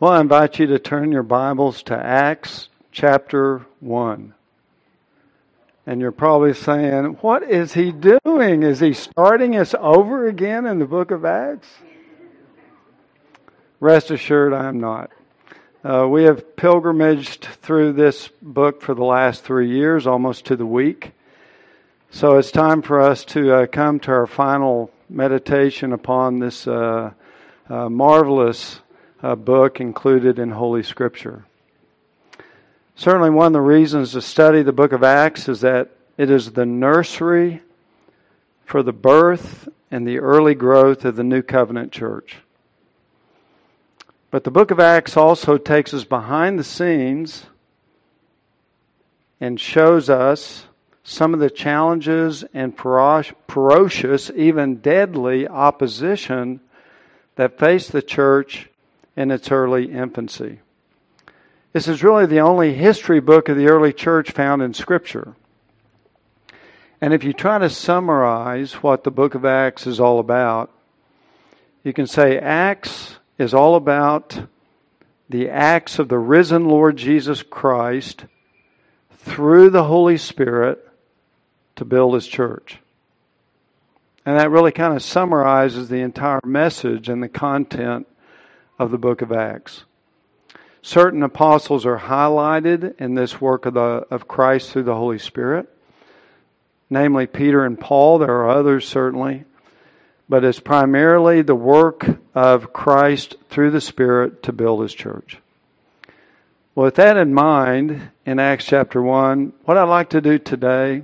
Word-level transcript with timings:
Well, 0.00 0.12
I 0.12 0.20
invite 0.22 0.58
you 0.58 0.66
to 0.68 0.78
turn 0.78 1.12
your 1.12 1.22
Bibles 1.22 1.82
to 1.82 1.94
Acts 1.94 2.70
chapter 2.90 3.66
1. 3.80 4.32
And 5.84 6.00
you're 6.00 6.10
probably 6.10 6.54
saying, 6.54 7.18
what 7.20 7.42
is 7.42 7.74
he 7.74 7.92
doing? 7.92 8.62
Is 8.62 8.80
he 8.80 8.94
starting 8.94 9.56
us 9.56 9.74
over 9.78 10.26
again 10.26 10.64
in 10.64 10.78
the 10.78 10.86
book 10.86 11.10
of 11.10 11.26
Acts? 11.26 11.68
Rest 13.78 14.10
assured, 14.10 14.54
I 14.54 14.68
am 14.68 14.80
not. 14.80 15.10
Uh, 15.84 16.08
we 16.08 16.22
have 16.24 16.56
pilgrimaged 16.56 17.44
through 17.60 17.92
this 17.92 18.30
book 18.40 18.80
for 18.80 18.94
the 18.94 19.04
last 19.04 19.44
three 19.44 19.68
years, 19.68 20.06
almost 20.06 20.46
to 20.46 20.56
the 20.56 20.64
week. 20.64 21.12
So 22.10 22.38
it's 22.38 22.50
time 22.50 22.80
for 22.80 23.02
us 23.02 23.26
to 23.26 23.52
uh, 23.54 23.66
come 23.66 24.00
to 24.00 24.12
our 24.12 24.26
final 24.26 24.90
meditation 25.10 25.92
upon 25.92 26.38
this 26.38 26.66
uh, 26.66 27.10
uh 27.68 27.88
marvelous 27.90 28.80
uh, 29.22 29.34
book 29.34 29.80
included 29.80 30.38
in 30.38 30.50
Holy 30.50 30.82
Scripture. 30.82 31.44
Certainly, 32.94 33.30
one 33.30 33.48
of 33.48 33.52
the 33.52 33.60
reasons 33.60 34.12
to 34.12 34.22
study 34.22 34.62
the 34.62 34.72
book 34.72 34.92
of 34.92 35.02
Acts 35.02 35.48
is 35.48 35.60
that 35.60 35.90
it 36.16 36.30
is 36.30 36.52
the 36.52 36.66
nursery 36.66 37.62
for 38.64 38.82
the 38.82 38.92
birth 38.92 39.68
and 39.90 40.06
the 40.06 40.18
early 40.18 40.54
growth 40.54 41.04
of 41.04 41.16
the 41.16 41.24
New 41.24 41.42
Covenant 41.42 41.92
Church. 41.92 42.36
But 44.30 44.44
the 44.44 44.50
book 44.50 44.70
of 44.70 44.78
Acts 44.78 45.16
also 45.16 45.58
takes 45.58 45.92
us 45.92 46.04
behind 46.04 46.58
the 46.58 46.64
scenes 46.64 47.46
and 49.40 49.58
shows 49.58 50.08
us 50.08 50.66
some 51.02 51.34
of 51.34 51.40
the 51.40 51.50
challenges 51.50 52.44
and 52.54 52.76
ferocious, 52.76 54.30
even 54.36 54.76
deadly 54.76 55.48
opposition 55.48 56.60
that 57.34 57.58
faced 57.58 57.90
the 57.90 58.02
church 58.02 58.69
in 59.16 59.30
its 59.30 59.50
early 59.50 59.92
infancy. 59.92 60.60
This 61.72 61.88
is 61.88 62.02
really 62.02 62.26
the 62.26 62.40
only 62.40 62.74
history 62.74 63.20
book 63.20 63.48
of 63.48 63.56
the 63.56 63.68
early 63.68 63.92
church 63.92 64.32
found 64.32 64.62
in 64.62 64.74
Scripture. 64.74 65.34
And 67.00 67.14
if 67.14 67.24
you 67.24 67.32
try 67.32 67.58
to 67.58 67.70
summarize 67.70 68.74
what 68.74 69.04
the 69.04 69.10
book 69.10 69.34
of 69.34 69.44
Acts 69.44 69.86
is 69.86 70.00
all 70.00 70.18
about, 70.18 70.70
you 71.82 71.92
can 71.92 72.06
say 72.06 72.38
Acts 72.38 73.16
is 73.38 73.54
all 73.54 73.76
about 73.76 74.38
the 75.30 75.48
acts 75.48 76.00
of 76.00 76.08
the 76.08 76.18
risen 76.18 76.66
Lord 76.66 76.96
Jesus 76.96 77.42
Christ 77.42 78.24
through 79.16 79.70
the 79.70 79.84
Holy 79.84 80.18
Spirit 80.18 80.86
to 81.76 81.84
build 81.84 82.14
his 82.14 82.26
church. 82.26 82.80
And 84.26 84.38
that 84.38 84.50
really 84.50 84.72
kind 84.72 84.94
of 84.94 85.02
summarizes 85.02 85.88
the 85.88 86.00
entire 86.00 86.40
message 86.44 87.08
and 87.08 87.22
the 87.22 87.28
content 87.28 88.08
of 88.80 88.90
the 88.90 88.98
book 88.98 89.20
of 89.20 89.30
Acts. 89.30 89.84
Certain 90.80 91.22
apostles 91.22 91.84
are 91.84 91.98
highlighted 91.98 92.98
in 92.98 93.14
this 93.14 93.38
work 93.38 93.66
of, 93.66 93.74
the, 93.74 94.06
of 94.10 94.26
Christ 94.26 94.70
through 94.70 94.84
the 94.84 94.94
Holy 94.94 95.18
Spirit, 95.18 95.68
namely 96.88 97.26
Peter 97.26 97.62
and 97.62 97.78
Paul. 97.78 98.18
There 98.18 98.30
are 98.30 98.48
others, 98.48 98.88
certainly. 98.88 99.44
But 100.30 100.44
it's 100.44 100.60
primarily 100.60 101.42
the 101.42 101.54
work 101.54 102.06
of 102.34 102.72
Christ 102.72 103.36
through 103.50 103.72
the 103.72 103.82
Spirit 103.82 104.44
to 104.44 104.52
build 104.52 104.80
his 104.80 104.94
church. 104.94 105.36
Well, 106.74 106.86
with 106.86 106.94
that 106.94 107.18
in 107.18 107.34
mind, 107.34 108.10
in 108.24 108.38
Acts 108.38 108.64
chapter 108.64 109.02
1, 109.02 109.52
what 109.66 109.76
I'd 109.76 109.82
like 109.84 110.08
to 110.10 110.22
do 110.22 110.38
today 110.38 111.02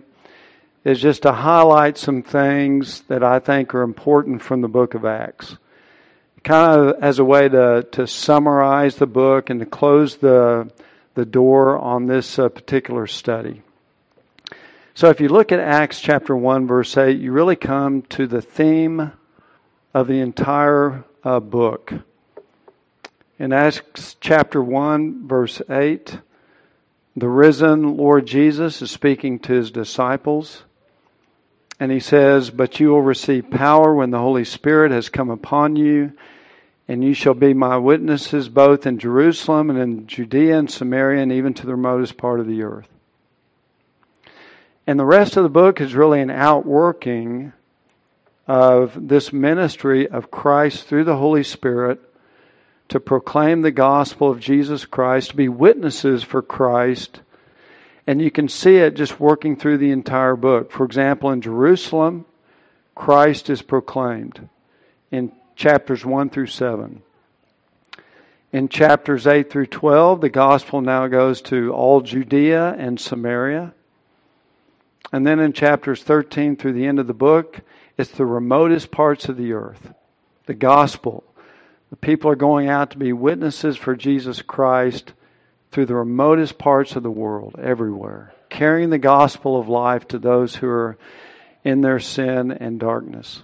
is 0.82 0.98
just 0.98 1.22
to 1.22 1.32
highlight 1.32 1.98
some 1.98 2.22
things 2.22 3.02
that 3.08 3.22
I 3.22 3.38
think 3.38 3.74
are 3.74 3.82
important 3.82 4.40
from 4.40 4.62
the 4.62 4.68
book 4.68 4.94
of 4.94 5.04
Acts 5.04 5.58
kind 6.46 6.80
of 6.80 7.02
as 7.02 7.18
a 7.18 7.24
way 7.24 7.48
to, 7.48 7.84
to 7.90 8.06
summarize 8.06 8.94
the 8.96 9.06
book 9.06 9.50
and 9.50 9.58
to 9.58 9.66
close 9.66 10.18
the, 10.18 10.70
the 11.14 11.24
door 11.24 11.76
on 11.76 12.06
this 12.06 12.38
uh, 12.38 12.48
particular 12.48 13.08
study. 13.08 13.62
So 14.94 15.10
if 15.10 15.20
you 15.20 15.28
look 15.28 15.50
at 15.50 15.58
Acts 15.58 16.00
chapter 16.00 16.36
1, 16.36 16.68
verse 16.68 16.96
8, 16.96 17.18
you 17.18 17.32
really 17.32 17.56
come 17.56 18.02
to 18.02 18.28
the 18.28 18.40
theme 18.40 19.10
of 19.92 20.06
the 20.06 20.20
entire 20.20 21.04
uh, 21.24 21.40
book. 21.40 21.92
In 23.40 23.52
Acts 23.52 24.16
chapter 24.20 24.62
1, 24.62 25.26
verse 25.26 25.60
8, 25.68 26.20
the 27.16 27.28
risen 27.28 27.96
Lord 27.96 28.24
Jesus 28.24 28.80
is 28.82 28.90
speaking 28.92 29.40
to 29.40 29.52
his 29.52 29.72
disciples. 29.72 30.62
And 31.80 31.90
he 31.90 32.00
says, 32.00 32.50
But 32.50 32.78
you 32.78 32.90
will 32.90 33.02
receive 33.02 33.50
power 33.50 33.92
when 33.92 34.12
the 34.12 34.20
Holy 34.20 34.44
Spirit 34.44 34.92
has 34.92 35.08
come 35.08 35.28
upon 35.28 35.74
you 35.74 36.12
and 36.88 37.02
you 37.02 37.14
shall 37.14 37.34
be 37.34 37.52
my 37.52 37.76
witnesses 37.76 38.48
both 38.48 38.86
in 38.86 38.98
Jerusalem 38.98 39.70
and 39.70 39.78
in 39.78 40.06
Judea 40.06 40.58
and 40.58 40.70
Samaria 40.70 41.22
and 41.22 41.32
even 41.32 41.54
to 41.54 41.66
the 41.66 41.72
remotest 41.72 42.16
part 42.16 42.40
of 42.40 42.46
the 42.46 42.62
earth. 42.62 42.88
And 44.86 44.98
the 44.98 45.04
rest 45.04 45.36
of 45.36 45.42
the 45.42 45.48
book 45.48 45.80
is 45.80 45.94
really 45.94 46.20
an 46.20 46.30
outworking 46.30 47.52
of 48.46 49.08
this 49.08 49.32
ministry 49.32 50.08
of 50.08 50.30
Christ 50.30 50.86
through 50.86 51.04
the 51.04 51.16
Holy 51.16 51.42
Spirit 51.42 52.00
to 52.88 53.00
proclaim 53.00 53.62
the 53.62 53.72
gospel 53.72 54.30
of 54.30 54.38
Jesus 54.38 54.84
Christ, 54.84 55.30
to 55.30 55.36
be 55.36 55.48
witnesses 55.48 56.22
for 56.22 56.40
Christ. 56.40 57.20
And 58.06 58.22
you 58.22 58.30
can 58.30 58.48
see 58.48 58.76
it 58.76 58.94
just 58.94 59.18
working 59.18 59.56
through 59.56 59.78
the 59.78 59.90
entire 59.90 60.36
book. 60.36 60.70
For 60.70 60.84
example, 60.84 61.30
in 61.32 61.40
Jerusalem, 61.40 62.24
Christ 62.94 63.50
is 63.50 63.62
proclaimed. 63.62 64.48
In 65.10 65.32
chapters 65.56 66.04
1 66.04 66.30
through 66.30 66.46
7. 66.46 67.02
In 68.52 68.68
chapters 68.68 69.26
8 69.26 69.50
through 69.50 69.66
12, 69.66 70.20
the 70.20 70.28
gospel 70.28 70.80
now 70.80 71.08
goes 71.08 71.42
to 71.42 71.72
all 71.72 72.02
Judea 72.02 72.76
and 72.78 73.00
Samaria. 73.00 73.74
And 75.12 75.26
then 75.26 75.40
in 75.40 75.52
chapters 75.52 76.02
13 76.02 76.56
through 76.56 76.74
the 76.74 76.86
end 76.86 76.98
of 76.98 77.06
the 77.06 77.14
book, 77.14 77.60
it's 77.96 78.10
the 78.10 78.26
remotest 78.26 78.90
parts 78.90 79.28
of 79.28 79.36
the 79.36 79.52
earth. 79.52 79.92
The 80.44 80.54
gospel. 80.54 81.24
The 81.90 81.96
people 81.96 82.30
are 82.30 82.36
going 82.36 82.68
out 82.68 82.90
to 82.90 82.98
be 82.98 83.12
witnesses 83.12 83.76
for 83.76 83.96
Jesus 83.96 84.42
Christ 84.42 85.12
through 85.72 85.86
the 85.86 85.94
remotest 85.94 86.58
parts 86.58 86.96
of 86.96 87.02
the 87.02 87.10
world, 87.10 87.56
everywhere, 87.58 88.32
carrying 88.48 88.90
the 88.90 88.98
gospel 88.98 89.58
of 89.58 89.68
life 89.68 90.06
to 90.08 90.18
those 90.18 90.56
who 90.56 90.68
are 90.68 90.98
in 91.64 91.80
their 91.80 91.98
sin 91.98 92.52
and 92.52 92.78
darkness. 92.78 93.42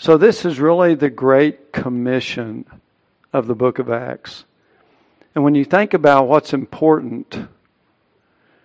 So, 0.00 0.16
this 0.16 0.44
is 0.44 0.60
really 0.60 0.94
the 0.94 1.10
great 1.10 1.72
commission 1.72 2.66
of 3.32 3.48
the 3.48 3.56
book 3.56 3.80
of 3.80 3.90
Acts. 3.90 4.44
And 5.34 5.42
when 5.42 5.56
you 5.56 5.64
think 5.64 5.92
about 5.92 6.28
what's 6.28 6.52
important, 6.52 7.48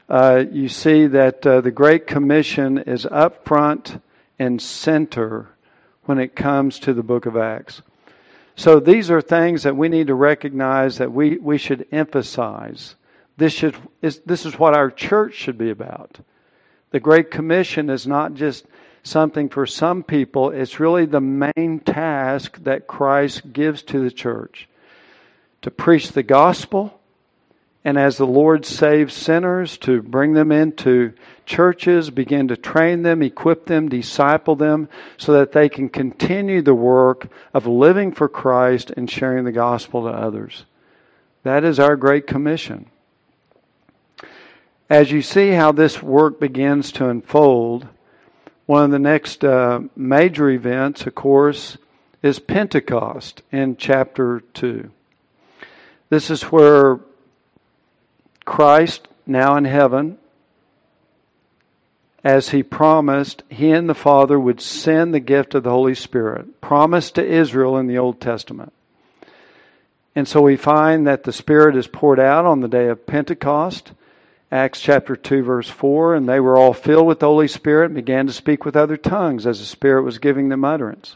uh, 0.07 0.43
you 0.51 0.69
see 0.69 1.07
that 1.07 1.43
uh, 1.43 1.61
the 1.61 1.71
Great 1.71 2.05
Commission 2.05 2.77
is 2.77 3.07
up 3.07 3.47
front 3.47 3.99
and 4.37 4.61
center 4.61 5.49
when 6.03 6.19
it 6.19 6.35
comes 6.35 6.77
to 6.77 6.93
the 6.93 7.01
book 7.01 7.25
of 7.25 7.35
Acts. 7.35 7.81
So 8.55 8.79
these 8.79 9.09
are 9.09 9.19
things 9.19 9.63
that 9.63 9.75
we 9.75 9.89
need 9.89 10.07
to 10.07 10.15
recognize 10.15 10.99
that 10.99 11.11
we, 11.11 11.37
we 11.37 11.57
should 11.57 11.87
emphasize. 11.91 12.93
This, 13.37 13.53
should, 13.53 13.75
is, 14.03 14.19
this 14.19 14.45
is 14.45 14.59
what 14.59 14.75
our 14.75 14.91
church 14.91 15.33
should 15.33 15.57
be 15.57 15.71
about. 15.71 16.19
The 16.91 16.99
Great 16.99 17.31
Commission 17.31 17.89
is 17.89 18.05
not 18.05 18.35
just 18.35 18.67
something 19.03 19.49
for 19.49 19.65
some 19.65 20.01
people, 20.01 20.49
it's 20.49 20.79
really 20.79 21.05
the 21.05 21.21
main 21.21 21.79
task 21.85 22.57
that 22.63 22.87
Christ 22.87 23.53
gives 23.53 23.83
to 23.83 23.99
the 23.99 24.11
church 24.11 24.67
to 25.61 25.69
preach 25.69 26.11
the 26.11 26.23
gospel. 26.23 26.99
And 27.85 27.97
as 27.97 28.15
the 28.15 28.25
Lord 28.25 28.65
saves 28.65 29.13
sinners, 29.13 29.77
to 29.79 30.01
bring 30.01 30.33
them 30.33 30.53
into 30.53 31.13
churches, 31.45 32.09
begin 32.09 32.47
to 32.47 32.55
train 32.55 33.03
them, 33.03 33.21
equip 33.21 33.65
them, 33.65 33.89
disciple 33.89 34.55
them, 34.55 34.87
so 35.17 35.33
that 35.33 35.51
they 35.51 35.67
can 35.67 35.89
continue 35.89 36.61
the 36.61 36.73
work 36.73 37.27
of 37.53 37.67
living 37.67 38.13
for 38.13 38.29
Christ 38.29 38.91
and 38.91 39.11
sharing 39.11 39.43
the 39.43 39.51
gospel 39.51 40.03
to 40.03 40.09
others. 40.09 40.63
That 41.43 41.65
is 41.65 41.77
our 41.77 41.97
great 41.97 42.25
commission. 42.25 42.85
As 44.89 45.11
you 45.11 45.21
see 45.21 45.49
how 45.49 45.73
this 45.73 46.01
work 46.01 46.39
begins 46.39 46.91
to 46.93 47.09
unfold, 47.09 47.87
one 48.65 48.83
of 48.83 48.91
the 48.91 48.99
next 48.99 49.43
uh, 49.43 49.81
major 49.95 50.49
events, 50.49 51.05
of 51.05 51.15
course, 51.15 51.77
is 52.21 52.39
Pentecost 52.39 53.41
in 53.51 53.75
chapter 53.75 54.41
2. 54.53 54.89
This 56.09 56.29
is 56.29 56.43
where 56.43 56.99
Christ, 58.45 59.07
now 59.25 59.57
in 59.57 59.65
heaven, 59.65 60.17
as 62.23 62.49
he 62.49 62.63
promised, 62.63 63.43
he 63.49 63.71
and 63.71 63.89
the 63.89 63.93
Father 63.93 64.39
would 64.39 64.61
send 64.61 65.13
the 65.13 65.19
gift 65.19 65.55
of 65.55 65.63
the 65.63 65.69
Holy 65.69 65.95
Spirit, 65.95 66.61
promised 66.61 67.15
to 67.15 67.25
Israel 67.25 67.77
in 67.77 67.87
the 67.87 67.97
Old 67.97 68.21
Testament. 68.21 68.71
And 70.15 70.27
so 70.27 70.41
we 70.41 70.55
find 70.55 71.05
that 71.05 71.23
the 71.23 71.33
Spirit 71.33 71.75
is 71.75 71.87
poured 71.87 72.19
out 72.19 72.45
on 72.45 72.61
the 72.61 72.67
day 72.67 72.87
of 72.87 73.05
Pentecost. 73.05 73.91
Acts 74.53 74.81
chapter 74.81 75.15
2, 75.15 75.41
verse 75.41 75.67
4, 75.67 76.13
and 76.13 76.29
they 76.29 76.39
were 76.39 76.59
all 76.59 76.73
filled 76.73 77.07
with 77.07 77.19
the 77.19 77.25
Holy 77.25 77.47
Spirit 77.47 77.85
and 77.85 77.95
began 77.95 78.27
to 78.27 78.33
speak 78.33 78.65
with 78.65 78.75
other 78.75 78.97
tongues 78.97 79.47
as 79.47 79.57
the 79.57 79.65
Spirit 79.65 80.03
was 80.03 80.19
giving 80.19 80.49
them 80.49 80.63
utterance. 80.63 81.15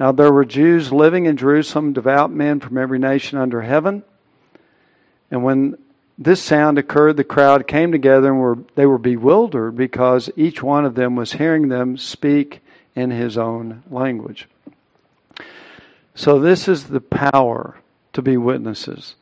Now 0.00 0.10
there 0.10 0.32
were 0.32 0.46
Jews 0.46 0.90
living 0.90 1.26
in 1.26 1.36
Jerusalem, 1.36 1.92
devout 1.92 2.32
men 2.32 2.60
from 2.60 2.78
every 2.78 2.98
nation 2.98 3.36
under 3.36 3.60
heaven. 3.60 4.04
And 5.30 5.44
when 5.44 5.76
this 6.16 6.40
sound 6.40 6.78
occurred, 6.78 7.18
the 7.18 7.24
crowd 7.24 7.66
came 7.66 7.92
together 7.92 8.28
and 8.28 8.40
were, 8.40 8.58
they 8.74 8.86
were 8.86 8.96
bewildered 8.96 9.76
because 9.76 10.30
each 10.34 10.62
one 10.62 10.86
of 10.86 10.94
them 10.94 11.16
was 11.16 11.34
hearing 11.34 11.68
them 11.68 11.98
speak 11.98 12.60
in 12.96 13.10
his 13.10 13.36
own 13.36 13.82
language. 13.90 14.48
So, 16.14 16.40
this 16.40 16.68
is 16.68 16.84
the 16.84 17.02
power 17.02 17.76
to 18.14 18.22
be 18.22 18.38
witnesses, 18.38 19.14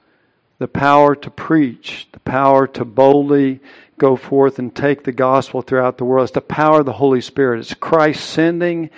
the 0.62 0.69
power 0.69 1.17
to 1.17 1.29
preach, 1.29 2.06
the 2.12 2.20
power 2.20 2.69
to 2.69 2.85
boldly 2.85 3.59
go 3.99 4.14
forth 4.14 4.61
and 4.61 4.73
take 4.73 5.03
the 5.03 5.11
gospel 5.11 5.61
throughout 5.61 5.99
the 5.99 6.05
world. 6.05 6.23
It's 6.23 6.35
the 6.35 6.41
power 6.41 6.81
of 6.81 6.87
the 6.87 6.93
Holy 6.93 7.20
Spirit. 7.20 7.59
It's 7.59 7.75
Christ 7.75 8.25
sending 8.25 8.88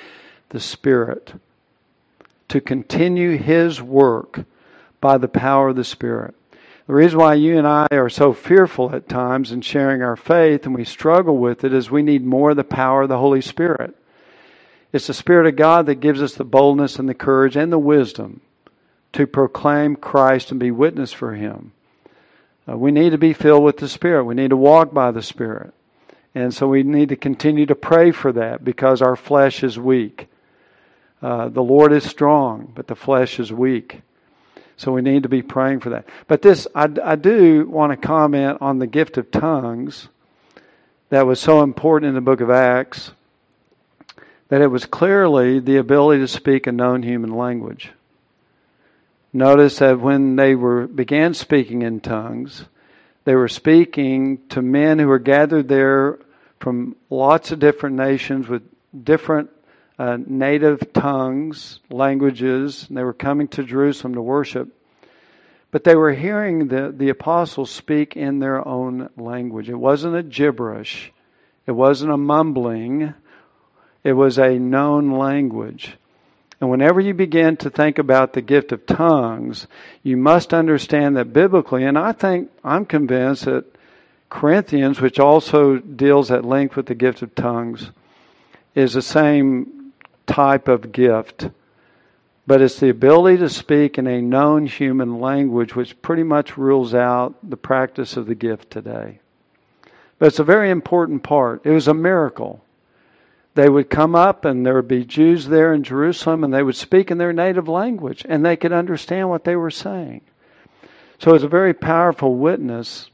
the 0.51 0.61
Spirit 0.61 1.33
to 2.49 2.61
continue 2.61 3.39
His 3.39 3.81
work 3.81 4.45
by 5.01 5.17
the 5.17 5.27
power 5.27 5.71
of 5.71 5.77
the 5.77 5.85
Spirit. 5.85 6.35
The 6.87 6.93
reason 6.93 7.19
why 7.19 7.33
you 7.33 7.57
and 7.57 7.67
I 7.67 7.87
are 7.93 8.11
so 8.11 8.35
fearful 8.35 8.95
at 8.95 9.09
times 9.09 9.51
in 9.51 9.63
sharing 9.63 10.03
our 10.03 10.17
faith 10.17 10.67
and 10.67 10.75
we 10.75 10.85
struggle 10.85 11.39
with 11.39 11.65
it 11.65 11.73
is 11.73 11.91
we 11.91 12.03
need 12.03 12.27
more 12.27 12.51
of 12.51 12.57
the 12.57 12.65
power 12.65 13.03
of 13.03 13.09
the 13.09 13.19
Holy 13.19 13.41
Spirit. 13.41 13.97
It's 14.93 15.07
the 15.07 15.15
Spirit 15.15 15.47
of 15.47 15.57
God 15.57 15.87
that 15.87 15.97
gives 15.97 16.21
us 16.21 16.35
the 16.35 16.45
boldness 16.45 16.99
and 16.99 17.09
the 17.09 17.15
courage 17.15 17.57
and 17.57 17.73
the 17.73 17.79
wisdom 17.79 18.43
to 19.15 19.27
proclaim 19.27 19.97
Christ 19.97 20.51
and 20.51 20.61
be 20.61 20.71
witness 20.71 21.13
for 21.13 21.35
Him. 21.35 21.73
Uh, 22.69 22.77
we 22.77 22.93
need 22.93 23.11
to 23.11 23.19
be 23.19 23.33
filled 23.33 23.65
with 23.65 23.79
the 23.79 23.89
Spirit. 23.89 24.25
We 24.25 24.35
need 24.35 24.51
to 24.51 24.57
walk 24.57 24.93
by 24.93 25.11
the 25.11 25.23
Spirit. 25.23 25.75
And 26.35 26.53
so 26.53 26.67
we 26.67 26.83
need 26.83 27.11
to 27.11 27.17
continue 27.17 27.67
to 27.67 27.75
pray 27.75 28.11
for 28.11 28.33
that 28.33 28.65
because 28.65 29.03
our 29.03 29.17
flesh 29.17 29.63
is 29.63 29.79
weak. 29.79 30.29
Uh, 31.23 31.49
the 31.49 31.63
Lord 31.63 31.93
is 31.93 32.05
strong, 32.05 32.73
but 32.75 32.87
the 32.87 32.97
flesh 32.97 33.39
is 33.39 33.53
weak. 33.53 34.03
So 34.77 34.93
we 34.93 35.03
need 35.03 35.23
to 35.23 35.29
be 35.29 35.43
praying 35.43 35.81
for 35.81 35.91
that. 35.91 36.07
But 36.27 36.43
this, 36.43 36.67
I, 36.75 36.89
I 37.03 37.17
do 37.17 37.69
want 37.69 37.93
to 37.93 38.07
comment 38.07 38.59
on 38.61 38.79
the 38.79 38.87
gift 38.89 39.17
of 39.17 39.31
tongues 39.31 40.09
that 41.11 41.27
was 41.27 41.39
so 41.39 41.63
important 41.63 42.09
in 42.09 42.15
the 42.15 42.21
book 42.21 42.41
of 42.41 42.51
Acts 42.51 43.13
that 44.49 44.61
it 44.61 44.67
was 44.67 44.85
clearly 44.85 45.61
the 45.61 45.77
ability 45.77 46.21
to 46.21 46.29
speak 46.29 46.67
a 46.67 46.73
known 46.73 47.03
human 47.03 47.35
language. 47.37 47.93
Notice 49.37 49.81
that 49.81 49.99
when 49.99 50.37
they 50.37 50.55
were 50.55 50.87
began 50.87 51.35
speaking 51.35 51.83
in 51.83 51.99
tongues, 51.99 52.67
they 53.25 53.35
were 53.35 53.49
speaking 53.49 54.39
to 54.51 54.63
men 54.63 55.01
who 55.01 55.09
were 55.09 55.19
gathered 55.19 55.67
there 55.67 56.21
from 56.61 56.95
lots 57.11 57.51
of 57.51 57.59
different 57.59 57.97
nations 57.97 58.47
with 58.47 58.63
different 59.03 59.51
uh, 59.99 60.19
native 60.25 60.93
tongues, 60.93 61.81
languages. 61.91 62.87
And 62.89 62.97
they 62.97 63.03
were 63.03 63.13
coming 63.13 63.49
to 63.49 63.65
Jerusalem 63.65 64.15
to 64.15 64.23
worship. 64.23 64.69
But 65.73 65.83
they 65.83 65.97
were 65.97 66.13
hearing 66.13 66.69
the, 66.69 66.95
the 66.97 67.09
apostles 67.09 67.73
speak 67.73 68.17
in 68.17 68.39
their 68.39 68.67
own 68.67 69.11
language. 69.17 69.69
It 69.69 69.75
wasn't 69.75 70.15
a 70.15 70.23
gibberish, 70.23 71.13
it 71.67 71.73
wasn't 71.73 72.13
a 72.13 72.17
mumbling, 72.17 73.15
it 74.05 74.13
was 74.13 74.39
a 74.39 74.61
known 74.61 75.11
language. 75.11 75.97
And 76.65 76.71
whenever 76.71 76.99
you 76.99 77.13
begin 77.13 77.59
to 77.59 77.69
think 77.69 77.99
about 77.99 78.33
the 78.33 78.41
gift 78.41 78.73
of 78.73 78.87
tongues, 78.87 79.67
you 80.03 80.17
must 80.17 80.55
understand 80.55 81.15
that 81.15 81.31
biblically, 81.31 81.85
and 81.85 81.99
I 81.99 82.13
think, 82.13 82.51
I'm 82.65 82.87
convinced 82.87 83.45
that 83.45 83.67
Corinthians, 84.31 84.99
which 84.99 85.21
also 85.21 85.77
deals 85.77 86.31
at 86.31 86.43
length 86.43 86.75
with 86.75 86.87
the 86.87 86.95
gift 86.95 87.21
of 87.21 87.35
tongues, 87.35 87.91
is 88.75 88.95
the 88.95 89.03
same 89.03 89.93
type 90.27 90.67
of 90.67 90.91
gift, 90.91 91.51
but 92.47 92.63
it's 92.63 92.81
the 92.81 92.89
ability 92.89 93.37
to 93.41 93.51
speak 93.51 93.99
in 93.99 94.07
a 94.07 94.23
known 94.23 94.65
human 94.65 95.21
language, 95.21 95.77
which 95.77 96.01
pretty 96.01 96.23
much 96.23 96.57
rules 96.57 96.95
out 96.95 97.35
the 97.43 97.59
practice 97.59 98.17
of 98.17 98.25
the 98.25 98.35
gift 98.35 98.71
today. 98.71 99.19
But 100.19 100.29
it's 100.29 100.39
a 100.39 100.45
very 100.45 100.71
important 100.71 101.25
part. 101.25 101.61
It 101.67 101.73
was 101.73 101.89
a 101.89 101.93
miracle. 101.93 102.64
They 103.55 103.69
would 103.69 103.89
come 103.89 104.15
up, 104.15 104.45
and 104.45 104.67
there 104.67 104.75
would 104.75 104.89
be 104.89 105.05
Jews 105.05 105.47
there 105.47 105.73
in 105.73 105.85
Jerusalem, 105.85 106.43
and 106.43 106.53
they 106.53 106.63
would 106.63 106.77
speak 106.77 107.11
in 107.11 107.19
their 107.19 107.33
native 107.33 107.69
language, 107.69 108.25
and 108.29 108.45
they 108.45 108.57
could 108.57 108.73
understand 108.73 109.31
what 109.31 109.45
they 109.45 109.55
were 109.55 109.71
saying. 109.71 110.23
So 111.21 111.35
it's 111.35 111.45
a 111.45 111.49
very 111.49 111.73
powerful 111.73 112.35
witness 112.35 113.11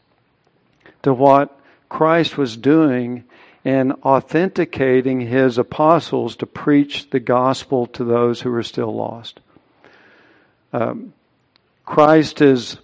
to 1.03 1.13
what 1.13 1.61
Christ 1.89 2.39
was 2.39 2.57
doing 2.57 3.25
in 3.65 3.93
authenticating 4.05 5.21
his 5.21 5.59
apostles 5.59 6.37
to 6.37 6.47
preach 6.47 7.11
the 7.11 7.21
gospel 7.21 7.87
to 7.87 8.05
those 8.05 8.41
who 8.41 8.53
are 8.55 8.63
still 8.63 8.95
lost. 8.95 9.41
Um, 10.73 11.13
Christ 11.85 12.41
is 12.41 12.79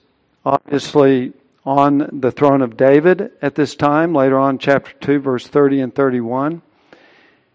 obviously 0.45 1.33
on 1.65 2.09
the 2.13 2.31
throne 2.31 2.61
of 2.61 2.77
David 2.77 3.33
at 3.41 3.55
this 3.55 3.75
time, 3.75 4.15
later 4.15 4.39
on, 4.39 4.59
chapter 4.59 4.93
2, 5.01 5.21
verse 5.21 5.47
30 5.47 5.81
and 5.81 5.95
31. 5.95 6.61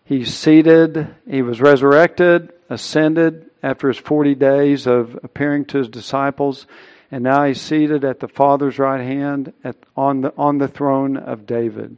He's 0.03 0.33
seated, 0.33 1.07
he 1.29 1.41
was 1.41 1.61
resurrected, 1.61 2.51
ascended 2.69 3.49
after 3.63 3.87
his 3.87 3.97
40 3.97 4.35
days 4.35 4.87
of 4.87 5.17
appearing 5.23 5.65
to 5.65 5.77
his 5.77 5.89
disciples, 5.89 6.65
and 7.11 7.23
now 7.23 7.45
he's 7.45 7.61
seated 7.61 8.03
at 8.03 8.19
the 8.19 8.27
Father's 8.27 8.79
right 8.79 9.01
hand 9.01 9.53
at, 9.63 9.75
on, 9.95 10.21
the, 10.21 10.33
on 10.37 10.57
the 10.57 10.67
throne 10.67 11.17
of 11.17 11.45
David. 11.45 11.97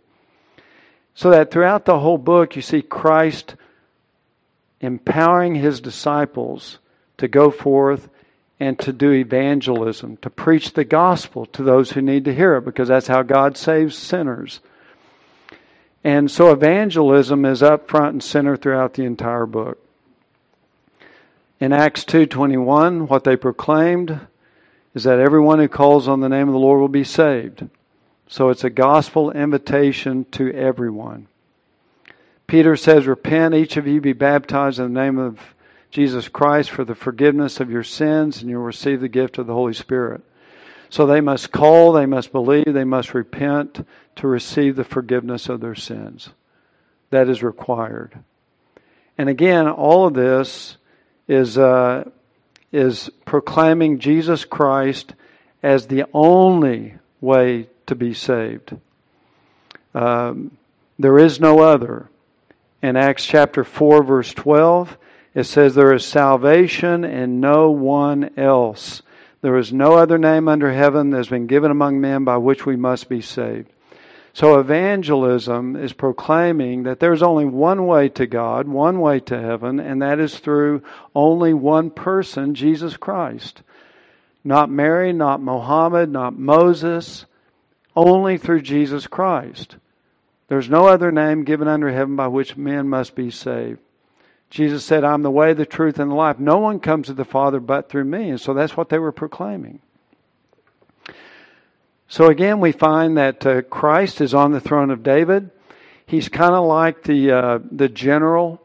So 1.15 1.29
that 1.29 1.51
throughout 1.51 1.85
the 1.85 1.99
whole 1.99 2.17
book, 2.17 2.55
you 2.55 2.61
see 2.61 2.81
Christ 2.81 3.55
empowering 4.81 5.55
his 5.55 5.79
disciples 5.79 6.79
to 7.17 7.27
go 7.27 7.51
forth 7.51 8.09
and 8.59 8.77
to 8.79 8.91
do 8.93 9.11
evangelism, 9.11 10.17
to 10.17 10.29
preach 10.29 10.73
the 10.73 10.83
gospel 10.83 11.45
to 11.47 11.63
those 11.63 11.91
who 11.91 12.01
need 12.01 12.25
to 12.25 12.33
hear 12.33 12.55
it, 12.55 12.65
because 12.65 12.87
that's 12.87 13.07
how 13.07 13.21
God 13.21 13.57
saves 13.57 13.97
sinners. 13.97 14.59
And 16.03 16.29
so 16.29 16.51
evangelism 16.51 17.45
is 17.45 17.63
up 17.63 17.87
front 17.87 18.13
and 18.13 18.23
center 18.23 18.57
throughout 18.57 18.95
the 18.95 19.05
entire 19.05 19.45
book. 19.45 19.79
In 21.59 21.71
Acts 21.71 22.03
2:21, 22.03 23.07
what 23.07 23.23
they 23.23 23.37
proclaimed 23.37 24.19
is 24.93 25.05
that 25.05 25.19
everyone 25.19 25.59
who 25.59 25.67
calls 25.67 26.07
on 26.07 26.19
the 26.19 26.29
name 26.29 26.47
of 26.49 26.53
the 26.53 26.59
Lord 26.59 26.81
will 26.81 26.89
be 26.89 27.05
saved. 27.05 27.67
So 28.27 28.49
it's 28.49 28.63
a 28.63 28.69
gospel 28.69 29.31
invitation 29.31 30.25
to 30.31 30.51
everyone. 30.51 31.27
Peter 32.47 32.75
says, 32.75 33.07
Repent, 33.07 33.55
each 33.55 33.77
of 33.77 33.87
you 33.87 34.01
be 34.01 34.13
baptized 34.13 34.79
in 34.79 34.93
the 34.93 34.99
name 34.99 35.17
of 35.17 35.39
Jesus 35.89 36.27
Christ 36.27 36.69
for 36.69 36.83
the 36.83 36.95
forgiveness 36.95 37.59
of 37.59 37.71
your 37.71 37.83
sins, 37.83 38.41
and 38.41 38.49
you'll 38.49 38.63
receive 38.63 39.01
the 39.01 39.07
gift 39.07 39.37
of 39.37 39.47
the 39.47 39.53
Holy 39.53 39.73
Spirit. 39.73 40.21
So 40.89 41.05
they 41.05 41.21
must 41.21 41.51
call, 41.51 41.93
they 41.93 42.05
must 42.05 42.31
believe, 42.31 42.73
they 42.73 42.83
must 42.83 43.13
repent 43.13 43.87
to 44.15 44.27
receive 44.27 44.75
the 44.75 44.83
forgiveness 44.83 45.49
of 45.49 45.61
their 45.61 45.75
sins. 45.75 46.29
That 47.09 47.29
is 47.29 47.43
required. 47.43 48.17
And 49.17 49.29
again, 49.29 49.67
all 49.67 50.07
of 50.07 50.13
this 50.13 50.77
is, 51.27 51.57
uh, 51.57 52.09
is 52.71 53.09
proclaiming 53.25 53.99
Jesus 53.99 54.45
Christ 54.45 55.13
as 55.61 55.87
the 55.87 56.05
only 56.13 56.95
way 57.21 57.69
to 57.87 57.95
be 57.95 58.13
saved. 58.13 58.75
Um, 59.93 60.57
there 60.97 61.19
is 61.19 61.39
no 61.39 61.59
other. 61.59 62.09
In 62.81 62.95
Acts 62.95 63.25
chapter 63.25 63.63
4, 63.63 64.03
verse 64.03 64.33
12, 64.33 64.97
it 65.33 65.45
says, 65.45 65.73
There 65.73 65.93
is 65.93 66.05
salvation 66.05 67.03
in 67.03 67.39
no 67.39 67.71
one 67.71 68.31
else. 68.37 69.01
There 69.41 69.57
is 69.57 69.73
no 69.73 69.93
other 69.93 70.17
name 70.17 70.47
under 70.47 70.71
heaven 70.71 71.09
that 71.09 71.17
has 71.17 71.27
been 71.27 71.47
given 71.47 71.71
among 71.71 71.99
men 71.99 72.23
by 72.23 72.37
which 72.37 72.65
we 72.65 72.75
must 72.75 73.09
be 73.09 73.21
saved. 73.21 73.69
So 74.33 74.59
evangelism 74.59 75.75
is 75.75 75.93
proclaiming 75.93 76.83
that 76.83 76.99
there's 76.99 77.21
only 77.21 77.45
one 77.45 77.85
way 77.85 78.09
to 78.09 78.25
God, 78.25 78.67
one 78.67 78.99
way 78.99 79.19
to 79.21 79.39
heaven, 79.39 79.79
and 79.79 80.01
that 80.01 80.19
is 80.19 80.39
through 80.39 80.81
only 81.13 81.53
one 81.53 81.91
person, 81.91 82.55
Jesus 82.55 82.97
Christ. 82.97 83.61
Not 84.43 84.71
Mary, 84.71 85.13
not 85.13 85.39
Mohammed, 85.39 86.09
not 86.09 86.37
Moses, 86.37 87.27
only 87.95 88.39
through 88.39 88.61
Jesus 88.61 89.05
Christ. 89.05 89.77
There's 90.47 90.69
no 90.69 90.87
other 90.87 91.11
name 91.11 91.43
given 91.43 91.67
under 91.67 91.91
heaven 91.91 92.15
by 92.15 92.27
which 92.27 92.57
men 92.57 92.89
must 92.89 93.15
be 93.15 93.29
saved. 93.29 93.79
Jesus 94.49 94.83
said, 94.83 95.03
I'm 95.03 95.21
the 95.21 95.31
way, 95.31 95.53
the 95.53 95.65
truth, 95.65 95.99
and 95.99 96.09
the 96.11 96.15
life. 96.15 96.39
No 96.39 96.57
one 96.57 96.79
comes 96.79 97.07
to 97.07 97.13
the 97.13 97.23
Father 97.23 97.59
but 97.59 97.87
through 97.87 98.03
me. 98.03 98.31
And 98.31 98.41
so 98.41 98.53
that's 98.53 98.75
what 98.75 98.89
they 98.89 98.99
were 98.99 99.11
proclaiming. 99.11 99.79
So 102.13 102.27
again, 102.27 102.59
we 102.59 102.73
find 102.73 103.17
that 103.17 103.43
uh, 103.43 103.63
Christ 103.63 104.21
is 104.21 104.35
on 104.35 104.51
the 104.51 104.59
throne 104.59 104.91
of 104.91 105.01
David. 105.01 105.49
He's 106.05 106.29
kind 106.29 106.53
of 106.53 106.63
like 106.63 107.01
the, 107.01 107.31
uh, 107.31 107.59
the 107.71 107.89
general 107.89 108.61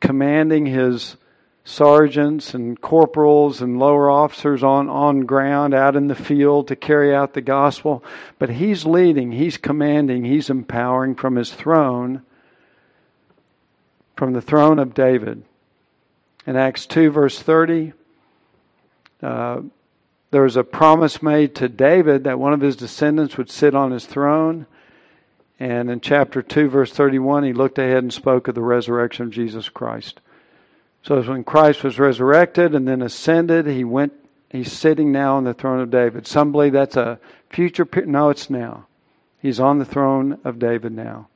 commanding 0.00 0.64
his 0.64 1.18
sergeants 1.62 2.54
and 2.54 2.80
corporals 2.80 3.60
and 3.60 3.78
lower 3.78 4.08
officers 4.08 4.62
on, 4.62 4.88
on 4.88 5.26
ground 5.26 5.74
out 5.74 5.94
in 5.94 6.06
the 6.06 6.14
field 6.14 6.68
to 6.68 6.74
carry 6.74 7.14
out 7.14 7.34
the 7.34 7.42
gospel. 7.42 8.02
But 8.38 8.48
he's 8.48 8.86
leading, 8.86 9.30
he's 9.30 9.58
commanding, 9.58 10.24
he's 10.24 10.48
empowering 10.48 11.16
from 11.16 11.36
his 11.36 11.52
throne, 11.52 12.22
from 14.16 14.32
the 14.32 14.40
throne 14.40 14.78
of 14.78 14.94
David. 14.94 15.42
In 16.46 16.56
Acts 16.56 16.86
2, 16.86 17.10
verse 17.10 17.42
30, 17.42 17.92
uh, 19.22 19.60
there 20.36 20.42
was 20.42 20.58
a 20.58 20.64
promise 20.64 21.22
made 21.22 21.54
to 21.54 21.66
David 21.66 22.24
that 22.24 22.38
one 22.38 22.52
of 22.52 22.60
his 22.60 22.76
descendants 22.76 23.38
would 23.38 23.48
sit 23.48 23.74
on 23.74 23.90
his 23.90 24.04
throne. 24.04 24.66
And 25.58 25.90
in 25.90 26.02
chapter 26.02 26.42
2, 26.42 26.68
verse 26.68 26.92
31, 26.92 27.44
he 27.44 27.54
looked 27.54 27.78
ahead 27.78 28.02
and 28.02 28.12
spoke 28.12 28.46
of 28.46 28.54
the 28.54 28.60
resurrection 28.60 29.24
of 29.24 29.30
Jesus 29.30 29.70
Christ. 29.70 30.20
So 31.02 31.22
when 31.22 31.42
Christ 31.42 31.82
was 31.82 31.98
resurrected 31.98 32.74
and 32.74 32.86
then 32.86 33.00
ascended, 33.00 33.66
he 33.66 33.82
went, 33.82 34.12
he's 34.50 34.70
sitting 34.70 35.10
now 35.10 35.38
on 35.38 35.44
the 35.44 35.54
throne 35.54 35.80
of 35.80 35.90
David. 35.90 36.26
Some 36.26 36.52
believe 36.52 36.74
that's 36.74 36.98
a 36.98 37.18
future. 37.48 37.88
No, 38.04 38.28
it's 38.28 38.50
now. 38.50 38.88
He's 39.40 39.58
on 39.58 39.78
the 39.78 39.86
throne 39.86 40.38
of 40.44 40.58
David 40.58 40.92
now. 40.92 41.28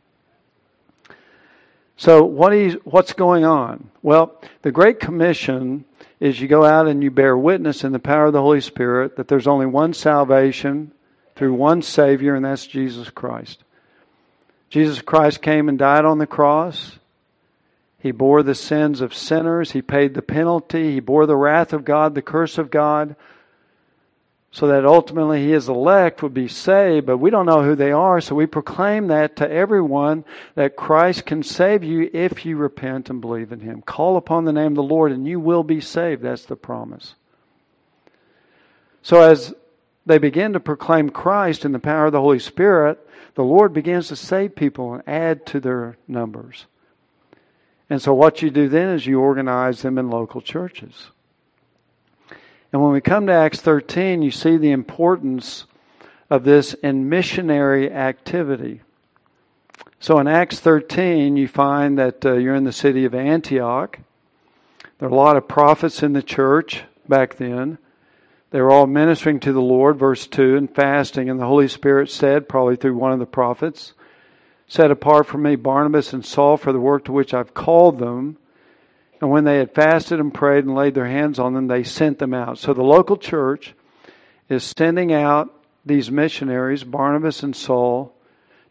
So 1.97 2.23
what 2.23 2.53
is, 2.53 2.77
what's 2.85 3.15
going 3.15 3.47
on? 3.47 3.89
Well, 4.03 4.39
the 4.61 4.73
Great 4.73 5.01
Commission 5.01 5.87
is 6.21 6.41
you 6.41 6.47
go 6.47 6.65
out 6.65 6.87
and 6.87 7.03
you 7.03 7.11
bear 7.11 7.37
witness 7.37 7.83
in 7.83 7.93
the 7.93 7.99
power 7.99 8.27
of 8.27 8.33
the 8.33 8.43
Holy 8.43 8.61
Spirit 8.61 9.17
that 9.17 9.27
there's 9.27 9.47
only 9.47 9.67
one 9.67 9.95
salvation 9.95 10.93
through 11.35 11.55
one 11.55 11.81
Savior, 11.81 12.35
and 12.35 12.45
that's 12.45 12.67
Jesus 12.67 13.09
Christ. 13.09 13.65
Jesus 14.69 15.01
Christ 15.01 15.41
came 15.41 15.69
and 15.69 15.79
died 15.79 16.05
on 16.05 16.19
the 16.19 16.27
cross. 16.27 16.99
He 17.99 18.13
bore 18.13 18.43
the 18.43 18.55
sins 18.55 19.01
of 19.01 19.15
sinners. 19.15 19.73
He 19.73 19.83
paid 19.83 20.15
the 20.15 20.23
penalty. 20.23 20.93
He 20.93 21.01
bore 21.01 21.27
the 21.27 21.37
wrath 21.37 21.73
of 21.73 21.85
God, 21.85 22.15
the 22.15 22.23
curse 22.23 22.59
of 22.59 22.71
God 22.71 23.17
so 24.53 24.67
that 24.67 24.85
ultimately 24.85 25.49
his 25.49 25.69
elect 25.69 26.23
would 26.23 26.35
be 26.35 26.49
saved, 26.49 27.07
but 27.07 27.19
we 27.19 27.31
don't 27.31 27.47
know 27.47 27.63
who 27.63 27.77
they 27.77 27.93
are, 27.93 28.21
so 28.21 28.35
we 28.35 28.47
proclaim 28.47 29.07
that 29.07 29.37
to 29.37 29.49
everyone 29.49 30.25
that 30.57 30.77
Christ 30.77 31.25
can 31.25 31.43
save 31.43 31.85
you 31.85 32.11
if 32.13 32.45
you 32.45 32.57
repent 32.57 33.11
and 33.11 33.21
believe 33.21 33.53
in 33.53 33.61
him. 33.61 33.81
Call 33.83 34.17
upon 34.17 34.45
the 34.45 34.53
name 34.53 34.73
of 34.73 34.77
the 34.77 34.83
Lord 34.83 35.13
and 35.13 35.27
you 35.27 35.39
will 35.39 35.63
be 35.63 35.81
saved. 35.81 36.23
That's 36.23 36.47
the 36.47 36.57
promise. 36.57 37.15
So 39.03 39.21
as 39.21 39.55
they 40.05 40.19
begin 40.19 40.55
to 40.55 40.61
proclaim 40.61 41.11
Christ 41.11 41.65
in 41.65 41.71
the 41.71 41.79
power 41.79 42.07
of 42.07 42.13
the 42.13 42.21
Holy 42.21 42.41
Spirit, 42.41 42.99
the 43.37 43.45
Lord 43.45 43.73
begins 43.73 44.09
to 44.09 44.17
save 44.17 44.57
people 44.57 44.95
and 44.95 45.03
add 45.07 45.47
to 45.47 45.61
their 45.61 45.97
numbers. 46.09 46.67
And 47.89 48.03
so 48.03 48.13
what 48.13 48.43
you 48.43 48.51
do 48.51 48.69
then 48.69 48.89
is 48.89 49.07
you 49.07 49.21
organize 49.21 49.83
them 49.83 49.97
in 49.97 50.11
local 50.11 50.41
churches. 50.41 51.11
And 52.73 52.83
when 52.83 52.93
we 52.93 53.01
come 53.01 53.27
to 53.27 53.33
Acts 53.33 53.61
13, 53.61 54.23
you 54.23 54.31
see 54.31 54.57
the 54.57 54.71
importance 54.71 55.67
of 56.29 56.45
this 56.45 56.75
in 56.75 57.09
missionary 57.09 57.91
activity. 57.91 58.83
So 59.99 60.19
in 60.19 60.29
Acts 60.29 60.61
13, 60.61 61.37
you 61.37 61.49
find 61.49 61.99
that 61.99 62.25
uh, 62.25 62.35
you're 62.35 62.55
in 62.55 62.65
the 62.65 62.73
city 62.73 63.05
of 63.05 63.15
Antioch. 63.15 63.99
There 64.99 65.09
are 65.09 65.13
a 65.13 65.15
lot 65.15 65.37
of 65.37 65.49
prophets 65.49 66.03
in 66.03 66.13
the 66.13 66.23
church 66.23 66.85
back 67.09 67.37
then. 67.37 67.79
They 68.51 68.61
were 68.61 68.71
all 68.71 68.87
ministering 68.87 69.41
to 69.41 69.53
the 69.53 69.61
Lord, 69.61 69.99
verse 69.99 70.27
2, 70.27 70.57
and 70.57 70.75
fasting. 70.75 71.29
And 71.29 71.41
the 71.41 71.47
Holy 71.47 71.69
Spirit 71.69 72.11
said, 72.11 72.49
probably 72.49 72.77
through 72.77 72.97
one 72.97 73.13
of 73.13 73.19
the 73.19 73.27
prophets, 73.27 73.95
Set 74.71 74.93
apart 74.93 75.27
for 75.27 75.37
me 75.37 75.57
Barnabas 75.57 76.13
and 76.13 76.25
Saul 76.25 76.57
for 76.57 76.73
the 76.73 76.79
work 76.79 77.05
to 77.07 77.13
which 77.13 77.35
I've 77.35 77.55
called 77.55 77.99
them. 77.99 78.37
And 79.21 79.31
when 79.31 79.45
they 79.45 79.59
had 79.59 79.75
fasted 79.75 80.19
and 80.19 80.33
prayed 80.33 80.65
and 80.65 80.75
laid 80.75 80.95
their 80.95 81.07
hands 81.07 81.39
on 81.39 81.53
them, 81.53 81.67
they 81.67 81.85
sent 81.85 82.19
them 82.19 82.33
out. 82.33 82.59
So 82.59 82.73
the 82.73 82.83
local 82.83 83.17
church 83.17 83.75
is 84.49 84.65
sending 84.65 85.13
out 85.13 85.55
these 85.85 86.11
missionaries, 86.11 86.85
Barnabas 86.85 87.43
and 87.43 87.55
Saul, 87.55 88.15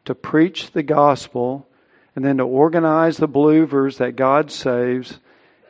to 0.05 0.15
preach 0.15 0.71
the 0.71 0.83
gospel 0.83 1.67
and 2.15 2.25
then 2.25 2.37
to 2.37 2.43
organize 2.43 3.17
the 3.17 3.27
believers 3.27 3.97
that 3.97 4.15
God 4.15 4.51
saves 4.51 5.19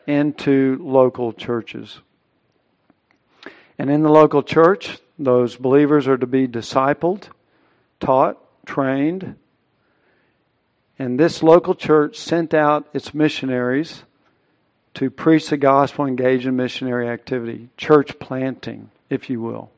into 0.07 0.77
local 0.81 1.33
churches. 1.33 1.99
And 3.77 3.89
in 3.89 4.01
the 4.01 4.09
local 4.09 4.43
church, 4.43 4.97
those 5.17 5.57
believers 5.57 6.07
are 6.07 6.17
to 6.17 6.25
be 6.25 6.47
discipled, 6.47 7.29
taught, 7.99 8.37
trained. 8.65 9.35
And 10.97 11.19
this 11.19 11.43
local 11.43 11.75
church 11.75 12.17
sent 12.17 12.53
out 12.53 12.87
its 12.93 13.13
missionaries 13.13 14.03
to 14.99 15.09
preach 15.09 15.47
the 15.47 15.55
gospel, 15.55 16.05
engage 16.05 16.45
in 16.45 16.57
missionary 16.57 17.07
activity, 17.07 17.69
church 17.77 18.19
planting, 18.19 18.91
if 19.09 19.29
you 19.29 19.39
will. 19.39 19.71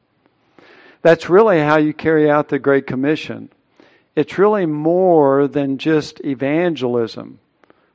That's 1.03 1.29
really 1.29 1.59
how 1.59 1.77
you 1.77 1.93
carry 1.93 2.27
out 2.27 2.49
the 2.49 2.57
Great 2.57 2.87
Commission. 2.87 3.51
It's 4.15 4.39
really 4.39 4.65
more 4.65 5.47
than 5.47 5.77
just 5.77 6.25
evangelism. 6.25 7.37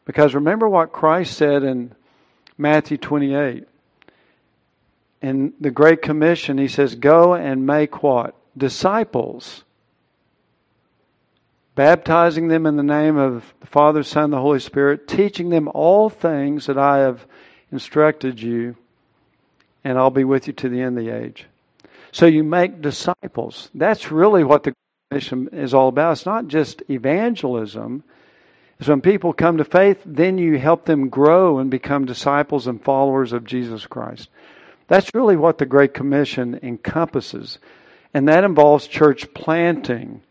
Because 0.04 0.37
remember 0.37 0.68
what 0.68 0.92
Christ 0.92 1.37
said 1.37 1.64
in 1.64 1.97
Matthew 2.56 2.97
28. 2.97 3.66
In 5.21 5.52
the 5.61 5.73
Great 5.73 6.00
Commission, 6.00 6.59
he 6.59 6.68
says, 6.68 6.95
Go 6.95 7.35
and 7.35 7.66
make 7.66 8.04
what? 8.04 8.37
Disciples 8.56 9.64
baptizing 11.76 12.49
them 12.49 12.66
in 12.66 12.76
the 12.76 12.83
name 12.83 13.16
of 13.16 13.54
the 13.61 13.66
Father, 13.68 14.02
Son, 14.02 14.25
and 14.25 14.33
the 14.33 14.40
Holy 14.40 14.59
Spirit, 14.59 15.06
teaching 15.06 15.50
them 15.50 15.68
all 15.73 16.11
things 16.11 16.66
that 16.66 16.78
I 16.78 16.99
have 16.99 17.25
instructed 17.71 18.40
you, 18.40 18.75
and 19.85 19.97
I'll 19.97 20.11
be 20.11 20.25
with 20.25 20.49
you 20.49 20.52
to 20.54 20.68
the 20.68 20.80
end 20.80 20.99
of 20.99 21.04
the 21.04 21.12
age. 21.12 21.47
So 22.11 22.26
you 22.26 22.42
make 22.42 22.80
disciples. 22.80 23.71
That's 23.75 24.11
really 24.11 24.42
what 24.42 24.64
the 24.64 24.73
mission 25.11 25.50
is 25.52 25.75
all 25.75 25.88
about. 25.88 26.12
It's 26.12 26.26
not 26.26 26.49
just 26.49 26.83
evangelism. 26.88 28.02
It's 28.80 28.88
when 28.88 29.02
people 29.02 29.33
come 29.33 29.59
to 29.59 29.64
faith, 29.64 30.00
then 30.04 30.38
you 30.38 30.59
help 30.59 30.87
them 30.87 31.11
grow 31.11 31.59
and 31.59 31.71
become 31.71 32.06
disciples 32.06 32.66
and 32.66 32.83
followers 32.83 33.33
of 33.33 33.45
Jesus 33.45 33.87
Christ. 33.87 34.30
That's 34.88 35.11
really 35.14 35.37
what 35.37 35.59
the 35.59 35.66
Great 35.66 35.92
Commission 35.92 36.59
encompasses. 36.62 37.59
And 38.14 38.28
that 38.28 38.45
involves 38.45 38.87
church 38.87 39.33
planting 39.35 40.23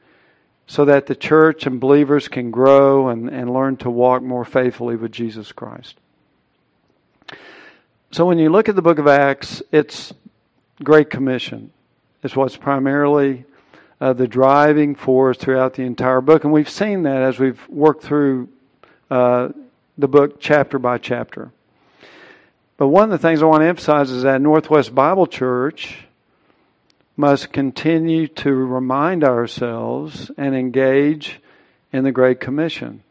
so 0.67 0.85
that 0.85 1.05
the 1.05 1.15
church 1.15 1.65
and 1.65 1.79
believers 1.79 2.27
can 2.27 2.51
grow 2.51 3.09
and, 3.09 3.29
and 3.29 3.53
learn 3.53 3.77
to 3.77 3.89
walk 3.89 4.23
more 4.23 4.45
faithfully 4.45 4.95
with 4.95 5.11
Jesus 5.11 5.51
Christ. 5.51 5.95
So 8.11 8.25
when 8.25 8.39
you 8.39 8.49
look 8.49 8.69
at 8.69 8.75
the 8.75 8.81
book 8.81 8.97
of 8.97 9.07
Acts, 9.07 9.61
it's 9.71 10.13
Great 10.83 11.09
Commission. 11.09 11.71
It's 12.23 12.35
what's 12.35 12.57
primarily 12.57 13.45
uh, 14.01 14.13
the 14.13 14.27
driving 14.27 14.95
force 14.95 15.37
throughout 15.37 15.73
the 15.73 15.83
entire 15.83 16.21
book. 16.21 16.43
And 16.43 16.51
we've 16.51 16.69
seen 16.69 17.03
that 17.03 17.21
as 17.21 17.39
we've 17.39 17.67
worked 17.69 18.03
through 18.03 18.49
uh, 19.11 19.49
the 19.97 20.07
book 20.07 20.39
chapter 20.39 20.79
by 20.79 20.97
chapter. 20.97 21.51
But 22.77 22.87
one 22.87 23.05
of 23.05 23.09
the 23.09 23.17
things 23.17 23.41
I 23.41 23.45
want 23.45 23.61
to 23.61 23.67
emphasize 23.67 24.11
is 24.11 24.23
that 24.23 24.41
Northwest 24.41 24.93
Bible 24.93 25.27
Church 25.27 26.05
must 27.17 27.53
continue 27.53 28.27
to 28.27 28.53
remind 28.53 29.23
ourselves 29.23 30.31
and 30.37 30.55
engage 30.55 31.39
in 31.91 32.03
the 32.03 32.11
Great 32.11 32.39
Commission. 32.39 33.03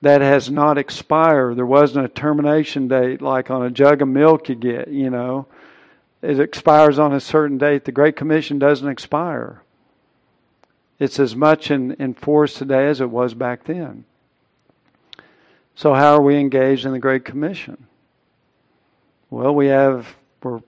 That 0.00 0.20
has 0.20 0.50
not 0.50 0.78
expired. 0.78 1.56
There 1.56 1.66
wasn't 1.66 2.04
a 2.04 2.08
termination 2.08 2.88
date 2.88 3.20
like 3.20 3.50
on 3.50 3.64
a 3.64 3.70
jug 3.70 4.02
of 4.02 4.08
milk 4.08 4.48
you 4.48 4.54
get, 4.54 4.88
you 4.88 5.10
know. 5.10 5.46
It 6.22 6.38
expires 6.38 6.98
on 6.98 7.12
a 7.12 7.20
certain 7.20 7.58
date. 7.58 7.84
The 7.84 7.92
Great 7.92 8.16
Commission 8.16 8.58
doesn't 8.58 8.88
expire. 8.88 9.62
It's 10.98 11.18
as 11.18 11.34
much 11.34 11.70
in, 11.70 11.92
in 11.92 12.14
force 12.14 12.54
today 12.54 12.86
as 12.86 13.00
it 13.00 13.10
was 13.10 13.34
back 13.34 13.64
then. 13.64 14.04
So, 15.74 15.92
how 15.92 16.14
are 16.14 16.22
we 16.22 16.36
engaged 16.36 16.86
in 16.86 16.92
the 16.92 17.00
Great 17.00 17.24
Commission? 17.24 17.86
Well, 19.28 19.54
we 19.54 19.66
have, 19.66 20.14
we're 20.42 20.60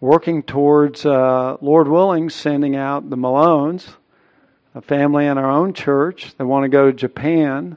working 0.00 0.42
towards, 0.42 1.06
uh, 1.06 1.56
Lord 1.60 1.88
willing, 1.88 2.30
sending 2.30 2.76
out 2.76 3.08
the 3.08 3.16
Malones, 3.16 3.94
a 4.74 4.80
family 4.80 5.26
in 5.26 5.38
our 5.38 5.50
own 5.50 5.72
church. 5.72 6.34
They 6.36 6.44
want 6.44 6.64
to 6.64 6.68
go 6.68 6.90
to 6.90 6.96
Japan. 6.96 7.76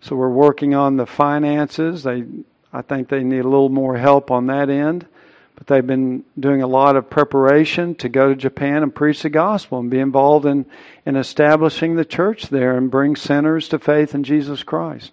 So 0.00 0.16
we're 0.16 0.28
working 0.28 0.74
on 0.74 0.96
the 0.96 1.06
finances. 1.06 2.02
They, 2.02 2.24
I 2.72 2.82
think 2.82 3.08
they 3.08 3.22
need 3.22 3.40
a 3.40 3.48
little 3.48 3.68
more 3.68 3.96
help 3.96 4.30
on 4.30 4.46
that 4.48 4.68
end. 4.68 5.06
But 5.54 5.68
they've 5.68 5.86
been 5.86 6.24
doing 6.38 6.62
a 6.62 6.66
lot 6.66 6.96
of 6.96 7.08
preparation 7.08 7.94
to 7.96 8.08
go 8.08 8.30
to 8.30 8.34
Japan 8.34 8.82
and 8.82 8.92
preach 8.92 9.22
the 9.22 9.30
gospel 9.30 9.78
and 9.78 9.88
be 9.88 10.00
involved 10.00 10.46
in, 10.46 10.66
in 11.06 11.14
establishing 11.14 11.94
the 11.94 12.04
church 12.04 12.48
there 12.48 12.76
and 12.76 12.90
bring 12.90 13.14
sinners 13.14 13.68
to 13.68 13.78
faith 13.78 14.16
in 14.16 14.24
Jesus 14.24 14.64
Christ. 14.64 15.12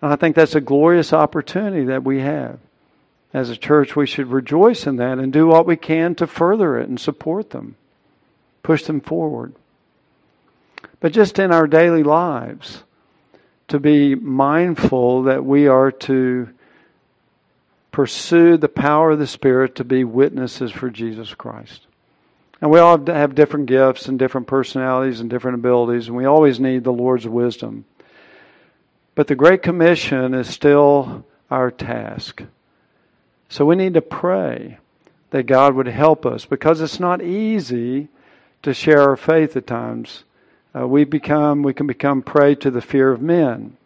And 0.00 0.12
I 0.12 0.16
think 0.16 0.36
that's 0.36 0.54
a 0.54 0.60
glorious 0.60 1.12
opportunity 1.12 1.84
that 1.86 2.04
we 2.04 2.20
have 2.20 2.60
as 3.32 3.48
a 3.48 3.56
church, 3.56 3.96
we 3.96 4.06
should 4.06 4.28
rejoice 4.28 4.86
in 4.86 4.96
that 4.96 5.18
and 5.18 5.32
do 5.32 5.46
what 5.46 5.66
we 5.66 5.76
can 5.76 6.14
to 6.16 6.26
further 6.26 6.78
it 6.78 6.88
and 6.88 7.00
support 7.00 7.50
them, 7.50 7.76
push 8.62 8.84
them 8.84 9.00
forward. 9.00 9.54
But 11.00 11.12
just 11.12 11.38
in 11.38 11.50
our 11.50 11.66
daily 11.66 12.02
lives, 12.02 12.84
to 13.68 13.80
be 13.80 14.14
mindful 14.14 15.22
that 15.24 15.44
we 15.44 15.66
are 15.66 15.90
to 15.90 16.48
pursue 17.90 18.56
the 18.56 18.68
power 18.68 19.12
of 19.12 19.18
the 19.18 19.26
Spirit 19.26 19.76
to 19.76 19.84
be 19.84 20.04
witnesses 20.04 20.70
for 20.70 20.90
Jesus 20.90 21.34
Christ. 21.34 21.86
And 22.60 22.70
we 22.70 22.78
all 22.78 23.04
have 23.06 23.34
different 23.34 23.66
gifts 23.66 24.06
and 24.06 24.18
different 24.18 24.46
personalities 24.46 25.20
and 25.20 25.30
different 25.30 25.56
abilities, 25.56 26.06
and 26.06 26.16
we 26.16 26.26
always 26.26 26.60
need 26.60 26.84
the 26.84 26.92
Lord's 26.92 27.26
wisdom. 27.26 27.84
But 29.14 29.26
the 29.26 29.34
Great 29.34 29.62
Commission 29.62 30.34
is 30.34 30.48
still 30.48 31.24
our 31.50 31.70
task 31.70 32.42
So 33.52 33.66
we 33.66 33.76
need 33.76 33.92
to 33.92 34.00
pray 34.00 34.78
that 35.28 35.42
God 35.42 35.74
would 35.74 35.86
help 35.86 36.24
us 36.24 36.46
because 36.46 36.80
it's 36.80 36.98
not 36.98 37.20
easy 37.20 38.08
to 38.62 38.72
share 38.72 39.02
our 39.02 39.14
faith 39.14 39.54
at 39.58 39.66
times. 39.66 40.24
Uh, 40.74 40.88
we 40.88 41.04
become 41.04 41.62
we 41.62 41.74
can 41.74 41.86
become 41.86 42.22
prey 42.22 42.54
to 42.54 42.70
the 42.70 42.80
fear 42.80 43.12
of 43.12 43.20
men. 43.20 43.76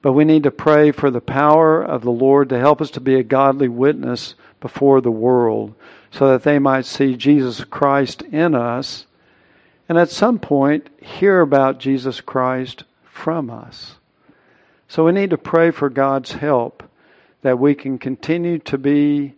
But 0.00 0.12
we 0.12 0.24
need 0.24 0.44
to 0.44 0.52
pray 0.52 0.92
for 0.92 1.10
the 1.10 1.20
power 1.20 1.82
of 1.82 2.02
the 2.02 2.12
Lord 2.12 2.48
to 2.50 2.58
help 2.60 2.80
us 2.80 2.92
to 2.92 3.00
be 3.00 3.16
a 3.16 3.24
godly 3.24 3.66
witness 3.66 4.36
before 4.60 5.00
the 5.00 5.10
world 5.10 5.74
so 6.12 6.28
that 6.28 6.44
they 6.44 6.60
might 6.60 6.86
see 6.86 7.16
Jesus 7.16 7.64
Christ 7.64 8.22
in 8.22 8.54
us 8.54 9.06
and 9.88 9.98
at 9.98 10.08
some 10.08 10.38
point 10.38 10.88
hear 11.02 11.40
about 11.40 11.80
Jesus 11.80 12.20
Christ 12.20 12.84
from 13.02 13.50
us. 13.50 13.96
So 14.86 15.04
we 15.04 15.10
need 15.10 15.30
to 15.30 15.36
pray 15.36 15.72
for 15.72 15.90
God's 15.90 16.34
help 16.34 16.84
that 17.46 17.60
we 17.60 17.76
can 17.76 17.96
continue 17.96 18.58
to 18.58 18.76
be 18.76 19.32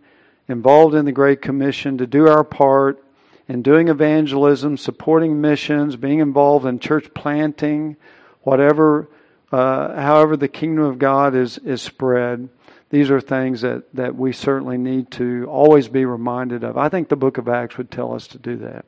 involved 0.47 0.95
in 0.95 1.05
the 1.05 1.11
Great 1.11 1.43
Commission, 1.43 1.99
to 1.99 2.07
do 2.07 2.27
our 2.27 2.43
part 2.43 3.03
in 3.47 3.61
doing 3.61 3.87
evangelism, 3.87 4.77
supporting 4.77 5.39
missions, 5.39 5.95
being 5.95 6.17
involved 6.17 6.65
in 6.65 6.79
church 6.79 7.13
planting, 7.13 7.95
whatever, 8.41 9.07
uh, 9.51 9.93
however 9.93 10.35
the 10.35 10.47
kingdom 10.47 10.85
of 10.85 10.97
God 10.97 11.35
is, 11.35 11.59
is 11.59 11.83
spread. 11.83 12.49
These 12.89 13.11
are 13.11 13.21
things 13.21 13.61
that, 13.61 13.83
that 13.93 14.15
we 14.15 14.33
certainly 14.33 14.79
need 14.79 15.11
to 15.11 15.45
always 15.47 15.87
be 15.87 16.03
reminded 16.03 16.63
of. 16.63 16.79
I 16.79 16.89
think 16.89 17.09
the 17.09 17.15
book 17.15 17.37
of 17.37 17.47
Acts 17.47 17.77
would 17.77 17.91
tell 17.91 18.15
us 18.15 18.25
to 18.29 18.39
do 18.39 18.55
that. 18.57 18.85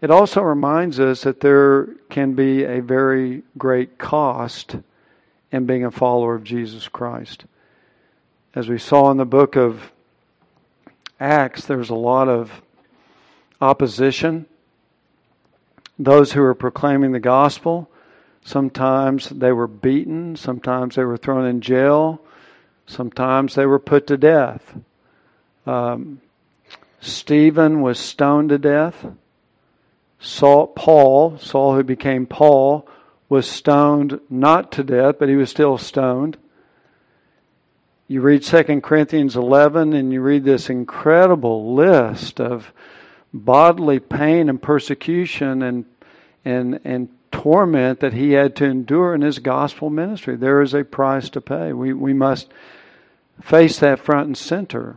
It 0.00 0.12
also 0.12 0.42
reminds 0.42 1.00
us 1.00 1.22
that 1.22 1.40
there 1.40 1.88
can 2.08 2.34
be 2.34 2.62
a 2.62 2.80
very 2.82 3.42
great 3.58 3.98
cost 3.98 4.76
in 5.50 5.66
being 5.66 5.84
a 5.84 5.90
follower 5.90 6.36
of 6.36 6.44
Jesus 6.44 6.86
Christ. 6.86 7.46
As 8.60 8.68
we 8.68 8.76
saw 8.76 9.10
in 9.10 9.16
the 9.16 9.24
book 9.24 9.56
of 9.56 9.90
Acts, 11.18 11.64
there's 11.64 11.88
a 11.88 11.94
lot 11.94 12.28
of 12.28 12.60
opposition. 13.58 14.44
Those 15.98 16.32
who 16.32 16.42
were 16.42 16.54
proclaiming 16.54 17.12
the 17.12 17.20
gospel, 17.20 17.88
sometimes 18.44 19.30
they 19.30 19.50
were 19.50 19.66
beaten, 19.66 20.36
sometimes 20.36 20.96
they 20.96 21.04
were 21.04 21.16
thrown 21.16 21.46
in 21.46 21.62
jail, 21.62 22.20
sometimes 22.86 23.54
they 23.54 23.64
were 23.64 23.78
put 23.78 24.06
to 24.08 24.18
death. 24.18 24.74
Um, 25.64 26.20
Stephen 27.00 27.80
was 27.80 27.98
stoned 27.98 28.50
to 28.50 28.58
death. 28.58 29.06
Saul, 30.18 30.66
Paul, 30.66 31.38
Saul 31.38 31.76
who 31.76 31.82
became 31.82 32.26
Paul, 32.26 32.86
was 33.30 33.48
stoned 33.48 34.20
not 34.28 34.70
to 34.72 34.84
death, 34.84 35.14
but 35.18 35.30
he 35.30 35.36
was 35.36 35.48
still 35.48 35.78
stoned. 35.78 36.36
You 38.10 38.22
read 38.22 38.42
2 38.42 38.80
Corinthians 38.80 39.36
11 39.36 39.92
and 39.92 40.12
you 40.12 40.20
read 40.20 40.42
this 40.42 40.68
incredible 40.68 41.76
list 41.76 42.40
of 42.40 42.72
bodily 43.32 44.00
pain 44.00 44.48
and 44.48 44.60
persecution 44.60 45.62
and, 45.62 45.84
and, 46.44 46.80
and 46.82 47.08
torment 47.30 48.00
that 48.00 48.12
he 48.12 48.32
had 48.32 48.56
to 48.56 48.64
endure 48.64 49.14
in 49.14 49.20
his 49.20 49.38
gospel 49.38 49.90
ministry. 49.90 50.34
There 50.34 50.60
is 50.60 50.74
a 50.74 50.82
price 50.82 51.30
to 51.30 51.40
pay. 51.40 51.72
We, 51.72 51.92
we 51.92 52.12
must 52.12 52.50
face 53.40 53.78
that 53.78 54.00
front 54.00 54.26
and 54.26 54.36
center. 54.36 54.96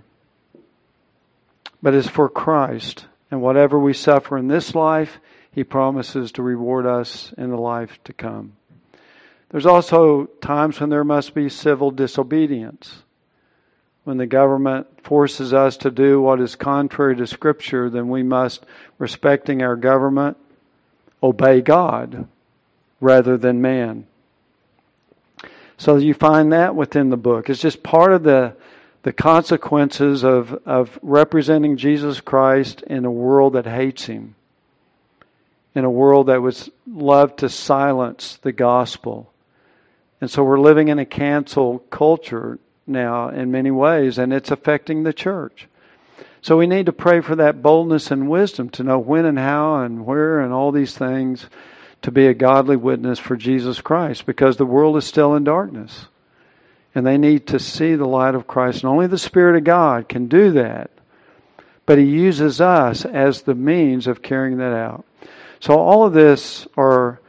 But 1.84 1.93
it's 1.93 2.10
for 2.10 2.29
Christ. 2.29 3.05
And 3.29 3.43
whatever 3.43 3.77
we 3.77 3.93
suffer 3.93 4.39
in 4.39 4.48
this 4.48 4.74
life, 4.74 5.20
He 5.51 5.63
promises 5.63 6.32
to 6.32 6.41
reward 6.41 6.88
us 6.88 7.32
in 7.38 7.51
the 7.51 7.58
life 7.58 8.00
to 8.05 8.13
come. 8.13 8.53
There's 9.53 9.67
also 9.67 10.25
times 10.41 10.79
when 10.79 10.89
there 10.89 11.03
must 11.03 11.36
be 11.36 11.48
civil 11.48 11.91
disobedience. 11.91 13.03
When 14.03 14.17
the 14.17 14.25
government 14.25 14.88
forces 15.03 15.53
us 15.53 15.77
to 15.77 15.91
do 15.91 16.19
what 16.19 16.41
is 16.41 16.55
contrary 16.55 17.15
to 17.17 17.27
Scripture, 17.27 17.88
then 17.88 18.10
we 18.10 18.24
must, 18.24 18.65
respecting 18.98 19.61
our 19.61 19.75
government, 19.75 20.37
obey 21.22 21.61
God 21.61 22.27
rather 23.00 23.37
than 23.37 23.61
man. 23.61 24.07
So 25.77 25.98
you 25.98 26.16
find 26.16 26.51
that 26.51 26.75
within 26.75 27.11
the 27.11 27.16
book. 27.16 27.48
It's 27.48 27.61
just 27.61 27.83
part 27.83 28.11
of 28.11 28.24
the 28.24 28.55
the 29.03 29.13
consequences 29.13 30.24
of, 30.24 30.53
of 30.66 30.98
representing 31.01 31.77
Jesus 31.77 32.22
Christ 32.22 32.81
in 32.83 33.05
a 33.05 33.11
world 33.11 33.53
that 33.53 33.66
hates 33.66 34.05
him, 34.05 34.35
in 35.75 35.83
a 35.83 35.92
world 35.92 36.27
that 36.27 36.42
was 36.42 36.72
loved 36.87 37.39
to 37.39 37.50
silence 37.50 38.39
the 38.42 38.53
gospel. 38.53 39.32
And 40.24 40.31
so 40.31 40.42
we're 40.42 40.57
living 40.57 40.88
in 40.88 41.00
a 41.00 41.05
cancel 41.05 41.79
culture 41.90 42.57
now 42.88 43.27
in 43.27 43.51
many 43.51 43.72
ways, 43.72 44.18
and 44.18 44.31
it's 44.31 44.51
affecting 44.51 45.03
the 45.03 45.12
church. 45.12 45.68
So 46.42 46.55
we 46.55 46.66
need 46.66 46.86
to 46.86 46.94
pray 46.94 47.20
for 47.20 47.36
that 47.36 47.62
boldness 47.62 48.09
and 48.09 48.29
wisdom 48.29 48.70
to 48.70 48.86
know 48.86 49.00
when 49.00 49.25
and 49.25 49.38
how 49.38 49.81
and 49.81 50.05
where 50.05 50.40
and 50.40 50.53
all 50.53 50.72
these 50.72 50.98
things 50.98 51.48
to 52.03 52.09
be 52.09 52.25
a 52.27 52.33
godly 52.33 52.77
witness 52.77 53.20
for 53.20 53.36
Jesus 53.36 53.81
Christ 53.81 54.25
because 54.25 54.55
the 54.55 54.66
world 54.66 54.96
is 54.96 55.03
still 55.03 55.36
in 55.36 55.44
darkness 55.44 56.05
and 56.96 57.05
they 57.05 57.18
need 57.18 57.46
to 57.48 57.59
see 57.59 57.96
the 57.96 58.07
light 58.07 58.33
of 58.33 58.48
Christ. 58.48 58.83
And 58.83 58.90
only 58.90 59.07
the 59.07 59.18
Spirit 59.18 59.57
of 59.57 59.66
God 59.66 60.07
can 60.07 60.29
do 60.29 60.51
that. 60.51 60.90
But 61.86 61.98
He 61.98 62.05
uses 62.05 62.62
us 62.62 63.03
as 63.03 63.42
the 63.42 63.55
means 63.55 64.07
of 64.07 64.22
carrying 64.22 64.55
that 64.59 64.74
out. 64.74 65.03
So 65.59 65.77
all 65.77 66.05
of 66.05 66.14
this 66.14 66.66
are 66.77 67.20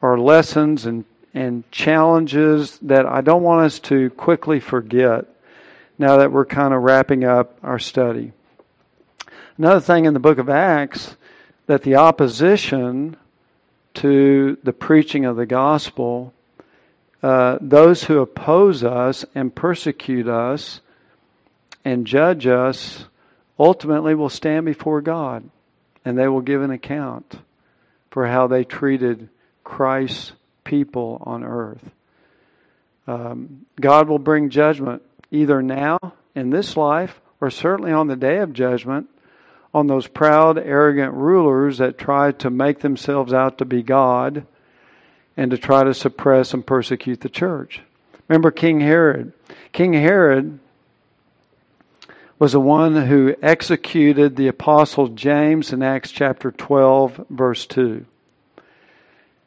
are 0.00 0.18
lessons 0.18 0.84
and, 0.84 1.04
and 1.34 1.70
challenges 1.70 2.78
that 2.82 3.04
I 3.04 3.20
don't 3.20 3.42
want 3.42 3.66
us 3.66 3.80
to 3.80 4.10
quickly 4.10 4.60
forget 4.60 5.26
now 5.98 6.18
that 6.18 6.32
we're 6.32 6.46
kind 6.46 6.72
of 6.72 6.82
wrapping 6.82 7.24
up 7.24 7.58
our 7.62 7.78
study. 7.78 8.32
Another 9.58 9.80
thing 9.80 10.04
in 10.04 10.14
the 10.14 10.20
book 10.20 10.38
of 10.38 10.48
Acts 10.48 11.16
that 11.66 11.82
the 11.82 11.96
opposition 11.96 13.16
to 13.94 14.56
the 14.62 14.72
preaching 14.72 15.24
of 15.24 15.36
the 15.36 15.46
gospel 15.46 16.32
uh, 17.24 17.56
those 17.58 18.04
who 18.04 18.18
oppose 18.18 18.84
us 18.84 19.24
and 19.34 19.54
persecute 19.54 20.28
us 20.28 20.82
and 21.82 22.06
judge 22.06 22.46
us 22.46 23.06
ultimately 23.58 24.14
will 24.14 24.28
stand 24.28 24.66
before 24.66 25.00
God 25.00 25.48
and 26.04 26.18
they 26.18 26.28
will 26.28 26.42
give 26.42 26.60
an 26.60 26.70
account 26.70 27.38
for 28.10 28.26
how 28.26 28.46
they 28.46 28.62
treated 28.62 29.30
Christ's 29.64 30.32
people 30.64 31.22
on 31.24 31.44
earth. 31.44 31.90
Um, 33.06 33.66
God 33.80 34.08
will 34.08 34.18
bring 34.18 34.50
judgment 34.50 35.02
either 35.30 35.62
now 35.62 35.98
in 36.34 36.50
this 36.50 36.76
life 36.76 37.20
or 37.40 37.50
certainly 37.50 37.92
on 37.92 38.06
the 38.06 38.16
day 38.16 38.38
of 38.38 38.52
judgment 38.52 39.08
on 39.74 39.88
those 39.88 40.06
proud, 40.06 40.56
arrogant 40.56 41.12
rulers 41.12 41.78
that 41.78 41.98
try 41.98 42.30
to 42.30 42.48
make 42.48 42.78
themselves 42.78 43.32
out 43.32 43.58
to 43.58 43.64
be 43.64 43.82
God 43.82 44.46
and 45.36 45.50
to 45.50 45.58
try 45.58 45.82
to 45.82 45.92
suppress 45.92 46.54
and 46.54 46.64
persecute 46.64 47.20
the 47.20 47.28
church. 47.28 47.82
Remember 48.28 48.52
King 48.52 48.80
Herod. 48.80 49.32
King 49.72 49.92
Herod 49.92 50.60
was 52.38 52.52
the 52.52 52.60
one 52.60 52.94
who 53.06 53.34
executed 53.42 54.36
the 54.36 54.48
apostle 54.48 55.08
James 55.08 55.72
in 55.72 55.82
Acts 55.82 56.12
chapter 56.12 56.52
12, 56.52 57.26
verse 57.28 57.66
2. 57.66 58.06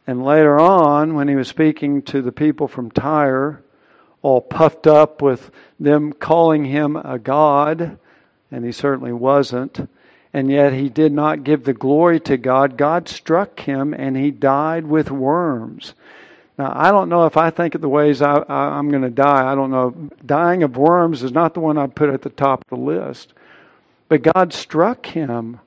And 0.08 0.24
later 0.24 0.58
on, 0.58 1.13
when 1.13 1.28
he 1.28 1.36
was 1.36 1.50
speaking 1.50 2.02
to 2.04 2.22
the 2.22 2.32
people 2.32 2.70
from 2.70 2.89
Tyre, 2.89 3.62
all 4.22 4.41
puffed 4.41 4.88
up 4.88 5.22
with 5.22 5.52
them 5.80 6.13
calling 6.13 6.65
him 6.65 6.96
a 6.96 7.20
god, 7.20 8.00
and 8.50 8.65
he 8.65 8.72
certainly 8.72 9.12
wasn't, 9.12 9.89
and 10.34 10.50
yet 10.50 10.74
he 10.74 10.88
did 10.88 11.12
not 11.12 11.43
give 11.43 11.65
the 11.65 11.74
glory 11.74 12.20
to 12.22 12.38
God. 12.38 12.78
God 12.78 13.10
struck 13.10 13.60
him 13.60 13.93
and 13.93 14.15
he 14.15 14.32
died 14.32 14.86
with 14.86 15.12
worms. 15.12 15.93
Now, 16.58 16.72
I 16.76 16.91
don't 16.91 17.10
know 17.10 17.26
if 17.26 17.38
I 17.38 17.50
think 17.50 17.76
of 17.76 17.82
the 17.82 17.89
ways 17.89 18.22
I, 18.22 18.43
am 18.50 18.89
going 18.89 19.04
to 19.04 19.10
die. 19.10 19.52
I 19.52 19.56
don't 19.56 19.72
know. 19.72 20.10
Dying 20.26 20.63
of 20.63 20.76
worms 20.76 21.22
is 21.22 21.32
not 21.32 21.54
the 21.54 21.60
one 21.60 21.78
I'd 21.78 21.96
put 21.96 22.10
at 22.10 22.24
the 22.24 22.30
top 22.30 22.62
of 22.62 22.70
the 22.70 22.84
list. 22.84 23.34
But 24.10 24.24
God 24.24 24.54
struck 24.54 25.06
him, 25.06 25.60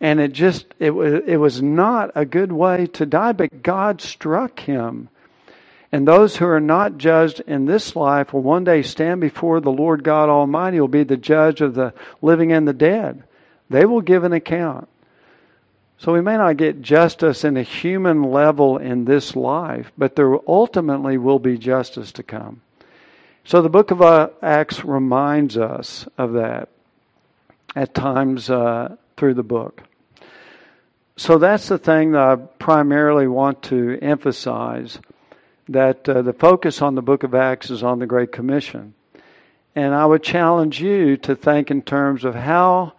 and 0.00 0.20
it 0.20 0.32
just, 0.32 0.66
it 0.78 0.90
was, 0.90 1.22
it 1.26 1.36
was 1.36 1.62
not 1.62 2.10
a 2.14 2.24
good 2.24 2.52
way 2.52 2.86
to 2.88 3.06
die, 3.06 3.32
but 3.32 3.62
God 3.62 4.00
struck 4.00 4.60
him. 4.60 5.08
And 5.92 6.06
those 6.06 6.36
who 6.36 6.46
are 6.46 6.60
not 6.60 6.98
judged 6.98 7.40
in 7.40 7.64
this 7.64 7.96
life 7.96 8.32
will 8.32 8.42
one 8.42 8.64
day 8.64 8.82
stand 8.82 9.20
before 9.20 9.60
the 9.60 9.70
Lord 9.70 10.04
God 10.04 10.28
Almighty, 10.28 10.80
will 10.80 10.88
be 10.88 11.04
the 11.04 11.16
judge 11.16 11.60
of 11.60 11.74
the 11.74 11.94
living 12.20 12.52
and 12.52 12.68
the 12.68 12.74
dead. 12.74 13.22
They 13.70 13.86
will 13.86 14.02
give 14.02 14.24
an 14.24 14.32
account. 14.32 14.88
So 15.98 16.12
we 16.12 16.20
may 16.20 16.36
not 16.36 16.58
get 16.58 16.82
justice 16.82 17.44
in 17.44 17.56
a 17.56 17.62
human 17.62 18.22
level 18.24 18.76
in 18.76 19.06
this 19.06 19.34
life, 19.34 19.92
but 19.96 20.14
there 20.14 20.36
ultimately 20.46 21.16
will 21.16 21.38
be 21.38 21.56
justice 21.56 22.12
to 22.12 22.22
come. 22.22 22.60
So 23.44 23.62
the 23.62 23.70
book 23.70 23.90
of 23.90 24.02
uh, 24.02 24.28
Acts 24.42 24.84
reminds 24.84 25.56
us 25.56 26.06
of 26.18 26.34
that 26.34 26.68
at 27.74 27.94
times 27.94 28.50
uh, 28.50 28.96
through 29.16 29.34
the 29.34 29.42
book. 29.42 29.82
So 31.16 31.38
that's 31.38 31.68
the 31.68 31.78
thing 31.78 32.12
that 32.12 32.20
I 32.20 32.36
primarily 32.36 33.26
want 33.26 33.62
to 33.64 33.98
emphasize 34.02 34.98
that 35.68 36.08
uh, 36.08 36.22
the 36.22 36.32
focus 36.32 36.82
on 36.82 36.94
the 36.94 37.02
book 37.02 37.22
of 37.22 37.34
Acts 37.34 37.70
is 37.70 37.82
on 37.82 37.98
the 37.98 38.06
Great 38.06 38.32
Commission. 38.32 38.94
And 39.74 39.94
I 39.94 40.06
would 40.06 40.22
challenge 40.22 40.80
you 40.80 41.16
to 41.18 41.34
think 41.34 41.70
in 41.70 41.82
terms 41.82 42.24
of 42.24 42.34
how 42.34 42.92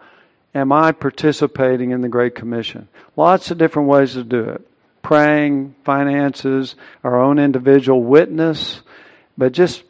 am 0.54 0.72
I 0.72 0.92
participating 0.92 1.92
in 1.92 2.00
the 2.00 2.08
Great 2.08 2.34
Commission? 2.34 2.88
Lots 3.16 3.50
of 3.50 3.58
different 3.58 3.88
ways 3.88 4.14
to 4.14 4.24
do 4.24 4.40
it 4.40 4.64
praying, 5.00 5.74
finances, 5.84 6.74
our 7.02 7.18
own 7.18 7.38
individual 7.38 8.02
witness, 8.02 8.82
but 9.38 9.52
just 9.52 9.82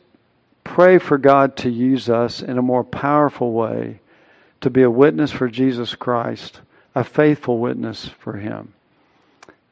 pray 0.63 0.99
for 0.99 1.19
God 1.19 1.57
to 1.57 1.71
use 1.71 2.09
us 2.09 2.41
in 2.41 2.59
a 2.59 2.63
more 2.63 2.85
powerful 2.85 3.53
way 3.53 3.99
to 4.61 4.71
be 4.71 4.83
a 4.83 4.91
witness 4.91 5.31
for 5.31 5.49
Jesus 5.49 5.95
Christ, 5.95 6.61
a 6.95 7.05
faithful 7.05 7.59
witness 7.59 8.07
for 8.07 8.35
Him. 8.35 8.75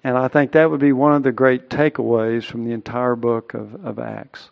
And 0.04 0.16
I 0.16 0.28
think 0.28 0.52
that 0.52 0.70
would 0.70 0.80
be 0.80 0.92
one 0.92 1.14
of 1.14 1.24
the 1.24 1.32
great 1.32 1.68
takeaways 1.68 2.44
from 2.44 2.64
the 2.64 2.72
entire 2.72 3.16
book 3.16 3.54
of, 3.54 3.84
of 3.84 3.98
Acts. 3.98 4.50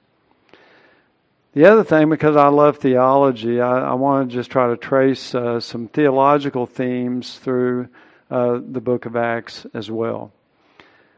The 1.53 1.67
other 1.67 1.85
thing, 1.85 2.11
because 2.11 2.35
I 2.35 2.49
love 2.49 2.79
theology, 2.79 3.61
I, 3.61 3.91
I 3.91 3.95
want 3.95 4.29
to 4.29 4.35
just 4.35 4.51
try 4.51 4.69
to 4.69 4.77
trace 4.77 5.33
uh, 5.33 5.61
some 5.61 5.87
theological 5.87 6.67
themes 6.67 7.39
through 7.39 7.89
uh, 8.29 8.59
the 8.69 8.81
book 8.81 9.07
of 9.07 9.15
Acts 9.15 9.65
as 9.73 9.89
well. 9.89 10.33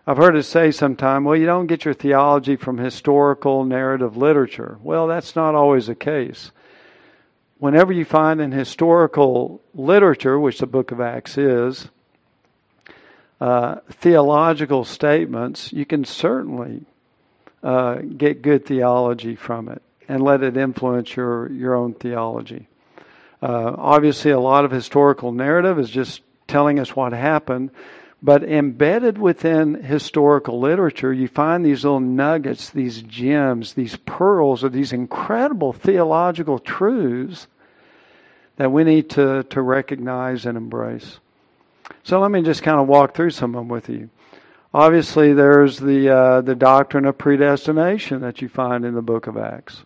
I've 0.07 0.19
heard 0.19 0.37
it 0.37 0.43
say 0.43 0.71
sometime, 0.71 1.25
well, 1.25 1.35
you 1.35 1.47
don't 1.47 1.67
get 1.67 1.87
your 1.87 1.95
theology 1.95 2.57
from 2.57 2.77
historical 2.77 3.65
narrative 3.65 4.19
literature. 4.19 4.79
Well, 4.83 5.07
that's 5.07 5.35
not 5.35 5.55
always 5.55 5.87
the 5.87 5.95
case. 5.95 6.53
Whenever 7.59 7.93
you 7.93 8.05
find 8.05 8.41
in 8.41 8.53
historical 8.53 9.63
literature, 9.75 10.39
which 10.39 10.59
the 10.59 10.67
book 10.67 10.91
of 10.91 11.01
Acts 11.01 11.39
is, 11.39 11.89
uh, 13.41 13.77
theological 13.91 14.85
statements, 14.85 15.73
you 15.73 15.87
can 15.87 16.05
certainly 16.05 16.85
uh, 17.63 17.97
get 18.17 18.43
good 18.43 18.67
theology 18.67 19.37
from 19.37 19.69
it 19.69 19.83
and 20.09 20.23
let 20.23 20.43
it 20.43 20.57
influence 20.57 21.17
your, 21.17 21.51
your 21.51 21.75
own 21.75 21.95
theology. 21.95 22.69
Uh, 23.43 23.75
obviously, 23.77 24.31
a 24.31 24.41
lot 24.41 24.65
of 24.65 24.71
historical 24.71 25.33
narrative 25.33 25.79
is 25.79 25.91
just 25.91 26.23
telling 26.47 26.79
us 26.79 26.95
what 26.95 27.13
happened, 27.13 27.71
but 28.23 28.43
embedded 28.43 29.19
within 29.19 29.75
historical 29.75 30.59
literature, 30.59 31.13
you 31.13 31.29
find 31.29 31.65
these 31.65 31.85
little 31.85 32.01
nuggets, 32.01 32.71
these 32.71 33.03
gems, 33.03 33.75
these 33.75 33.97
pearls, 33.97 34.63
of 34.63 34.73
these 34.73 34.93
incredible 34.93 35.73
theological 35.73 36.59
truths 36.59 37.47
that 38.57 38.73
we 38.73 38.85
need 38.85 39.11
to, 39.11 39.43
to 39.45 39.61
recognize 39.61 40.47
and 40.47 40.57
embrace. 40.57 41.19
So 42.03 42.21
let 42.21 42.31
me 42.31 42.43
just 42.43 42.63
kind 42.63 42.81
of 42.81 42.89
walk 42.89 43.15
through 43.15 43.31
some 43.31 43.55
of 43.55 43.61
them 43.61 43.69
with 43.69 43.89
you. 43.89 44.09
Obviously, 44.73 45.33
there's 45.33 45.79
the 45.79 46.11
uh, 46.11 46.41
the 46.43 46.55
doctrine 46.55 47.07
of 47.07 47.17
predestination 47.17 48.21
that 48.21 48.43
you 48.43 48.49
find 48.49 48.85
in 48.85 48.95
the 48.95 49.03
book 49.03 49.27
of 49.27 49.37
Acts. 49.37 49.83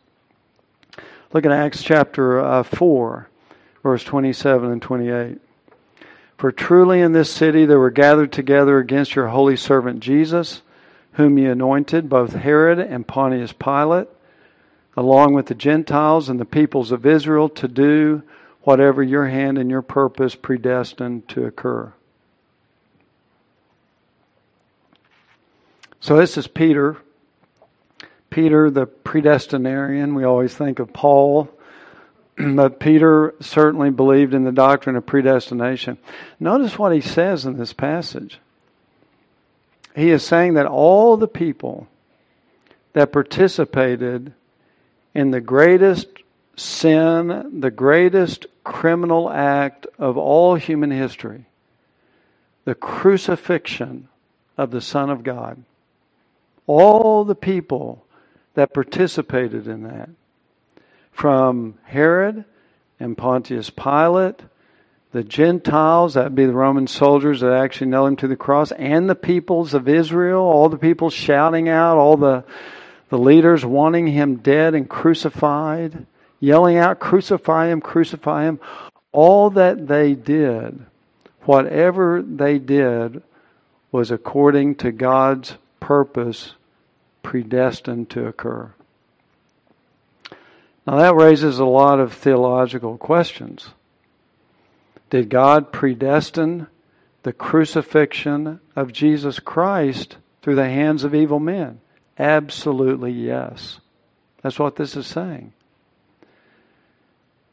Look 1.32 1.46
at 1.46 1.52
Acts 1.52 1.82
chapter 1.82 2.40
uh, 2.40 2.64
4, 2.64 3.28
verse 3.84 4.02
27 4.02 4.72
and 4.72 4.82
28. 4.82 5.38
For 6.40 6.50
truly 6.50 7.02
in 7.02 7.12
this 7.12 7.30
city 7.30 7.66
there 7.66 7.78
were 7.78 7.90
gathered 7.90 8.32
together 8.32 8.78
against 8.78 9.14
your 9.14 9.28
holy 9.28 9.58
servant 9.58 10.00
Jesus, 10.00 10.62
whom 11.12 11.36
you 11.36 11.50
anointed, 11.50 12.08
both 12.08 12.32
Herod 12.32 12.78
and 12.78 13.06
Pontius 13.06 13.52
Pilate, 13.52 14.08
along 14.96 15.34
with 15.34 15.48
the 15.48 15.54
Gentiles 15.54 16.30
and 16.30 16.40
the 16.40 16.46
peoples 16.46 16.92
of 16.92 17.04
Israel, 17.04 17.50
to 17.50 17.68
do 17.68 18.22
whatever 18.62 19.02
your 19.02 19.26
hand 19.26 19.58
and 19.58 19.70
your 19.70 19.82
purpose 19.82 20.34
predestined 20.34 21.28
to 21.28 21.44
occur. 21.44 21.92
So 26.00 26.16
this 26.16 26.38
is 26.38 26.46
Peter 26.46 26.96
Peter, 28.30 28.70
the 28.70 28.86
predestinarian, 28.86 30.14
we 30.14 30.24
always 30.24 30.54
think 30.54 30.78
of 30.78 30.90
Paul, 30.94 31.50
but 32.54 32.80
Peter 32.80 33.34
certainly 33.40 33.90
believed 33.90 34.34
in 34.34 34.44
the 34.44 34.52
doctrine 34.52 34.96
of 34.96 35.06
predestination. 35.06 35.98
Notice 36.38 36.78
what 36.78 36.92
he 36.92 37.00
says 37.00 37.44
in 37.44 37.56
this 37.56 37.72
passage. 37.72 38.38
He 39.94 40.10
is 40.10 40.24
saying 40.24 40.54
that 40.54 40.66
all 40.66 41.16
the 41.16 41.28
people 41.28 41.88
that 42.92 43.12
participated 43.12 44.32
in 45.14 45.30
the 45.30 45.40
greatest 45.40 46.06
sin, 46.56 47.60
the 47.60 47.70
greatest 47.70 48.46
criminal 48.64 49.30
act 49.30 49.86
of 49.98 50.16
all 50.16 50.54
human 50.54 50.90
history, 50.90 51.46
the 52.64 52.74
crucifixion 52.74 54.08
of 54.56 54.70
the 54.70 54.80
Son 54.80 55.10
of 55.10 55.22
God, 55.22 55.64
all 56.66 57.24
the 57.24 57.34
people 57.34 58.04
that 58.54 58.72
participated 58.72 59.66
in 59.66 59.82
that. 59.82 60.10
From 61.20 61.74
Herod 61.84 62.46
and 62.98 63.14
Pontius 63.14 63.68
Pilate, 63.68 64.40
the 65.12 65.22
Gentiles, 65.22 66.14
that'd 66.14 66.34
be 66.34 66.46
the 66.46 66.54
Roman 66.54 66.86
soldiers 66.86 67.42
that 67.42 67.52
actually 67.52 67.88
nailed 67.90 68.08
him 68.08 68.16
to 68.16 68.26
the 68.26 68.36
cross, 68.36 68.72
and 68.72 69.06
the 69.06 69.14
peoples 69.14 69.74
of 69.74 69.86
Israel, 69.86 70.40
all 70.40 70.70
the 70.70 70.78
people 70.78 71.10
shouting 71.10 71.68
out, 71.68 71.98
all 71.98 72.16
the, 72.16 72.42
the 73.10 73.18
leaders 73.18 73.66
wanting 73.66 74.06
him 74.06 74.36
dead 74.36 74.74
and 74.74 74.88
crucified, 74.88 76.06
yelling 76.38 76.78
out, 76.78 77.00
Crucify 77.00 77.66
him, 77.66 77.82
crucify 77.82 78.44
him. 78.44 78.58
All 79.12 79.50
that 79.50 79.88
they 79.88 80.14
did, 80.14 80.86
whatever 81.42 82.22
they 82.22 82.58
did, 82.58 83.22
was 83.92 84.10
according 84.10 84.76
to 84.76 84.90
God's 84.90 85.58
purpose 85.80 86.54
predestined 87.22 88.08
to 88.08 88.26
occur. 88.26 88.72
Now 90.90 90.96
that 90.96 91.14
raises 91.14 91.60
a 91.60 91.64
lot 91.64 92.00
of 92.00 92.14
theological 92.14 92.98
questions. 92.98 93.70
Did 95.08 95.28
God 95.28 95.70
predestine 95.70 96.66
the 97.22 97.32
crucifixion 97.32 98.58
of 98.74 98.92
Jesus 98.92 99.38
Christ 99.38 100.16
through 100.42 100.56
the 100.56 100.68
hands 100.68 101.04
of 101.04 101.14
evil 101.14 101.38
men? 101.38 101.80
Absolutely 102.18 103.12
yes. 103.12 103.78
That's 104.42 104.58
what 104.58 104.74
this 104.74 104.96
is 104.96 105.06
saying. 105.06 105.52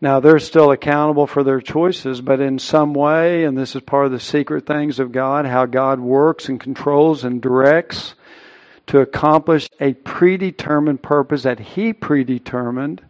Now, 0.01 0.19
they're 0.19 0.39
still 0.39 0.71
accountable 0.71 1.27
for 1.27 1.43
their 1.43 1.61
choices, 1.61 2.21
but 2.21 2.39
in 2.39 2.57
some 2.57 2.95
way, 2.95 3.43
and 3.43 3.55
this 3.55 3.75
is 3.75 3.83
part 3.83 4.07
of 4.07 4.11
the 4.11 4.19
secret 4.19 4.65
things 4.65 4.97
of 4.97 5.11
God, 5.11 5.45
how 5.45 5.67
God 5.67 5.99
works 5.99 6.49
and 6.49 6.59
controls 6.59 7.23
and 7.23 7.39
directs 7.39 8.15
to 8.87 8.99
accomplish 8.99 9.69
a 9.79 9.93
predetermined 9.93 11.03
purpose 11.03 11.43
that 11.43 11.59
He 11.59 11.93
predetermined. 11.93 13.03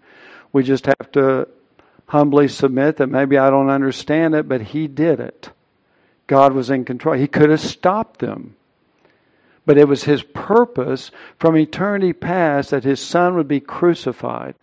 We 0.54 0.64
just 0.64 0.86
have 0.86 1.12
to 1.14 1.48
humbly 2.08 2.48
submit 2.48 2.98
that 2.98 3.08
maybe 3.08 3.38
I 3.38 3.50
don't 3.50 3.70
understand 3.70 4.36
it, 4.36 4.48
but 4.48 4.62
He 4.62 4.88
did 4.88 5.20
it. 5.20 5.52
God 6.26 6.54
was 6.54 6.70
in 6.70 6.86
control. 6.86 7.16
He 7.16 7.28
could 7.28 7.50
have 7.50 7.62
stopped 7.62 8.20
them. 8.20 8.56
But 9.66 9.78
it 9.78 9.88
was 9.88 10.04
His 10.04 10.24
purpose 10.24 11.12
from 11.40 11.58
eternity 11.58 12.14
past 12.14 12.72
that 12.72 12.84
His 12.84 13.00
Son 13.00 13.36
would 13.36 13.48
be 13.48 13.60
crucified. 13.60 14.56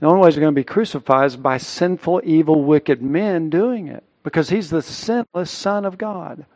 The 0.00 0.06
only 0.06 0.20
way 0.20 0.28
He's 0.28 0.38
going 0.38 0.54
to 0.54 0.58
be 0.58 0.64
crucified 0.64 1.26
is 1.26 1.36
by 1.36 1.58
sinful, 1.58 2.22
evil, 2.24 2.64
wicked 2.64 3.02
men 3.02 3.50
doing 3.50 3.88
it 3.88 4.02
because 4.22 4.48
He's 4.48 4.70
the 4.70 4.82
sinless 4.82 5.50
Son 5.50 5.84
of 5.84 5.98
God. 5.98 6.46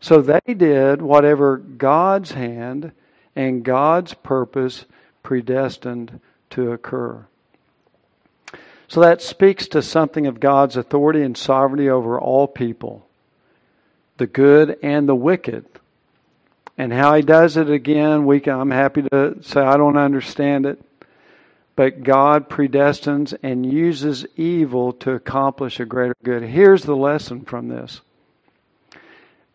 So 0.00 0.20
they 0.20 0.54
did 0.54 1.00
whatever 1.00 1.56
God's 1.56 2.32
hand 2.32 2.92
and 3.34 3.64
God's 3.64 4.14
purpose 4.14 4.84
predestined 5.22 6.20
to 6.54 6.72
occur. 6.72 7.26
So 8.88 9.00
that 9.00 9.22
speaks 9.22 9.66
to 9.68 9.82
something 9.82 10.26
of 10.26 10.40
God's 10.40 10.76
authority 10.76 11.22
and 11.22 11.36
sovereignty 11.36 11.88
over 11.88 12.18
all 12.18 12.46
people, 12.46 13.06
the 14.18 14.26
good 14.26 14.78
and 14.82 15.08
the 15.08 15.14
wicked. 15.14 15.64
And 16.76 16.92
how 16.92 17.14
he 17.14 17.22
does 17.22 17.56
it 17.56 17.70
again, 17.70 18.26
we 18.26 18.40
can, 18.40 18.58
I'm 18.58 18.70
happy 18.70 19.02
to 19.02 19.38
say 19.42 19.60
I 19.60 19.76
don't 19.76 19.96
understand 19.96 20.66
it, 20.66 20.80
but 21.76 22.02
God 22.02 22.48
predestines 22.48 23.36
and 23.42 23.70
uses 23.70 24.26
evil 24.36 24.92
to 24.94 25.12
accomplish 25.12 25.80
a 25.80 25.84
greater 25.84 26.16
good. 26.22 26.42
Here's 26.42 26.82
the 26.82 26.96
lesson 26.96 27.44
from 27.44 27.68
this 27.68 28.00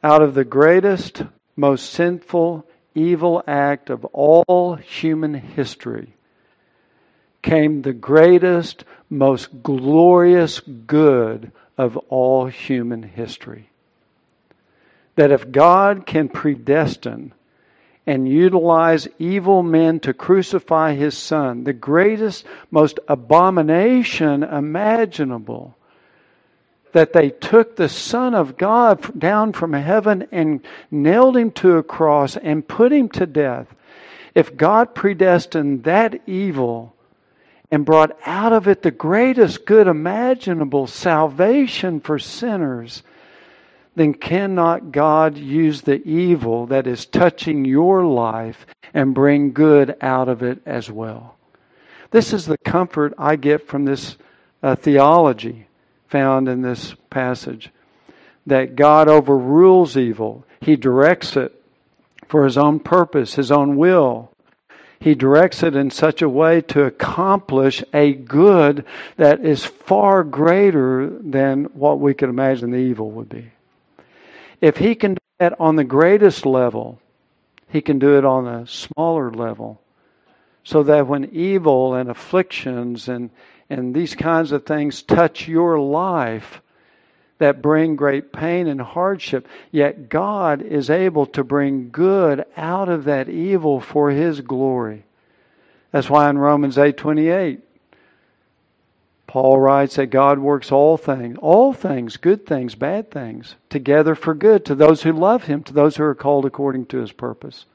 out 0.01 0.21
of 0.21 0.33
the 0.33 0.45
greatest, 0.45 1.23
most 1.55 1.89
sinful, 1.91 2.65
evil 2.95 3.43
act 3.47 3.89
of 3.89 4.05
all 4.05 4.75
human 4.75 5.33
history 5.33 6.13
came 7.41 7.82
the 7.82 7.93
greatest, 7.93 8.84
most 9.10 9.63
glorious 9.63 10.60
good 10.60 11.52
of 11.78 11.97
all 12.10 12.47
human 12.47 13.04
history. 13.04 13.69
That 15.15 15.32
if 15.32 15.52
God 15.52 16.06
can 16.06 16.30
predestine 16.30 17.34
and 18.06 18.28
utilize 18.28 19.08
evil 19.19 19.63
men 19.63 19.99
to 20.02 20.13
crucify 20.13 20.95
his 20.95 21.17
son, 21.17 21.63
the 21.63 21.73
greatest, 21.73 22.45
most 22.71 22.99
abomination 23.08 24.43
imaginable, 24.43 25.75
that 26.91 27.13
they 27.13 27.30
took 27.30 27.75
the 27.75 27.89
Son 27.89 28.34
of 28.34 28.58
God 28.58 29.19
down 29.19 29.54
from 29.54 29.73
heaven 29.73 30.28
and 30.32 30.65
nailed 30.89 31.38
him 31.38 31.52
to 31.52 31.78
a 31.78 31.84
cross 31.84 32.36
and 32.36 32.67
put 32.67 32.91
him 32.91 33.10
to 33.10 33.25
death. 33.25 33.67
If 34.34 34.58
God 34.58 34.95
predestined 34.95 35.84
that 35.84 36.21
evil 36.28 36.95
and 37.71 37.86
brought 37.86 38.17
out 38.25 38.53
of 38.53 38.67
it 38.67 38.82
the 38.82 38.91
greatest 38.91 39.65
good 39.65 39.88
imaginable 39.88 40.88
salvation 40.88 41.99
for 41.99 42.17
sinners, 42.17 43.03
then 43.95 44.13
cannot 44.13 44.91
God 44.91 45.38
use 45.38 45.82
the 45.82 46.01
evil 46.08 46.67
that 46.67 46.88
is 46.88 47.05
touching 47.05 47.65
your 47.65 48.05
life 48.05 48.65
and 48.93 49.13
bring 49.13 49.53
good 49.53 49.95
out 50.01 50.29
of 50.29 50.41
it 50.41 50.62
as 50.65 50.89
well? 50.89 51.36
This 52.12 52.34
is 52.34 52.45
the 52.45 52.58
comfort 52.58 53.13
I 53.17 53.36
get 53.36 53.67
from 53.67 53.86
this 53.86 54.17
uh, 54.63 54.75
theology 54.75 55.67
found 56.08 56.47
in 56.47 56.62
this 56.62 56.95
passage 57.10 57.69
that 58.47 58.75
God 58.75 59.08
overrules 59.08 59.95
evil, 59.95 60.43
He 60.60 60.75
directs 60.75 61.38
it 61.38 61.53
for 62.27 62.45
His 62.45 62.58
own 62.58 62.79
purpose, 62.79 63.36
His 63.36 63.51
own 63.51 63.77
will. 63.77 64.32
He 64.99 65.15
directs 65.15 65.63
it 65.63 65.75
in 65.75 65.91
such 65.91 66.21
a 66.21 66.27
way 66.27 66.62
to 66.62 66.83
accomplish 66.83 67.83
a 67.93 68.13
good 68.13 68.85
that 69.15 69.39
is 69.45 69.63
far 69.65 70.23
greater 70.23 71.09
than 71.09 71.65
what 71.65 71.99
we 71.99 72.13
could 72.13 72.29
imagine 72.29 72.71
the 72.71 72.77
evil 72.77 73.09
would 73.12 73.29
be. 73.29 73.51
If 74.59 74.77
He 74.77 74.95
can 74.95 75.13
do 75.13 75.21
that 75.39 75.59
on 75.59 75.77
the 75.77 75.85
greatest 75.85 76.45
level, 76.45 76.99
He 77.69 77.81
can 77.81 77.97
do 77.97 78.17
it 78.17 78.25
on 78.25 78.45
a 78.45 78.67
smaller 78.67 79.31
level. 79.31 79.79
So 80.65 80.83
that 80.83 81.07
when 81.07 81.29
evil 81.31 81.95
and 81.95 82.09
afflictions 82.09 83.07
and, 83.07 83.29
and 83.69 83.95
these 83.95 84.15
kinds 84.15 84.51
of 84.51 84.65
things 84.65 85.01
touch 85.01 85.47
your 85.47 85.79
life, 85.79 86.62
that 87.39 87.62
bring 87.62 87.95
great 87.95 88.32
pain 88.32 88.67
and 88.67 88.82
hardship, 88.82 89.47
yet 89.71 90.10
God 90.10 90.62
is 90.62 90.89
able 90.89 91.25
to 91.28 91.43
bring 91.43 91.89
good 91.89 92.45
out 92.56 92.89
of 92.89 93.06
that 93.06 93.28
evil 93.28 93.80
for 93.80 94.12
his 94.12 94.41
glory. 94.41 95.04
That's 95.91 96.10
why 96.10 96.30
in 96.30 96.38
Romans 96.38 96.78
8:28 96.78 97.62
Paul 99.25 99.60
writes 99.60 99.95
that 99.95 100.08
God 100.08 100.39
works 100.39 100.71
all 100.71 100.97
things, 100.97 101.38
all 101.39 101.71
things, 101.71 102.17
good 102.17 102.47
things, 102.47 102.73
bad 102.73 103.12
things, 103.12 103.56
together 103.69 104.15
for 104.15 104.34
good 104.34 104.65
to 104.65 104.75
those 104.75 105.04
who 105.04 105.13
love 105.13 105.43
him, 105.43 105.62
to 105.63 105.73
those 105.73 105.97
who 105.97 106.04
are 106.04 106.15
called 106.15 106.45
according 106.45 106.88
to 106.88 106.97
his 106.97 107.12
purpose. 107.12 107.65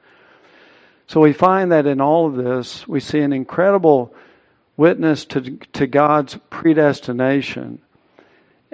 So 1.07 1.21
we 1.21 1.33
find 1.33 1.71
that 1.71 1.87
in 1.87 2.01
all 2.01 2.27
of 2.27 2.35
this, 2.35 2.89
we 2.89 2.99
see 2.99 3.21
an 3.21 3.33
incredible 3.33 4.13
witness 4.77 5.25
to, 5.27 5.57
to 5.75 5.87
God's 5.87 6.39
predestination 6.51 7.79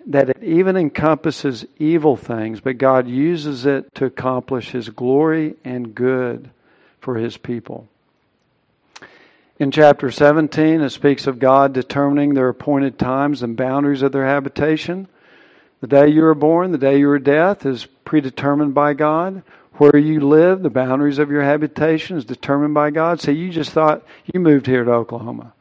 that 0.07 0.31
it 0.31 0.43
even 0.43 0.77
encompasses 0.77 1.65
evil 1.79 2.17
things, 2.17 2.61
but 2.61 2.79
God 2.79 3.09
uses 3.09 3.67
it 3.67 3.95
to 3.97 4.05
accomplish 4.05 4.71
His 4.71 4.89
glory 4.89 5.55
and 5.65 5.95
good 5.95 6.51
for 7.01 7.17
His 7.17 7.37
people. 7.37 7.89
In 9.59 9.71
chapter 9.71 10.11
17, 10.11 10.81
it 10.81 10.91
speaks 10.91 11.27
of 11.27 11.39
God 11.39 11.75
determining 11.75 12.33
their 12.33 12.49
appointed 12.49 12.99
times 12.99 13.43
and 13.43 13.57
boundaries 13.57 14.01
of 14.01 14.11
their 14.11 14.25
habitation. 14.25 15.07
The 15.83 15.87
day 15.87 16.09
you 16.09 16.23
were 16.23 16.35
born, 16.35 16.73
the 16.73 16.79
day 16.79 16.99
you 16.99 17.09
were 17.09 17.19
death 17.19 17.67
is 17.67 17.87
predetermined 18.05 18.75
by 18.75 18.95
God. 18.95 19.43
Where 19.75 19.97
you 19.97 20.21
live, 20.21 20.63
the 20.63 20.71
boundaries 20.71 21.19
of 21.19 21.31
your 21.31 21.43
habitation 21.43 22.17
is 22.17 22.25
determined 22.25 22.75
by 22.75 22.91
God. 22.91 23.21
So 23.21 23.31
you 23.31 23.51
just 23.51 23.71
thought 23.71 24.03
you 24.27 24.41
moved 24.41 24.67
here 24.67 24.85
to 24.85 24.93
Oklahoma. 24.93 25.53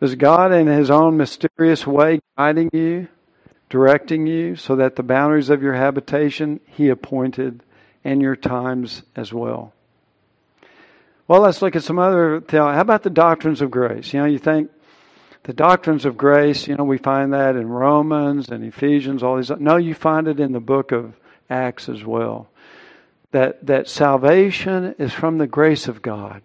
Was 0.00 0.14
God 0.16 0.52
in 0.52 0.66
His 0.66 0.90
own 0.90 1.16
mysterious 1.16 1.86
way 1.86 2.20
guiding 2.36 2.70
you? 2.72 3.08
Directing 3.74 4.24
you 4.24 4.54
so 4.54 4.76
that 4.76 4.94
the 4.94 5.02
boundaries 5.02 5.50
of 5.50 5.60
your 5.60 5.74
habitation 5.74 6.60
He 6.64 6.90
appointed 6.90 7.60
and 8.04 8.22
your 8.22 8.36
times 8.36 9.02
as 9.16 9.32
well. 9.32 9.72
Well, 11.26 11.40
let's 11.40 11.60
look 11.60 11.74
at 11.74 11.82
some 11.82 11.98
other. 11.98 12.40
How 12.48 12.80
about 12.80 13.02
the 13.02 13.10
doctrines 13.10 13.60
of 13.60 13.72
grace? 13.72 14.14
You 14.14 14.20
know, 14.20 14.26
you 14.26 14.38
think 14.38 14.70
the 15.42 15.52
doctrines 15.52 16.04
of 16.04 16.16
grace, 16.16 16.68
you 16.68 16.76
know, 16.76 16.84
we 16.84 16.98
find 16.98 17.32
that 17.32 17.56
in 17.56 17.68
Romans 17.68 18.48
and 18.48 18.64
Ephesians, 18.64 19.24
all 19.24 19.38
these. 19.38 19.50
No, 19.50 19.76
you 19.76 19.92
find 19.92 20.28
it 20.28 20.38
in 20.38 20.52
the 20.52 20.60
book 20.60 20.92
of 20.92 21.16
Acts 21.50 21.88
as 21.88 22.04
well. 22.04 22.46
That, 23.32 23.66
that 23.66 23.88
salvation 23.88 24.94
is 25.00 25.12
from 25.12 25.38
the 25.38 25.48
grace 25.48 25.88
of 25.88 26.00
God 26.00 26.42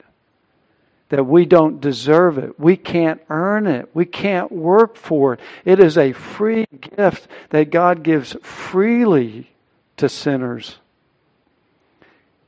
that 1.10 1.24
we 1.24 1.46
don't 1.46 1.82
deserve 1.82 2.38
it. 2.38 2.60
We 2.60 2.78
can't 2.78 3.22
earn 3.30 3.68
it. 3.68 3.90
We 3.94 4.06
can't 4.06 4.52
work 4.52 4.96
for 4.96 5.34
it. 5.34 5.40
It 5.66 5.80
is 5.80 5.98
a 5.98 6.14
free 6.14 6.66
gift 6.96 7.28
that 7.50 7.72
God 7.72 8.04
gives 8.04 8.36
freely 8.42 9.52
to 9.98 10.08
sinners. 10.08 10.78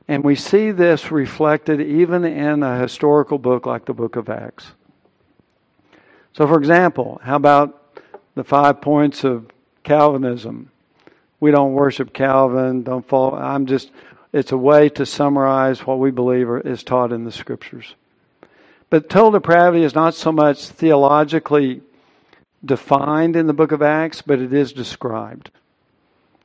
And 0.08 0.24
we 0.24 0.36
see 0.36 0.70
this 0.70 1.10
reflected 1.10 1.80
even 1.80 2.24
in 2.24 2.62
a 2.62 2.78
historical 2.78 3.38
book 3.38 3.66
like 3.66 3.84
the 3.84 3.94
book 3.94 4.16
of 4.16 4.28
Acts. 4.28 4.72
So, 6.32 6.46
for 6.46 6.58
example, 6.58 7.20
how 7.22 7.36
about 7.36 7.98
the 8.34 8.44
five 8.44 8.80
points 8.80 9.24
of 9.24 9.50
Calvinism? 9.82 10.70
We 11.40 11.50
don't 11.50 11.72
worship 11.72 12.12
Calvin, 12.12 12.84
don't 12.84 13.06
follow. 13.06 13.34
I'm 13.34 13.66
just, 13.66 13.90
it's 14.32 14.52
a 14.52 14.56
way 14.56 14.88
to 14.90 15.04
summarize 15.04 15.86
what 15.86 15.98
we 15.98 16.10
believe 16.10 16.48
is 16.64 16.82
taught 16.84 17.12
in 17.12 17.24
the 17.24 17.32
scriptures. 17.32 17.94
But 18.92 19.08
total 19.08 19.30
depravity 19.30 19.84
is 19.84 19.94
not 19.94 20.14
so 20.14 20.30
much 20.30 20.66
theologically 20.66 21.80
defined 22.62 23.36
in 23.36 23.46
the 23.46 23.54
book 23.54 23.72
of 23.72 23.80
Acts, 23.80 24.20
but 24.20 24.38
it 24.38 24.52
is 24.52 24.74
described. 24.74 25.50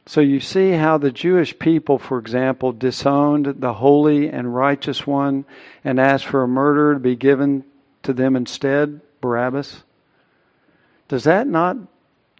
So 0.05 0.21
you 0.21 0.39
see 0.39 0.71
how 0.71 0.97
the 0.97 1.11
Jewish 1.11 1.59
people, 1.59 1.99
for 1.99 2.17
example, 2.17 2.71
disowned 2.71 3.55
the 3.59 3.73
holy 3.73 4.29
and 4.29 4.55
righteous 4.55 5.05
one 5.05 5.43
and 5.83 5.99
asked 5.99 6.25
for 6.25 6.41
a 6.41 6.47
murderer 6.47 6.93
to 6.93 7.01
be 7.01 7.17
given 7.17 7.65
to 8.03 8.13
them 8.13 8.37
instead, 8.37 9.01
Barabbas. 9.19 9.83
Does 11.09 11.25
that 11.25 11.47
not 11.47 11.75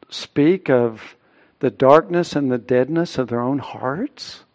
speak 0.08 0.70
of 0.70 1.17
the 1.60 1.70
darkness 1.70 2.34
and 2.34 2.50
the 2.50 2.58
deadness 2.58 3.17
of 3.17 3.28
their 3.28 3.41
own 3.41 3.60
hearts? 3.60 4.46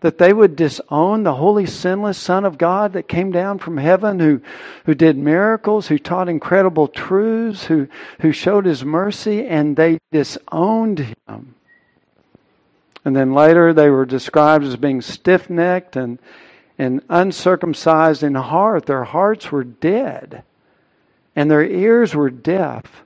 That 0.00 0.18
they 0.18 0.32
would 0.32 0.56
disown 0.56 1.22
the 1.22 1.34
holy, 1.34 1.66
sinless 1.66 2.16
Son 2.16 2.44
of 2.44 2.58
God 2.58 2.94
that 2.94 3.08
came 3.08 3.30
down 3.30 3.58
from 3.58 3.76
heaven, 3.76 4.18
who, 4.18 4.40
who 4.86 4.94
did 4.94 5.16
miracles, 5.16 5.88
who 5.88 5.98
taught 5.98 6.28
incredible 6.28 6.88
truths, 6.88 7.64
who, 7.64 7.86
who 8.20 8.32
showed 8.32 8.64
his 8.64 8.84
mercy, 8.84 9.46
and 9.46 9.76
they 9.76 9.98
disowned 10.10 11.00
him. 11.00 11.54
And 13.04 13.14
then 13.14 13.34
later 13.34 13.72
they 13.72 13.90
were 13.90 14.06
described 14.06 14.64
as 14.64 14.76
being 14.76 15.02
stiff 15.02 15.50
necked 15.50 15.96
and, 15.96 16.18
and 16.78 17.02
uncircumcised 17.08 18.22
in 18.22 18.34
heart. 18.34 18.86
Their 18.86 19.04
hearts 19.04 19.52
were 19.52 19.64
dead, 19.64 20.44
and 21.36 21.50
their 21.50 21.64
ears 21.64 22.14
were 22.14 22.30
deaf 22.30 23.04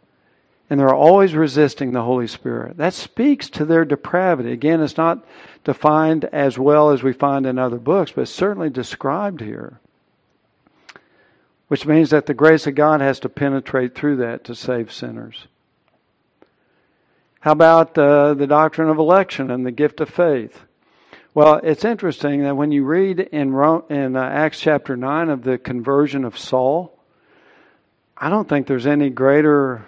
and 0.71 0.81
they're 0.81 0.95
always 0.95 1.35
resisting 1.35 1.93
the 1.93 2.03
Holy 2.03 2.27
Spirit. 2.27 2.79
That 2.79 2.95
speaks 2.95 3.49
to 3.51 3.65
their 3.65 3.85
depravity. 3.85 4.53
Again, 4.53 4.81
it's 4.81 4.97
not 4.97 5.25
defined 5.65 6.27
as 6.27 6.59
well 6.59 6.91
as 6.91 7.03
we 7.03 7.13
find 7.13 7.47
in 7.47 7.59
other 7.59 7.79
books, 7.79 8.13
but 8.13 8.29
certainly 8.29 8.71
described 8.71 9.41
here. 9.41 9.81
Which 11.69 11.87
means 11.87 12.11
that 12.11 12.27
the 12.27 12.35
grace 12.35 12.67
of 12.67 12.75
God 12.75 13.01
has 13.01 13.19
to 13.21 13.29
penetrate 13.29 13.95
through 13.95 14.17
that 14.17 14.45
to 14.45 14.55
save 14.55 14.93
sinners. 14.93 15.49
How 17.41 17.53
about 17.53 17.97
uh, 17.99 18.35
the 18.35 18.47
doctrine 18.47 18.89
of 18.89 18.99
election 18.99 19.51
and 19.51 19.67
the 19.67 19.73
gift 19.73 20.01
of 20.01 20.09
faith? 20.09 20.61
Well, 21.35 21.61
it's 21.63 21.85
interesting 21.85 22.43
that 22.43 22.57
when 22.57 22.71
you 22.71 22.85
read 22.85 23.19
in, 23.19 23.53
Rome, 23.53 23.83
in 23.91 24.15
uh, 24.15 24.23
Acts 24.23 24.61
chapter 24.61 24.97
9 24.97 25.31
of 25.31 25.43
the 25.43 25.59
conversion 25.59 26.25
of 26.25 26.39
Saul, 26.39 26.97
I 28.17 28.31
don't 28.31 28.49
think 28.49 28.67
there's 28.67 28.87
any 28.87 29.11
greater 29.11 29.85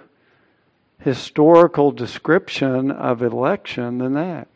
historical 0.99 1.93
description 1.93 2.91
of 2.91 3.23
election 3.23 3.99
than 3.99 4.15
that. 4.15 4.49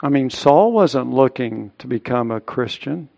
I 0.00 0.08
mean, 0.08 0.30
Saul 0.30 0.72
wasn't 0.72 1.12
looking 1.12 1.72
to 1.78 1.86
become 1.86 2.30
a 2.30 2.40
Christian. 2.40 3.08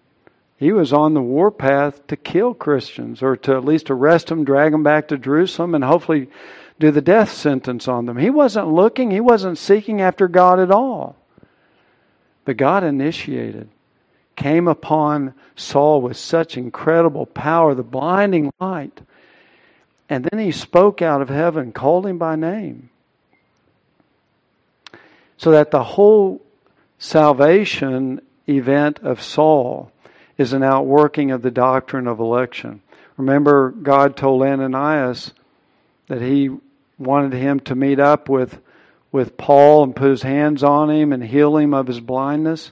He 0.57 0.73
was 0.73 0.93
on 0.93 1.15
the 1.15 1.23
warpath 1.23 2.07
to 2.07 2.17
kill 2.17 2.55
Christians 2.55 3.23
or 3.23 3.37
to 3.37 3.55
at 3.55 3.65
least 3.65 3.91
arrest 3.91 4.29
them, 4.29 4.45
drag 4.45 4.73
them 4.73 4.83
back 4.83 5.09
to 5.09 5.19
Jerusalem, 5.19 5.75
and 5.75 5.85
hopefully 5.85 6.29
do 6.79 6.91
the 6.91 7.01
death 7.01 7.33
sentence 7.33 7.87
on 7.89 8.07
them. 8.07 8.17
He 8.17 8.31
wasn't 8.31 8.73
looking, 8.73 9.11
he 9.11 9.21
wasn't 9.21 9.59
seeking 9.59 10.01
after 10.01 10.29
God 10.29 10.59
at 10.59 10.71
all. 10.71 11.17
But 12.45 12.57
God 12.57 12.85
initiated, 12.85 13.69
came 14.37 14.67
upon 14.67 15.35
Saul 15.57 16.01
with 16.01 16.17
such 16.17 16.57
incredible 16.57 17.27
power, 17.27 17.75
the 17.75 17.83
blinding 17.83 18.51
light 18.59 19.01
and 20.11 20.25
then 20.25 20.41
he 20.41 20.51
spoke 20.51 21.01
out 21.01 21.23
of 21.23 21.29
heaven, 21.29 21.71
called 21.73 22.05
him 22.05 22.19
by 22.19 22.35
name. 22.35 22.91
So 25.37 25.53
that 25.53 25.71
the 25.71 25.85
whole 25.85 26.43
salvation 27.01 28.21
event 28.47 29.01
of 29.01 29.21
Saul 29.21 29.91
is 30.39 30.53
an 30.53 30.63
outworking 30.63 31.33
of 31.33 31.43
the 31.43 31.51
doctrine 31.51 32.07
of 32.07 32.21
election. 32.21 32.83
Remember, 33.17 33.71
God 33.71 34.17
told 34.17 34.43
Ananias 34.43 35.33
that 36.07 36.23
he 36.23 36.51
wanted 36.99 37.33
him 37.33 37.59
to 37.61 37.75
meet 37.75 37.99
up 37.99 38.29
with, 38.29 38.61
with 39.11 39.37
Paul 39.37 39.83
and 39.83 39.97
put 39.97 40.11
his 40.11 40.23
hands 40.23 40.63
on 40.63 40.91
him 40.91 41.13
and 41.13 41.25
heal 41.25 41.57
him 41.57 41.75
of 41.75 41.87
his 41.87 42.01
blindness. 42.01 42.71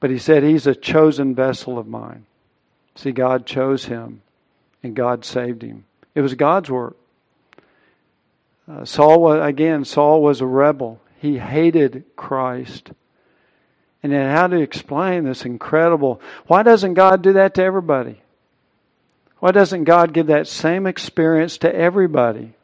But 0.00 0.10
he 0.10 0.18
said, 0.18 0.42
He's 0.42 0.66
a 0.66 0.74
chosen 0.74 1.34
vessel 1.34 1.78
of 1.78 1.86
mine. 1.86 2.26
See, 2.94 3.12
God 3.12 3.46
chose 3.46 3.84
him 3.84 4.22
and 4.82 4.96
God 4.96 5.24
saved 5.24 5.62
him. 5.62 5.84
It 6.14 6.22
was 6.22 6.34
God's 6.34 6.70
work. 6.70 6.96
Uh, 8.70 8.84
Saul 8.84 9.20
was, 9.20 9.46
again, 9.46 9.84
Saul 9.84 10.22
was 10.22 10.40
a 10.40 10.46
rebel. 10.46 11.00
He 11.20 11.38
hated 11.38 12.04
Christ. 12.16 12.92
And 14.02 14.12
then 14.12 14.34
how 14.34 14.48
to 14.48 14.60
explain 14.60 15.24
this 15.24 15.44
incredible, 15.44 16.20
why 16.46 16.62
doesn't 16.62 16.94
God 16.94 17.22
do 17.22 17.34
that 17.34 17.54
to 17.54 17.62
everybody? 17.62 18.20
Why 19.38 19.52
doesn't 19.52 19.84
God 19.84 20.12
give 20.12 20.28
that 20.28 20.46
same 20.46 20.86
experience 20.86 21.58
to 21.58 21.74
everybody? 21.74 22.54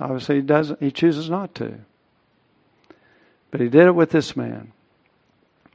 Obviously, 0.00 0.36
he 0.36 0.42
doesn't. 0.42 0.82
He 0.82 0.90
chooses 0.90 1.30
not 1.30 1.54
to. 1.56 1.74
But 3.50 3.60
he 3.60 3.68
did 3.68 3.86
it 3.86 3.94
with 3.94 4.10
this 4.10 4.36
man. 4.36 4.72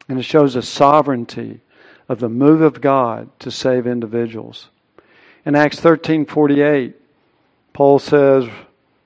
And 0.07 0.19
it 0.19 0.23
shows 0.23 0.55
the 0.55 0.61
sovereignty 0.61 1.61
of 2.07 2.19
the 2.19 2.29
move 2.29 2.61
of 2.61 2.81
God 2.81 3.29
to 3.39 3.51
save 3.51 3.87
individuals. 3.87 4.69
In 5.45 5.55
Acts 5.55 5.79
13:48, 5.79 6.93
Paul 7.71 7.99
says, 7.99 8.45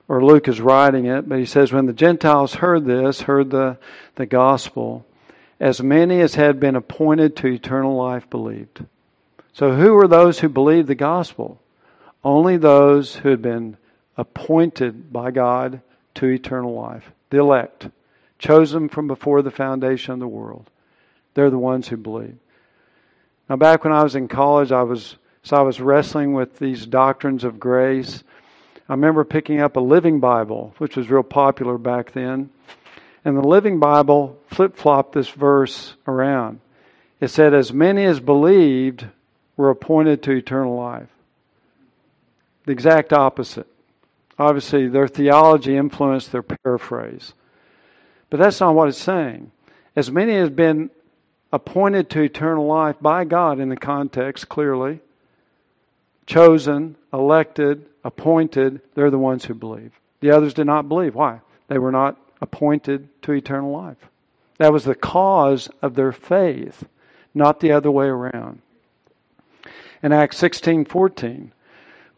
or 0.08 0.24
Luke 0.24 0.48
is 0.48 0.60
writing 0.60 1.06
it, 1.06 1.28
but 1.28 1.38
he 1.38 1.46
says, 1.46 1.72
when 1.72 1.86
the 1.86 1.92
Gentiles 1.92 2.54
heard 2.54 2.84
this, 2.84 3.22
heard 3.22 3.50
the, 3.50 3.78
the 4.16 4.26
gospel, 4.26 5.06
as 5.60 5.82
many 5.82 6.20
as 6.20 6.34
had 6.34 6.60
been 6.60 6.76
appointed 6.76 7.36
to 7.36 7.46
eternal 7.46 7.96
life 7.96 8.28
believed. 8.28 8.84
So 9.52 9.74
who 9.74 9.94
were 9.94 10.08
those 10.08 10.40
who 10.40 10.48
believed 10.48 10.88
the 10.88 10.94
gospel? 10.94 11.60
Only 12.24 12.56
those 12.56 13.16
who 13.16 13.28
had 13.28 13.42
been 13.42 13.76
appointed 14.16 15.12
by 15.12 15.30
God 15.30 15.80
to 16.14 16.26
eternal 16.26 16.74
life, 16.74 17.10
the 17.30 17.38
elect, 17.38 17.88
chosen 18.38 18.88
from 18.88 19.06
before 19.06 19.42
the 19.42 19.50
foundation 19.50 20.12
of 20.12 20.20
the 20.20 20.28
world. 20.28 20.70
They're 21.34 21.50
the 21.50 21.58
ones 21.58 21.88
who 21.88 21.96
believe. 21.96 22.36
Now, 23.48 23.56
back 23.56 23.84
when 23.84 23.92
I 23.92 24.02
was 24.02 24.14
in 24.14 24.28
college, 24.28 24.72
I 24.72 24.82
was 24.82 25.16
so 25.44 25.58
I 25.58 25.60
was 25.60 25.78
wrestling 25.78 26.32
with 26.32 26.58
these 26.58 26.86
doctrines 26.86 27.44
of 27.44 27.60
grace. 27.60 28.24
I 28.88 28.94
remember 28.94 29.24
picking 29.24 29.60
up 29.60 29.76
a 29.76 29.80
Living 29.80 30.18
Bible, 30.18 30.74
which 30.78 30.96
was 30.96 31.10
real 31.10 31.22
popular 31.22 31.76
back 31.76 32.12
then, 32.12 32.48
and 33.24 33.36
the 33.36 33.46
Living 33.46 33.78
Bible 33.78 34.38
flip 34.46 34.76
flopped 34.76 35.12
this 35.12 35.30
verse 35.30 35.94
around. 36.06 36.60
It 37.20 37.28
said, 37.28 37.54
"As 37.54 37.72
many 37.72 38.04
as 38.04 38.20
believed 38.20 39.06
were 39.56 39.70
appointed 39.70 40.22
to 40.22 40.32
eternal 40.32 40.76
life." 40.76 41.08
The 42.66 42.72
exact 42.72 43.12
opposite. 43.12 43.66
Obviously, 44.38 44.88
their 44.88 45.08
theology 45.08 45.76
influenced 45.76 46.32
their 46.32 46.42
paraphrase. 46.42 47.34
But 48.30 48.40
that's 48.40 48.60
not 48.60 48.74
what 48.74 48.88
it's 48.88 48.98
saying. 48.98 49.52
As 49.94 50.10
many 50.10 50.34
as 50.36 50.50
been 50.50 50.90
appointed 51.52 52.10
to 52.10 52.22
eternal 52.22 52.66
life 52.66 52.96
by 53.00 53.24
God 53.24 53.60
in 53.60 53.68
the 53.68 53.76
context, 53.76 54.48
clearly, 54.48 55.00
chosen, 56.26 56.96
elected, 57.12 57.86
appointed, 58.02 58.80
they're 58.94 59.10
the 59.10 59.18
ones 59.18 59.44
who 59.44 59.54
believe. 59.54 59.92
The 60.20 60.32
others 60.32 60.52
did 60.52 60.66
not 60.66 60.88
believe. 60.88 61.14
Why? 61.14 61.42
They 61.68 61.78
were 61.78 61.92
not 61.92 62.16
appointed 62.40 63.08
to 63.22 63.32
eternal 63.32 63.70
life. 63.70 64.08
That 64.58 64.72
was 64.72 64.84
the 64.84 64.94
cause 64.94 65.68
of 65.82 65.94
their 65.94 66.12
faith, 66.12 66.84
not 67.34 67.60
the 67.60 67.72
other 67.72 67.90
way 67.90 68.06
around. 68.06 68.60
In 70.02 70.12
Acts 70.12 70.36
16:14, 70.36 71.52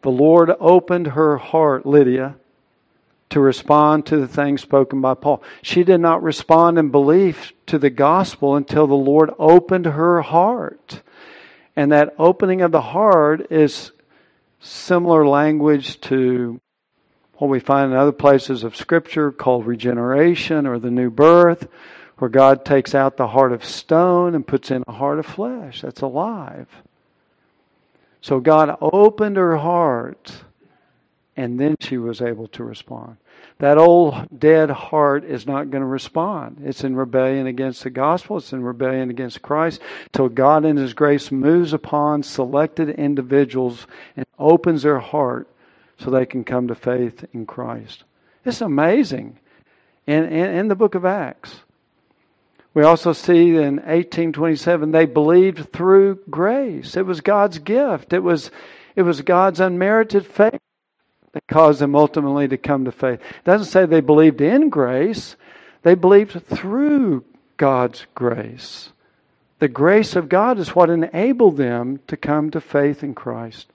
the 0.01 0.11
Lord 0.11 0.51
opened 0.59 1.07
her 1.07 1.37
heart, 1.37 1.85
Lydia, 1.85 2.35
to 3.29 3.39
respond 3.39 4.05
to 4.05 4.17
the 4.17 4.27
things 4.27 4.61
spoken 4.61 5.01
by 5.01 5.13
Paul. 5.13 5.41
She 5.61 5.83
did 5.83 5.99
not 5.99 6.23
respond 6.23 6.77
in 6.77 6.89
belief 6.89 7.53
to 7.65 7.77
the 7.77 7.89
gospel 7.89 8.55
until 8.55 8.87
the 8.87 8.95
Lord 8.95 9.31
opened 9.37 9.85
her 9.85 10.21
heart. 10.21 11.01
And 11.75 11.91
that 11.91 12.13
opening 12.17 12.61
of 12.61 12.71
the 12.71 12.81
heart 12.81 13.51
is 13.51 13.91
similar 14.59 15.27
language 15.27 15.99
to 16.01 16.59
what 17.37 17.49
we 17.49 17.59
find 17.59 17.91
in 17.91 17.97
other 17.97 18.11
places 18.11 18.63
of 18.63 18.75
Scripture 18.75 19.31
called 19.31 19.65
regeneration 19.65 20.65
or 20.65 20.79
the 20.79 20.91
new 20.91 21.09
birth, 21.09 21.67
where 22.17 22.29
God 22.29 22.65
takes 22.65 22.95
out 22.95 23.17
the 23.17 23.27
heart 23.27 23.51
of 23.51 23.63
stone 23.63 24.33
and 24.33 24.45
puts 24.45 24.71
in 24.71 24.83
a 24.87 24.91
heart 24.91 25.19
of 25.19 25.25
flesh 25.25 25.81
that's 25.81 26.01
alive. 26.01 26.67
So 28.21 28.39
God 28.39 28.75
opened 28.81 29.37
her 29.37 29.57
heart 29.57 30.43
and 31.35 31.59
then 31.59 31.75
she 31.79 31.97
was 31.97 32.19
able 32.19 32.47
to 32.47 32.63
respond. 32.63 33.17
That 33.59 33.77
old 33.77 34.39
dead 34.39 34.71
heart 34.71 35.23
is 35.23 35.45
not 35.45 35.69
going 35.69 35.81
to 35.81 35.87
respond. 35.87 36.61
It's 36.63 36.83
in 36.83 36.95
rebellion 36.95 37.45
against 37.45 37.83
the 37.83 37.91
gospel, 37.91 38.37
it's 38.37 38.53
in 38.53 38.63
rebellion 38.63 39.11
against 39.11 39.43
Christ, 39.43 39.79
till 40.11 40.29
God 40.29 40.65
in 40.65 40.77
His 40.77 40.93
grace 40.93 41.31
moves 41.31 41.73
upon 41.73 42.23
selected 42.23 42.89
individuals 42.89 43.85
and 44.15 44.25
opens 44.39 44.81
their 44.81 44.99
heart 44.99 45.47
so 45.97 46.09
they 46.09 46.25
can 46.25 46.43
come 46.43 46.67
to 46.67 46.75
faith 46.75 47.25
in 47.33 47.45
Christ. 47.45 48.03
It's 48.45 48.61
amazing. 48.61 49.39
In, 50.05 50.23
in, 50.25 50.67
the 50.69 50.75
book 50.75 50.95
of 50.95 51.03
Acts, 51.03 51.61
we 52.73 52.83
also 52.83 53.11
see 53.11 53.49
in 53.49 53.77
1827 53.77 54.91
they 54.91 55.05
believed 55.05 55.73
through 55.73 56.19
grace. 56.29 56.95
It 56.95 57.05
was 57.05 57.19
God's 57.19 57.59
gift. 57.59 58.13
It 58.13 58.23
was 58.23 58.51
it 58.95 59.03
was 59.03 59.21
God's 59.21 59.59
unmerited 59.59 60.25
faith 60.25 60.59
that 61.33 61.47
caused 61.47 61.79
them 61.79 61.95
ultimately 61.95 62.47
to 62.47 62.57
come 62.57 62.85
to 62.85 62.91
faith. 62.91 63.19
It 63.19 63.43
doesn't 63.43 63.67
say 63.67 63.85
they 63.85 64.01
believed 64.01 64.41
in 64.41 64.69
grace, 64.69 65.35
they 65.83 65.93
believed 65.93 66.43
through 66.47 67.23
God's 67.57 68.07
grace. 68.15 68.89
The 69.59 69.67
grace 69.67 70.15
of 70.15 70.29
God 70.29 70.57
is 70.57 70.75
what 70.75 70.89
enabled 70.89 71.57
them 71.57 71.99
to 72.07 72.17
come 72.17 72.49
to 72.51 72.61
faith 72.61 73.03
in 73.03 73.13
Christ. 73.13 73.67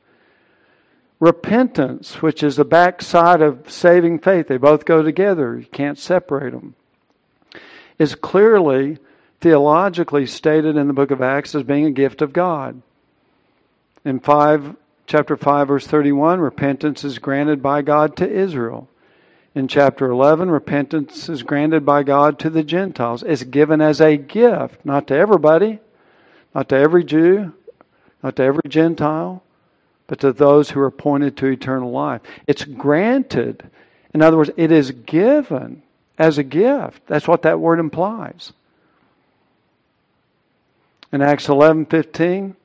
Repentance, 1.23 2.21
which 2.21 2.43
is 2.43 2.57
the 2.57 2.65
backside 2.65 3.41
of 3.41 3.71
saving 3.71 4.19
faith, 4.19 4.49
they 4.49 4.57
both 4.57 4.85
go 4.85 5.03
together. 5.03 5.57
You 5.57 5.67
can't 5.67 5.97
separate 5.97 6.51
them. 6.51 6.75
Is 7.97 8.17
clearly 8.17 8.99
theologically 9.41 10.27
stated 10.27 10.77
in 10.77 10.89
the 10.89 10.93
book 10.93 11.13
of 11.13 11.23
Acts 11.23 11.55
as 11.55 11.63
being 11.63 11.87
a 11.87 11.93
gift 11.93 12.23
of 12.23 12.33
God. 12.33 12.83
In 14.05 14.19
5 14.19 14.75
chapter 15.07 15.37
5 15.37 15.69
verse 15.69 15.87
31 15.87 16.41
repentance 16.41 17.05
is 17.05 17.21
granted 17.21 17.63
by 17.63 17.83
God 17.83 18.17
to 18.17 18.29
Israel. 18.29 18.89
In 19.55 19.69
chapter 19.69 20.11
11 20.11 20.51
repentance 20.51 21.29
is 21.29 21.45
granted 21.45 21.87
by 21.87 22.03
God 22.03 22.41
to 22.41 22.51
the 22.51 22.65
Gentiles. 22.65 23.23
It's 23.23 23.45
given 23.45 23.81
as 23.81 24.01
a 24.01 24.17
gift, 24.17 24.85
not 24.85 25.07
to 25.07 25.15
everybody, 25.15 25.79
not 26.53 26.69
to 26.71 26.75
every 26.75 27.05
Jew, 27.05 27.53
not 28.25 28.35
to 28.35 28.43
every 28.43 28.69
Gentile, 28.69 29.45
but 30.13 30.21
to 30.21 30.31
those 30.31 30.69
who 30.69 30.79
are 30.79 30.87
appointed 30.87 31.39
to 31.39 31.47
eternal 31.47 31.91
life. 31.91 32.21
It's 32.47 32.65
granted. 32.65 33.71
In 34.13 34.21
other 34.21 34.37
words, 34.37 34.51
it 34.59 34.71
is 34.71 34.91
given 34.91 35.83
as 36.19 36.37
a 36.37 36.43
gift. 36.43 37.07
That's 37.07 37.27
what 37.27 37.41
that 37.41 37.59
word 37.59 37.79
implies. 37.79 38.53
In 41.13 41.23
Acts 41.23 41.47
11:15, 41.47 42.57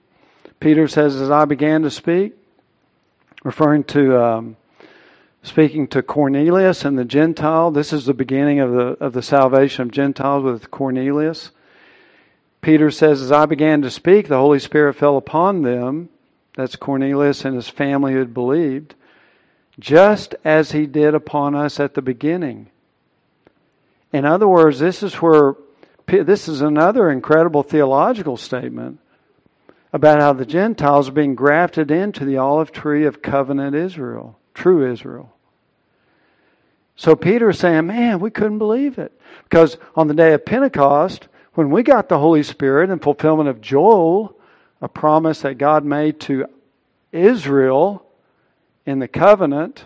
Peter 0.60 0.90
says, 0.90 1.16
As 1.16 1.32
I 1.32 1.46
began 1.46 1.84
to 1.84 1.90
speak, 1.90 2.34
referring 3.46 3.86
to 3.86 4.22
um, 4.22 4.58
speaking 5.42 5.88
to 5.88 6.04
Cornelius 6.04 6.84
and 6.84 7.00
the 7.00 7.06
Gentile, 7.06 7.72
this 7.72 7.94
is 7.94 8.06
the 8.06 8.14
beginning 8.14 8.60
of 8.60 8.74
the, 8.74 8.88
of 9.00 9.14
the 9.14 9.22
salvation 9.22 9.84
of 9.84 9.92
Gentiles 9.92 10.44
with 10.44 10.70
Cornelius. 10.70 11.52
Peter 12.60 12.92
says, 12.92 13.22
As 13.22 13.32
I 13.32 13.46
began 13.46 13.82
to 13.84 13.90
speak, 13.90 14.28
the 14.28 14.36
Holy 14.36 14.60
Spirit 14.60 14.96
fell 14.96 15.16
upon 15.16 15.62
them. 15.62 16.10
That's 16.58 16.76
Cornelius 16.76 17.46
and 17.46 17.56
his 17.56 17.70
family 17.70 18.14
who 18.14 18.20
had 18.20 18.34
believed, 18.34 18.96
just 19.80 20.34
as 20.44 20.72
he 20.72 20.88
did 20.88 21.14
upon 21.14 21.54
us 21.54 21.80
at 21.80 21.94
the 21.94 22.02
beginning. 22.02 22.72
In 24.12 24.26
other 24.26 24.48
words, 24.48 24.80
this 24.80 25.04
is 25.04 25.14
where 25.16 25.54
this 26.08 26.48
is 26.48 26.62
another 26.62 27.12
incredible 27.12 27.62
theological 27.62 28.38
statement 28.38 28.98
about 29.94 30.20
how 30.20 30.34
the 30.34 30.48
Gentiles 30.48 31.10
are 31.10 31.12
being 31.12 31.36
grafted 31.36 31.92
into 31.92 32.26
the 32.26 32.38
olive 32.38 32.72
tree 32.72 33.06
of 33.06 33.22
covenant 33.22 33.76
Israel, 33.76 34.40
true 34.56 34.92
Israel. 34.92 35.32
So 36.96 37.16
Peter 37.16 37.52
is 37.52 37.60
saying, 37.60 37.86
man, 37.86 38.20
we 38.20 38.32
couldn't 38.32 38.58
believe 38.58 38.98
it. 38.98 39.12
Because 39.44 39.78
on 39.96 40.08
the 40.08 40.16
day 40.16 40.34
of 40.34 40.44
Pentecost, 40.44 41.28
when 41.54 41.70
we 41.70 41.84
got 41.84 42.10
the 42.10 42.18
Holy 42.18 42.42
Spirit 42.42 42.90
in 42.90 42.98
fulfillment 42.98 43.48
of 43.48 43.62
Joel, 43.62 44.37
a 44.82 44.88
promise 44.88 45.42
that 45.42 45.58
God 45.58 45.84
made 45.84 46.20
to 46.22 46.46
Israel 47.12 48.06
in 48.86 49.00
the 49.00 49.08
covenant, 49.08 49.86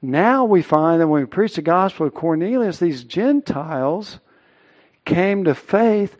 now 0.00 0.44
we 0.44 0.62
find 0.62 1.00
that 1.00 1.08
when 1.08 1.22
we 1.22 1.26
preach 1.26 1.56
the 1.56 1.62
gospel 1.62 2.06
of 2.06 2.14
Cornelius, 2.14 2.78
these 2.78 3.02
Gentiles 3.04 4.20
came 5.04 5.44
to 5.44 5.54
faith 5.54 6.16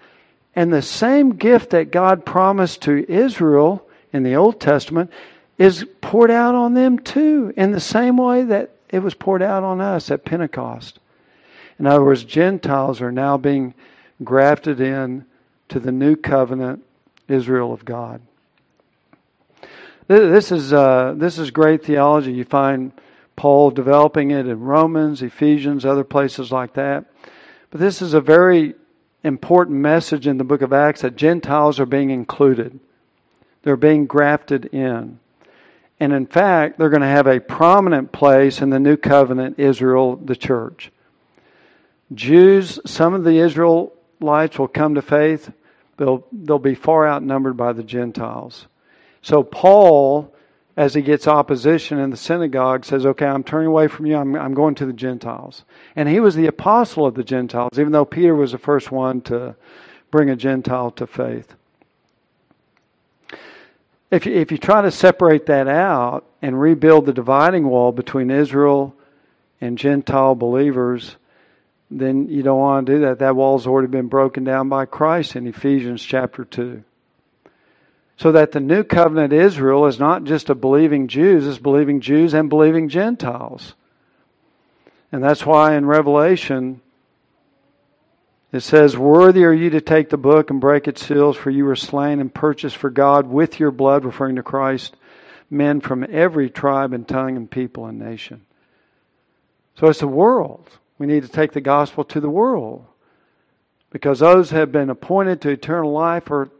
and 0.55 0.73
the 0.73 0.83
same 0.83 1.37
gift 1.37 1.71
that 1.71 1.93
God 1.93 2.27
promised 2.27 2.83
to 2.83 3.09
Israel 3.09 3.87
in 4.13 4.25
the 4.25 4.35
Old 4.35 4.61
Testament 4.61 5.13
is 5.57 5.87
poured 6.01 6.31
out 6.31 6.55
on 6.55 6.75
them 6.75 6.99
too, 6.99 7.53
in 7.57 7.71
the 7.71 7.81
same 7.81 8.17
way 8.17 8.43
that 8.45 8.71
it 8.89 9.01
was 9.01 9.15
poured 9.15 9.43
out 9.43 9.63
on 9.63 9.81
us 9.81 10.11
at 10.11 10.25
Pentecost. 10.25 10.99
In 11.79 11.87
other 11.87 12.03
words, 12.03 12.25
Gentiles 12.25 13.01
are 13.01 13.13
now 13.13 13.37
being 13.37 13.75
grafted 14.25 14.81
in 14.81 15.27
to 15.69 15.79
the 15.79 15.93
new 15.93 16.17
covenant 16.17 16.83
Israel 17.29 17.73
of 17.73 17.85
God. 17.85 18.21
This 20.09 20.51
is, 20.51 20.73
uh, 20.73 21.15
this 21.17 21.39
is 21.39 21.51
great 21.51 21.85
theology. 21.85 22.33
You 22.33 22.45
find 22.45 22.93
Paul 23.37 23.71
developing 23.71 24.31
it 24.31 24.47
in 24.47 24.61
Romans, 24.61 25.23
Ephesians, 25.23 25.85
other 25.85 26.05
places 26.05 26.51
like 26.51 26.73
that. 26.75 27.05
But 27.71 27.81
this 27.81 28.01
is 28.01 28.15
a 28.15 28.21
very 28.21 28.75
important 29.23 29.79
message 29.79 30.27
in 30.27 30.39
the 30.39 30.45
book 30.45 30.63
of 30.63 30.73
Acts 30.73 31.03
that 31.03 31.17
Gentiles 31.17 31.79
are 31.79 31.87
being 31.87 32.11
included. 32.11 32.81
They're 33.63 33.77
being 33.77 34.07
grafted 34.07 34.67
in. 34.67 35.21
And 36.01 36.13
in 36.13 36.27
fact, 36.27 36.79
they're 36.79 36.91
going 36.91 37.03
to 37.03 37.09
have 37.09 37.27
a 37.27 37.41
prominent 37.41 38.13
place 38.13 38.63
in 38.63 38.71
the 38.71 38.79
new 38.79 38.97
covenant 38.97 39.59
Israel, 39.59 40.17
the 40.17 40.37
church. 40.37 40.91
Jews, 42.15 42.79
some 42.87 43.15
of 43.15 43.25
the 43.25 43.39
Israelites 43.39 44.59
will 44.59 44.69
come 44.69 44.95
to 44.95 45.03
faith. 45.03 45.53
They'll, 45.99 46.25
they'll 46.33 46.59
be 46.59 46.75
far 46.75 47.07
outnumbered 47.07 47.57
by 47.57 47.73
the 47.75 47.83
Gentiles. 47.83 48.67
So 49.21 49.43
Paul, 49.43 50.33
as 50.77 50.95
he 50.95 51.03
gets 51.03 51.27
opposition 51.27 51.99
in 51.99 52.11
the 52.11 52.17
synagogue, 52.17 52.85
says, 52.85 53.05
Okay, 53.05 53.27
I'm 53.27 53.45
turning 53.45 53.67
away 53.67 53.89
from 53.89 54.07
you. 54.07 54.17
I'm, 54.17 54.35
I'm 54.37 54.55
going 54.55 54.77
to 54.77 54.87
the 54.87 54.93
Gentiles. 54.93 55.65
And 55.97 56.09
he 56.09 56.21
was 56.21 56.37
the 56.37 56.47
apostle 56.47 57.05
of 57.05 57.15
the 57.15 57.25
Gentiles, 57.25 57.79
even 57.79 57.93
though 57.93 58.05
Peter 58.05 58.35
was 58.35 58.53
the 58.53 58.59
first 58.59 58.91
one 58.91 59.21
to 59.23 59.57
bring 60.11 60.31
a 60.31 60.37
Gentile 60.37 60.93
to 60.93 61.07
faith. 61.07 61.55
If 64.11 64.25
you, 64.25 64.33
if 64.35 64.51
you 64.53 64.57
try 64.57 64.83
to 64.83 64.91
separate 64.91 65.47
that 65.47 65.69
out 65.69 66.25
and 66.41 66.59
rebuild 66.59 67.07
the 67.07 67.13
dividing 67.13 67.69
wall 67.69 67.93
between 67.93 68.31
Israel 68.31 68.95
and 69.61 69.77
Gentile 69.77 70.37
believers, 70.37 71.17
then 71.91 72.29
you 72.29 72.43
don't 72.43 72.59
want 72.59 72.87
to 72.87 72.93
do 72.93 73.01
that. 73.01 73.21
That 73.21 73.37
wall's 73.37 73.67
already 73.67 73.89
been 73.89 74.09
broken 74.09 74.45
down 74.45 74.69
by 74.69 74.85
Christ 74.85 75.37
in 75.37 75.47
Ephesians 75.47 76.03
chapter 76.03 76.45
2. 76.45 76.83
So 78.19 78.33
that 78.33 78.53
the 78.53 78.61
new 78.61 78.83
covenant 78.83 79.33
Israel 79.33 79.87
is 79.87 79.99
not 79.99 80.25
just 80.25 80.51
a 80.51 80.55
believing 80.55 81.09
Jews, 81.09 81.47
it's 81.47 81.59
believing 81.59 82.01
Jews 82.01 82.35
and 82.35 82.49
believing 82.49 82.89
Gentiles. 82.89 83.75
And 85.13 85.23
that's 85.23 85.47
why 85.47 85.77
in 85.77 85.87
Revelation 85.87 86.81
it 88.53 88.61
says, 88.61 88.97
Worthy 88.97 89.45
are 89.45 89.53
you 89.53 89.71
to 89.71 89.81
take 89.81 90.09
the 90.09 90.17
book 90.17 90.51
and 90.51 90.61
break 90.61 90.89
its 90.89 91.07
seals, 91.07 91.37
for 91.37 91.51
you 91.51 91.65
were 91.65 91.77
slain 91.77 92.21
and 92.21 92.33
purchased 92.33 92.77
for 92.77 92.91
God 92.91 93.27
with 93.27 93.61
your 93.61 93.71
blood, 93.71 94.05
referring 94.05 94.37
to 94.37 94.43
Christ, 94.43 94.97
men 95.51 95.81
from 95.81 96.07
every 96.11 96.49
tribe 96.49 96.93
and 96.93 97.07
tongue 97.07 97.37
and 97.37 97.51
people 97.51 97.87
and 97.87 97.99
nation. 97.99 98.45
So 99.79 99.87
it's 99.89 100.01
the 100.01 100.09
world. 100.09 100.69
We 100.99 101.07
need 101.07 101.23
to 101.23 101.29
take 101.29 101.53
the 101.53 101.61
gospel 101.61 102.05
to 102.05 102.21
the 102.21 102.31
world. 102.31 102.85
Because 103.91 104.19
those 104.19 104.51
have 104.51 104.71
been 104.71 104.91
appointed 104.91 105.41
to 105.43 105.51
eternal 105.51 105.93
life 105.93 106.31
are 106.31 106.51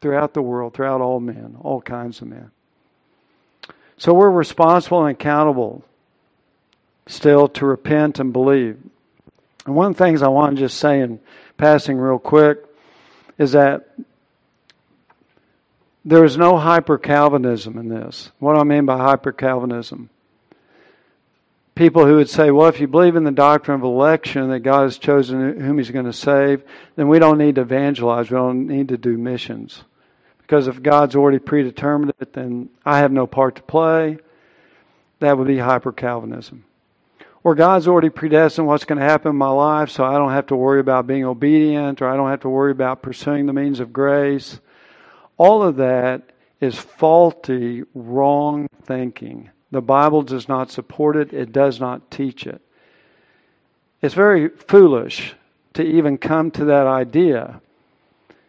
throughout 0.00 0.34
the 0.34 0.42
world, 0.42 0.74
throughout 0.74 1.00
all 1.00 1.20
men, 1.20 1.56
all 1.60 1.80
kinds 1.80 2.20
of 2.20 2.28
men. 2.28 2.50
So 3.96 4.12
we're 4.12 4.30
responsible 4.30 5.06
and 5.06 5.12
accountable 5.12 5.84
still 7.06 7.48
to 7.48 7.64
repent 7.64 8.18
and 8.18 8.32
believe. 8.32 8.78
And 9.64 9.74
one 9.74 9.92
of 9.92 9.96
the 9.96 10.04
things 10.04 10.22
I 10.22 10.28
want 10.28 10.56
to 10.56 10.62
just 10.62 10.78
say 10.78 11.00
in 11.00 11.20
passing 11.56 11.96
real 11.96 12.18
quick 12.18 12.58
is 13.38 13.52
that 13.52 13.88
there 16.04 16.24
is 16.24 16.36
no 16.36 16.58
hyper 16.58 16.98
Calvinism 16.98 17.78
in 17.78 17.88
this. 17.88 18.30
What 18.38 18.54
do 18.54 18.60
I 18.60 18.64
mean 18.64 18.84
by 18.84 18.98
hyper 18.98 19.32
Calvinism? 19.32 20.10
People 21.74 22.06
who 22.06 22.16
would 22.16 22.30
say, 22.30 22.50
well, 22.50 22.68
if 22.68 22.80
you 22.80 22.86
believe 22.86 23.16
in 23.16 23.24
the 23.24 23.32
doctrine 23.32 23.74
of 23.74 23.82
election, 23.82 24.50
that 24.50 24.60
God 24.60 24.82
has 24.82 24.98
chosen 24.98 25.60
whom 25.60 25.78
He's 25.78 25.90
going 25.90 26.04
to 26.04 26.12
save, 26.12 26.62
then 26.94 27.08
we 27.08 27.18
don't 27.18 27.38
need 27.38 27.56
to 27.56 27.62
evangelize. 27.62 28.30
We 28.30 28.36
don't 28.36 28.66
need 28.66 28.88
to 28.88 28.96
do 28.96 29.18
missions. 29.18 29.82
Because 30.38 30.68
if 30.68 30.82
God's 30.82 31.16
already 31.16 31.38
predetermined 31.38 32.12
it, 32.20 32.32
then 32.32 32.68
I 32.84 32.98
have 32.98 33.10
no 33.10 33.26
part 33.26 33.56
to 33.56 33.62
play. 33.62 34.18
That 35.18 35.36
would 35.36 35.48
be 35.48 35.58
hyper 35.58 35.90
Calvinism 35.90 36.64
or 37.44 37.54
God's 37.54 37.86
already 37.86 38.08
predestined 38.08 38.66
what's 38.66 38.86
going 38.86 38.98
to 38.98 39.04
happen 39.04 39.30
in 39.30 39.36
my 39.36 39.50
life, 39.50 39.90
so 39.90 40.02
I 40.02 40.14
don't 40.14 40.32
have 40.32 40.46
to 40.46 40.56
worry 40.56 40.80
about 40.80 41.06
being 41.06 41.24
obedient 41.24 42.00
or 42.00 42.08
I 42.08 42.16
don't 42.16 42.30
have 42.30 42.40
to 42.40 42.48
worry 42.48 42.72
about 42.72 43.02
pursuing 43.02 43.44
the 43.44 43.52
means 43.52 43.80
of 43.80 43.92
grace. 43.92 44.58
All 45.36 45.62
of 45.62 45.76
that 45.76 46.22
is 46.60 46.78
faulty, 46.78 47.82
wrong 47.94 48.66
thinking. 48.84 49.50
The 49.74 49.80
Bible 49.80 50.22
does 50.22 50.48
not 50.48 50.70
support 50.70 51.16
it, 51.16 51.32
it 51.32 51.50
does 51.50 51.80
not 51.80 52.08
teach 52.08 52.46
it. 52.46 52.60
It's 54.00 54.14
very 54.14 54.50
foolish 54.50 55.34
to 55.72 55.82
even 55.82 56.16
come 56.16 56.52
to 56.52 56.66
that 56.66 56.86
idea. 56.86 57.60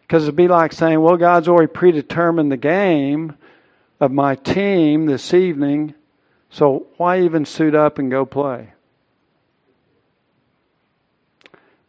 Because 0.02 0.22
it'd 0.22 0.36
be 0.36 0.46
like 0.46 0.72
saying, 0.72 1.00
well, 1.00 1.16
God's 1.16 1.48
already 1.48 1.66
predetermined 1.66 2.52
the 2.52 2.56
game 2.56 3.34
of 3.98 4.12
my 4.12 4.36
team 4.36 5.06
this 5.06 5.34
evening, 5.34 5.94
so 6.48 6.86
why 6.96 7.22
even 7.22 7.44
suit 7.44 7.74
up 7.74 7.98
and 7.98 8.08
go 8.08 8.24
play? 8.24 8.68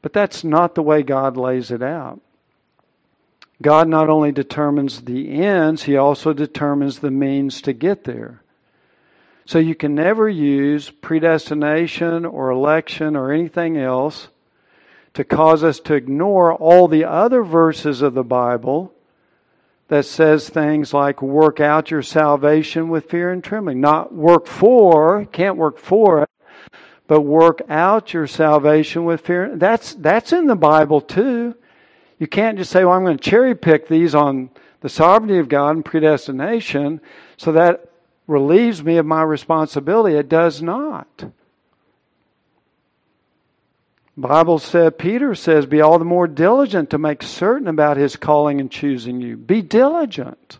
But 0.02 0.14
that's 0.14 0.44
not 0.44 0.74
the 0.74 0.82
way 0.82 1.04
God 1.04 1.38
lays 1.38 1.70
it 1.70 1.84
out. 1.84 2.22
God 3.62 3.88
not 3.88 4.10
only 4.10 4.32
determines 4.32 5.02
the 5.02 5.30
ends, 5.30 5.84
He 5.84 5.96
also 5.96 6.34
determines 6.34 6.98
the 6.98 7.12
means 7.12 7.62
to 7.62 7.74
get 7.74 8.06
there. 8.06 8.42
So 9.48 9.60
you 9.60 9.76
can 9.76 9.95
never 9.95 10.28
use 10.28 10.89
predestination 10.89 12.26
or 12.26 12.50
election 12.50 13.16
or 13.16 13.32
anything 13.32 13.78
else 13.78 14.28
to 15.14 15.24
cause 15.24 15.64
us 15.64 15.80
to 15.80 15.93
ignore 15.93 16.54
all 16.54 16.89
the 16.89 17.06
other 17.06 17.43
verses 17.43 18.02
of 18.02 18.14
the 18.14 18.26
Bible 18.26 18.93
that 19.88 20.04
says 20.04 20.50
things 20.50 20.93
like 20.93 21.22
work 21.22 21.62
out 21.62 21.91
your 21.91 22.02
salvation 22.02 22.89
with 22.89 23.10
fear 23.10 23.32
and 23.32 23.41
trembling. 23.41 23.80
Not 23.80 24.14
work 24.14 24.48
for, 24.48 25.24
can't 25.28 25.56
work 25.56 25.78
for 25.78 26.24
it, 26.24 26.30
but 27.08 27.22
work 27.22 27.62
out 27.70 28.14
your 28.14 28.28
salvation 28.28 29.06
with 29.06 29.22
fear. 29.22 29.56
That's, 29.56 29.93
that's 29.93 30.34
in 30.34 30.48
the 30.48 30.58
Bible 30.58 31.00
too. 31.00 31.56
You 32.20 32.28
can't 32.28 32.58
just 32.58 32.70
say, 32.70 32.84
well, 32.84 32.95
I'm 32.95 33.06
going 33.06 33.18
to 33.18 33.30
cherry 33.30 33.56
pick 33.56 33.88
these 33.88 34.14
on 34.14 34.50
the 34.82 34.89
sovereignty 34.89 35.38
of 35.38 35.48
God 35.48 35.78
and 35.78 35.86
predestination, 35.86 37.00
so 37.38 37.54
that 37.54 37.87
relieves 38.28 38.84
me 38.84 38.97
of 38.97 39.05
my 39.05 39.23
responsibility. 39.23 40.15
It 40.15 40.30
does 40.30 40.61
not. 40.61 41.32
Bible 44.15 44.59
said, 44.59 44.97
Peter 44.97 45.36
says, 45.36 45.65
be 45.65 45.80
all 45.80 45.99
the 45.99 46.05
more 46.05 46.28
diligent 46.28 46.89
to 46.89 46.97
make 46.97 47.21
certain 47.21 47.67
about 47.67 47.97
his 47.97 48.15
calling 48.15 48.59
and 48.59 48.71
choosing 48.71 49.21
you. 49.21 49.38
Be 49.38 49.61
diligent. 49.61 50.59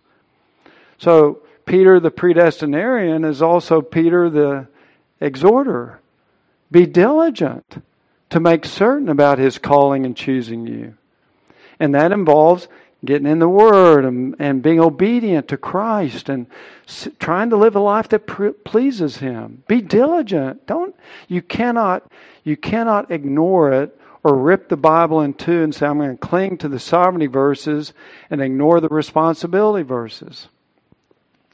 So, 1.00 1.42
Peter 1.66 2.00
the 2.00 2.12
predestinarian 2.12 3.28
is 3.28 3.42
also 3.42 3.82
Peter 3.82 4.30
the 4.30 4.68
exhorter. 5.20 6.00
Be 6.72 6.86
diligent 6.86 7.84
to 8.30 8.40
make 8.40 8.66
certain 8.66 9.10
about 9.10 9.40
His 9.40 9.58
calling 9.58 10.06
and 10.06 10.16
choosing 10.16 10.68
you. 10.68 10.96
And 11.80 11.94
that 11.94 12.12
involves 12.12 12.68
getting 13.06 13.28
in 13.28 13.40
the 13.40 13.50
Word 13.50 14.06
and, 14.06 14.36
and 14.40 14.62
being 14.62 14.80
obedient 14.80 15.48
to 15.50 15.58
Christ 15.58 16.30
and 16.30 16.48
s- 16.88 17.08
trying 17.20 17.50
to 17.52 17.58
live 17.58 17.76
a 17.76 17.80
life 17.80 18.10
that 18.10 18.28
pleases 18.64 19.18
Him. 19.18 19.64
Be 19.68 19.82
diligent. 19.82 20.66
Don't 20.68 20.96
you 21.28 21.42
cannot 21.42 22.12
you 22.44 22.58
cannot 22.58 23.12
ignore 23.12 23.72
it 23.72 24.00
or 24.24 24.36
rip 24.36 24.70
the 24.70 24.78
Bible 24.78 25.22
in 25.22 25.34
two 25.34 25.64
and 25.64 25.74
say 25.74 25.86
I'm 25.86 25.98
going 26.00 26.12
to 26.12 26.18
cling 26.18 26.58
to 26.60 26.68
the 26.68 26.80
sovereignty 26.80 27.28
verses 27.28 27.94
and 28.30 28.42
ignore 28.42 28.82
the 28.82 28.90
responsibility 28.90 29.84
verses. 29.84 30.48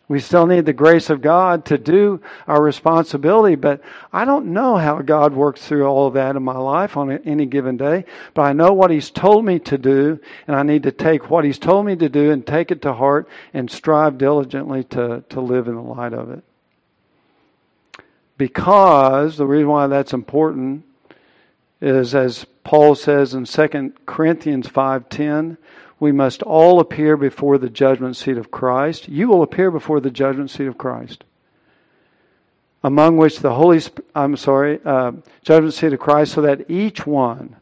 We 0.10 0.20
still 0.20 0.46
need 0.46 0.66
the 0.66 0.74
grace 0.74 1.10
of 1.10 1.22
God 1.22 1.64
to 1.66 1.78
do 1.78 2.22
our 2.46 2.62
responsibility, 2.62 3.56
but 3.56 3.82
I 4.12 4.26
don't 4.26 4.48
know 4.48 4.76
how 4.76 5.02
God 5.02 5.34
works 5.34 5.66
through 5.66 5.86
all 5.86 6.08
of 6.08 6.14
that 6.16 6.36
in 6.36 6.44
my 6.44 6.58
life 6.58 6.98
on 6.98 7.12
any 7.20 7.46
given 7.46 7.78
day. 7.78 8.04
But 8.34 8.42
I 8.42 8.54
know 8.54 8.74
what 8.74 8.92
He's 8.92 9.10
told 9.10 9.46
me 9.46 9.60
to 9.60 9.78
do, 9.78 10.20
and 10.46 10.58
I 10.58 10.64
need 10.64 10.84
to 10.84 10.92
take 10.92 11.30
what 11.30 11.46
He's 11.46 11.58
told 11.58 11.86
me 11.86 11.96
to 11.96 12.10
do 12.10 12.32
and 12.32 12.46
take 12.46 12.70
it 12.70 12.82
to 12.82 12.94
heart 12.94 13.30
and 13.54 13.72
strive 13.72 14.18
diligently 14.18 14.84
to, 14.86 15.24
to 15.30 15.40
live 15.40 15.68
in 15.68 15.76
the 15.76 15.82
light 15.82 16.14
of 16.14 16.30
it. 16.32 16.44
Because 18.38 19.38
the 19.38 19.46
reason 19.46 19.70
why 19.70 19.88
that's 19.88 20.14
important 20.14 20.84
is 21.80 22.14
as 22.14 22.46
Paul 22.64 22.96
says 22.96 23.34
in 23.34 23.46
2 23.46 23.94
Corinthians 24.06 24.68
5:10, 24.68 25.58
we 26.04 26.12
must 26.12 26.44
all 26.44 26.82
appear 26.82 27.16
before 27.16 27.58
the 27.58 27.70
judgment 27.70 28.18
seat 28.18 28.36
of 28.36 28.52
Christ. 28.52 29.08
You 29.08 29.30
will 29.30 29.42
appear 29.42 29.72
before 29.72 30.02
the 30.02 30.12
judgment 30.12 30.52
seat 30.52 30.68
of 30.68 30.78
Christ, 30.78 31.24
among 32.84 33.16
which 33.16 33.40
the 33.40 33.54
Holy, 33.54 33.82
I'm 34.14 34.36
sorry, 34.36 34.82
uh, 34.84 35.14
judgment 35.44 35.74
seat 35.74 35.94
of 35.94 36.02
Christ, 36.02 36.34
so 36.34 36.42
that 36.42 36.70
each 36.70 37.08
one 37.08 37.56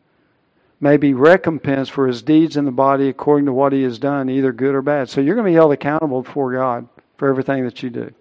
may 0.79 0.97
be 0.97 1.13
recompensed 1.13 1.91
for 1.91 2.07
his 2.07 2.23
deeds 2.23 2.57
in 2.57 2.65
the 2.65 2.71
body 2.71 3.09
according 3.09 3.45
to 3.45 3.53
what 3.53 3.73
he 3.73 3.83
has 3.83 3.99
done, 3.99 4.27
either 4.27 4.51
good 4.51 4.73
or 4.73 4.81
bad. 4.81 5.07
So 5.07 5.21
you're 5.21 5.35
going 5.35 5.45
to 5.45 5.51
be 5.51 5.55
held 5.55 5.71
accountable 5.71 6.23
before 6.23 6.51
God 6.51 6.89
for 7.17 7.29
everything 7.29 7.63
that 7.65 7.83
you 7.83 7.91
do. 7.91 8.11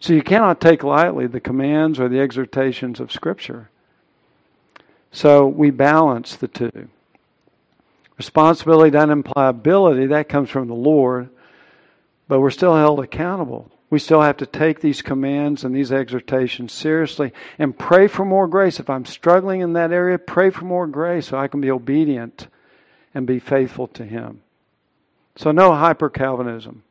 So 0.00 0.14
you 0.14 0.22
cannot 0.22 0.58
take 0.58 0.82
lightly 0.82 1.26
the 1.26 1.38
commands 1.38 2.00
or 2.00 2.08
the 2.08 2.20
exhortations 2.20 2.98
of 2.98 3.12
Scripture. 3.12 3.68
So 5.12 5.46
we 5.46 5.68
balance 5.68 6.34
the 6.34 6.48
two. 6.48 6.88
Responsibility 8.20 8.90
doesn't 8.90 9.10
imply 9.10 9.48
ability, 9.48 10.08
that 10.08 10.28
comes 10.28 10.50
from 10.50 10.68
the 10.68 10.74
Lord. 10.74 11.30
but 12.28 12.38
we're 12.38 12.50
still 12.50 12.76
held 12.76 13.00
accountable. 13.00 13.72
We 13.88 13.98
still 13.98 14.20
have 14.20 14.36
to 14.36 14.46
take 14.46 14.80
these 14.80 15.00
commands 15.00 15.64
and 15.64 15.74
these 15.74 15.90
exhortations 15.90 16.70
seriously 16.70 17.32
and 17.58 17.78
pray 17.78 18.08
for 18.08 18.26
more 18.26 18.46
grace. 18.46 18.78
If 18.78 18.90
I'm 18.90 19.06
struggling 19.06 19.62
in 19.62 19.72
that 19.72 19.90
area, 19.90 20.18
pray 20.18 20.50
for 20.50 20.66
more 20.66 20.86
grace 20.86 21.28
so 21.28 21.38
I 21.38 21.48
can 21.48 21.62
be 21.62 21.70
obedient 21.70 22.48
and 23.14 23.26
be 23.26 23.38
faithful 23.38 23.86
to 23.86 24.04
Him. 24.04 24.42
So, 25.36 25.50
no 25.50 25.72
hyper 25.74 26.10
Calvinism. 26.10 26.82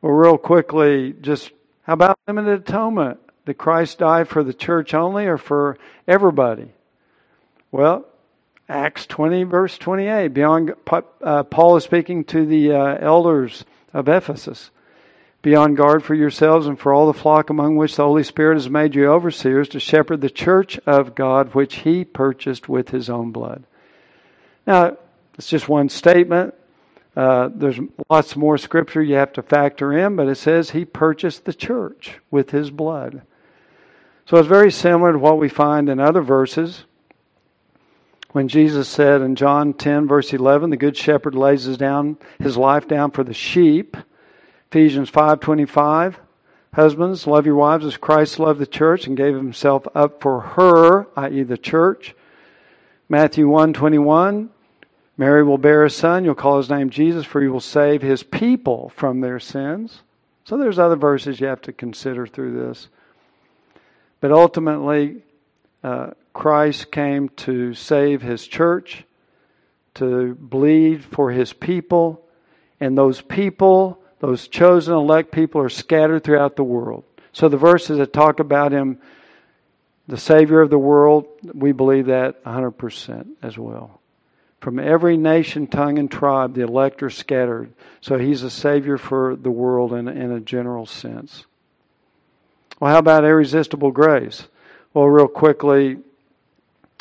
Well, 0.00 0.14
real 0.14 0.38
quickly, 0.38 1.12
just 1.20 1.52
how 1.82 1.92
about 1.92 2.18
limited 2.26 2.60
atonement? 2.60 3.20
Did 3.44 3.58
Christ 3.58 3.98
die 3.98 4.24
for 4.24 4.42
the 4.42 4.54
church 4.54 4.94
only 4.94 5.26
or 5.26 5.36
for 5.36 5.76
everybody? 6.08 6.72
Well, 7.70 8.06
Acts 8.70 9.04
20, 9.06 9.42
verse 9.42 9.76
28. 9.78 10.28
Beyond, 10.28 10.74
uh, 11.22 11.42
Paul 11.42 11.76
is 11.76 11.84
speaking 11.84 12.22
to 12.26 12.46
the 12.46 12.72
uh, 12.72 12.98
elders 13.00 13.64
of 13.92 14.08
Ephesus. 14.08 14.70
Be 15.42 15.56
on 15.56 15.74
guard 15.74 16.04
for 16.04 16.14
yourselves 16.14 16.66
and 16.66 16.78
for 16.78 16.92
all 16.92 17.06
the 17.06 17.18
flock 17.18 17.50
among 17.50 17.76
which 17.76 17.96
the 17.96 18.04
Holy 18.04 18.22
Spirit 18.22 18.54
has 18.54 18.70
made 18.70 18.94
you 18.94 19.08
overseers 19.08 19.68
to 19.70 19.80
shepherd 19.80 20.20
the 20.20 20.30
church 20.30 20.78
of 20.86 21.16
God, 21.16 21.54
which 21.54 21.76
he 21.76 22.04
purchased 22.04 22.68
with 22.68 22.90
his 22.90 23.10
own 23.10 23.32
blood. 23.32 23.64
Now, 24.66 24.96
it's 25.36 25.48
just 25.48 25.68
one 25.68 25.88
statement. 25.88 26.54
Uh, 27.16 27.48
there's 27.52 27.80
lots 28.08 28.36
more 28.36 28.56
scripture 28.56 29.02
you 29.02 29.16
have 29.16 29.32
to 29.32 29.42
factor 29.42 29.92
in, 29.92 30.14
but 30.14 30.28
it 30.28 30.36
says 30.36 30.70
he 30.70 30.84
purchased 30.84 31.44
the 31.44 31.54
church 31.54 32.20
with 32.30 32.50
his 32.50 32.70
blood. 32.70 33.22
So 34.26 34.36
it's 34.36 34.46
very 34.46 34.70
similar 34.70 35.12
to 35.12 35.18
what 35.18 35.38
we 35.38 35.48
find 35.48 35.88
in 35.88 35.98
other 35.98 36.22
verses. 36.22 36.84
When 38.32 38.46
Jesus 38.46 38.88
said 38.88 39.22
in 39.22 39.34
John 39.34 39.72
10, 39.72 40.06
verse 40.06 40.32
11, 40.32 40.70
the 40.70 40.76
good 40.76 40.96
shepherd 40.96 41.34
lays 41.34 41.64
his, 41.64 41.76
down, 41.76 42.16
his 42.38 42.56
life 42.56 42.86
down 42.86 43.10
for 43.10 43.24
the 43.24 43.34
sheep. 43.34 43.96
Ephesians 44.70 45.10
5.25, 45.10 46.14
husbands, 46.72 47.26
love 47.26 47.44
your 47.44 47.56
wives 47.56 47.84
as 47.84 47.96
Christ 47.96 48.38
loved 48.38 48.60
the 48.60 48.68
church 48.68 49.08
and 49.08 49.16
gave 49.16 49.34
himself 49.34 49.84
up 49.96 50.22
for 50.22 50.40
her, 50.40 51.08
i.e. 51.16 51.42
the 51.42 51.58
church. 51.58 52.14
Matthew 53.08 53.48
1.21, 53.48 54.48
Mary 55.16 55.42
will 55.42 55.58
bear 55.58 55.84
a 55.84 55.90
son. 55.90 56.24
You'll 56.24 56.36
call 56.36 56.58
his 56.58 56.70
name 56.70 56.88
Jesus, 56.88 57.26
for 57.26 57.42
he 57.42 57.48
will 57.48 57.58
save 57.58 58.00
his 58.00 58.22
people 58.22 58.92
from 58.94 59.20
their 59.20 59.40
sins. 59.40 60.02
So 60.44 60.56
there's 60.56 60.78
other 60.78 60.94
verses 60.94 61.40
you 61.40 61.48
have 61.48 61.62
to 61.62 61.72
consider 61.72 62.28
through 62.28 62.52
this. 62.60 62.88
But 64.20 64.30
ultimately, 64.30 65.22
uh, 65.82 66.10
Christ 66.32 66.90
came 66.92 67.28
to 67.30 67.74
save 67.74 68.22
his 68.22 68.46
church, 68.46 69.04
to 69.94 70.34
bleed 70.34 71.04
for 71.04 71.30
his 71.30 71.52
people, 71.52 72.24
and 72.78 72.96
those 72.96 73.20
people, 73.20 74.00
those 74.20 74.48
chosen 74.48 74.94
elect 74.94 75.32
people, 75.32 75.60
are 75.60 75.68
scattered 75.68 76.24
throughout 76.24 76.56
the 76.56 76.64
world. 76.64 77.04
So 77.32 77.48
the 77.48 77.56
verses 77.56 77.98
that 77.98 78.12
talk 78.12 78.40
about 78.40 78.72
him, 78.72 78.98
the 80.08 80.16
Savior 80.16 80.60
of 80.60 80.70
the 80.70 80.78
world, 80.78 81.26
we 81.42 81.72
believe 81.72 82.06
that 82.06 82.42
100% 82.44 83.26
as 83.42 83.58
well. 83.58 84.00
From 84.60 84.78
every 84.78 85.16
nation, 85.16 85.66
tongue, 85.66 85.98
and 85.98 86.10
tribe, 86.10 86.54
the 86.54 86.62
elect 86.62 87.02
are 87.02 87.10
scattered. 87.10 87.72
So 88.00 88.18
he's 88.18 88.42
a 88.42 88.50
Savior 88.50 88.98
for 88.98 89.36
the 89.36 89.50
world 89.50 89.92
in, 89.92 90.06
in 90.06 90.32
a 90.32 90.40
general 90.40 90.84
sense. 90.84 91.46
Well, 92.78 92.92
how 92.92 92.98
about 92.98 93.24
irresistible 93.24 93.90
grace? 93.90 94.46
Well, 94.92 95.06
real 95.06 95.28
quickly, 95.28 95.98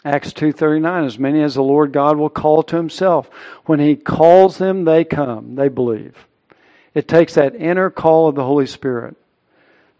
Acts 0.10 0.34
2:39 0.34 1.05
as 1.05 1.20
many 1.20 1.41
as 1.41 1.55
the 1.55 1.64
Lord 1.64 1.93
God 1.93 2.18
will 2.18 2.30
call 2.30 2.64
to 2.64 2.76
himself 2.76 3.30
when 3.66 3.80
he 3.80 3.95
calls 3.95 4.57
them 4.57 4.84
they 4.86 5.03
come 5.03 5.55
they 5.55 5.70
believe 5.70 6.28
it 6.93 7.07
takes 7.07 7.36
that 7.36 7.55
inner 7.55 7.89
call 7.89 8.28
of 8.28 8.36
the 8.36 8.45
Holy 8.45 8.66
Spirit 8.66 9.16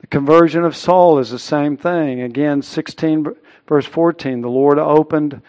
the 0.02 0.08
conversion 0.08 0.64
of 0.64 0.76
Saul 0.76 1.20
is 1.20 1.30
the 1.30 1.40
same 1.40 1.78
thing 1.78 2.22
again 2.22 2.62
16 2.62 3.28
verse 3.68 3.86
14 3.86 4.42
the 4.42 4.50
Lord 4.50 4.80
opened 4.80 5.42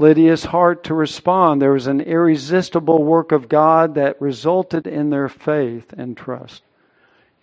Lydia's 0.00 0.46
heart 0.46 0.82
to 0.84 0.94
respond. 0.94 1.60
There 1.60 1.72
was 1.72 1.86
an 1.86 2.00
irresistible 2.00 3.04
work 3.04 3.32
of 3.32 3.48
God 3.48 3.94
that 3.94 4.20
resulted 4.20 4.86
in 4.86 5.10
their 5.10 5.28
faith 5.28 5.92
and 5.96 6.16
trust 6.16 6.62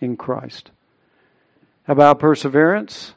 in 0.00 0.16
Christ. 0.16 0.72
About 1.86 2.18
perseverance? 2.18 3.14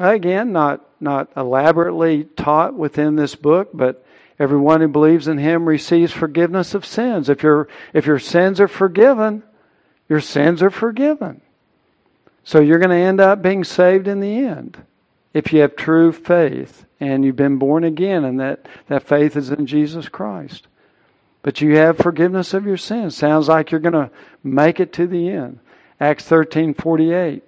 Again, 0.00 0.52
not, 0.52 0.80
not 0.98 1.30
elaborately 1.36 2.24
taught 2.24 2.74
within 2.74 3.16
this 3.16 3.34
book, 3.34 3.68
but 3.74 4.02
everyone 4.38 4.80
who 4.80 4.88
believes 4.88 5.28
in 5.28 5.36
him 5.36 5.68
receives 5.68 6.10
forgiveness 6.10 6.72
of 6.74 6.86
sins. 6.86 7.28
If, 7.28 7.42
your 7.42 7.68
if 7.92 8.06
your 8.06 8.18
sins 8.18 8.60
are 8.60 8.68
forgiven, 8.68 9.42
your 10.08 10.22
sins 10.22 10.62
are 10.62 10.70
forgiven. 10.70 11.42
So 12.44 12.60
you're 12.60 12.78
going 12.78 12.88
to 12.88 12.96
end 12.96 13.20
up 13.20 13.42
being 13.42 13.62
saved 13.62 14.08
in 14.08 14.20
the 14.20 14.38
end 14.38 14.82
if 15.34 15.52
you 15.52 15.60
have 15.60 15.76
true 15.76 16.12
faith 16.12 16.86
and 16.98 17.22
you've 17.22 17.36
been 17.36 17.58
born 17.58 17.84
again 17.84 18.24
and 18.24 18.40
that, 18.40 18.66
that 18.86 19.06
faith 19.06 19.36
is 19.36 19.50
in 19.50 19.66
Jesus 19.66 20.08
Christ. 20.08 20.66
But 21.42 21.60
you 21.60 21.76
have 21.76 21.98
forgiveness 21.98 22.54
of 22.54 22.64
your 22.64 22.78
sins. 22.78 23.14
Sounds 23.14 23.48
like 23.48 23.70
you're 23.70 23.80
going 23.80 23.92
to 23.92 24.10
make 24.42 24.80
it 24.80 24.94
to 24.94 25.06
the 25.06 25.28
end. 25.28 25.58
Acts 26.00 26.24
13 26.24 26.72
48. 26.72 27.44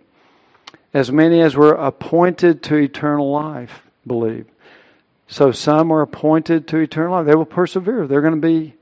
As 0.95 1.11
many 1.11 1.41
as 1.41 1.57
were 1.57 1.73
appointed 1.73 2.63
to 2.65 2.77
eternal 2.77 3.31
life 3.31 3.83
believe. 4.07 4.47
So 5.27 5.53
some 5.53 5.91
are 5.91 6.03
appointed 6.03 6.69
to 6.69 6.79
eternal 6.79 7.13
life. 7.13 7.27
They 7.27 7.35
will 7.35 7.47
persevere. 7.47 8.07
They're 8.07 8.21
going 8.21 8.35
to 8.35 8.47
be, 8.47 8.75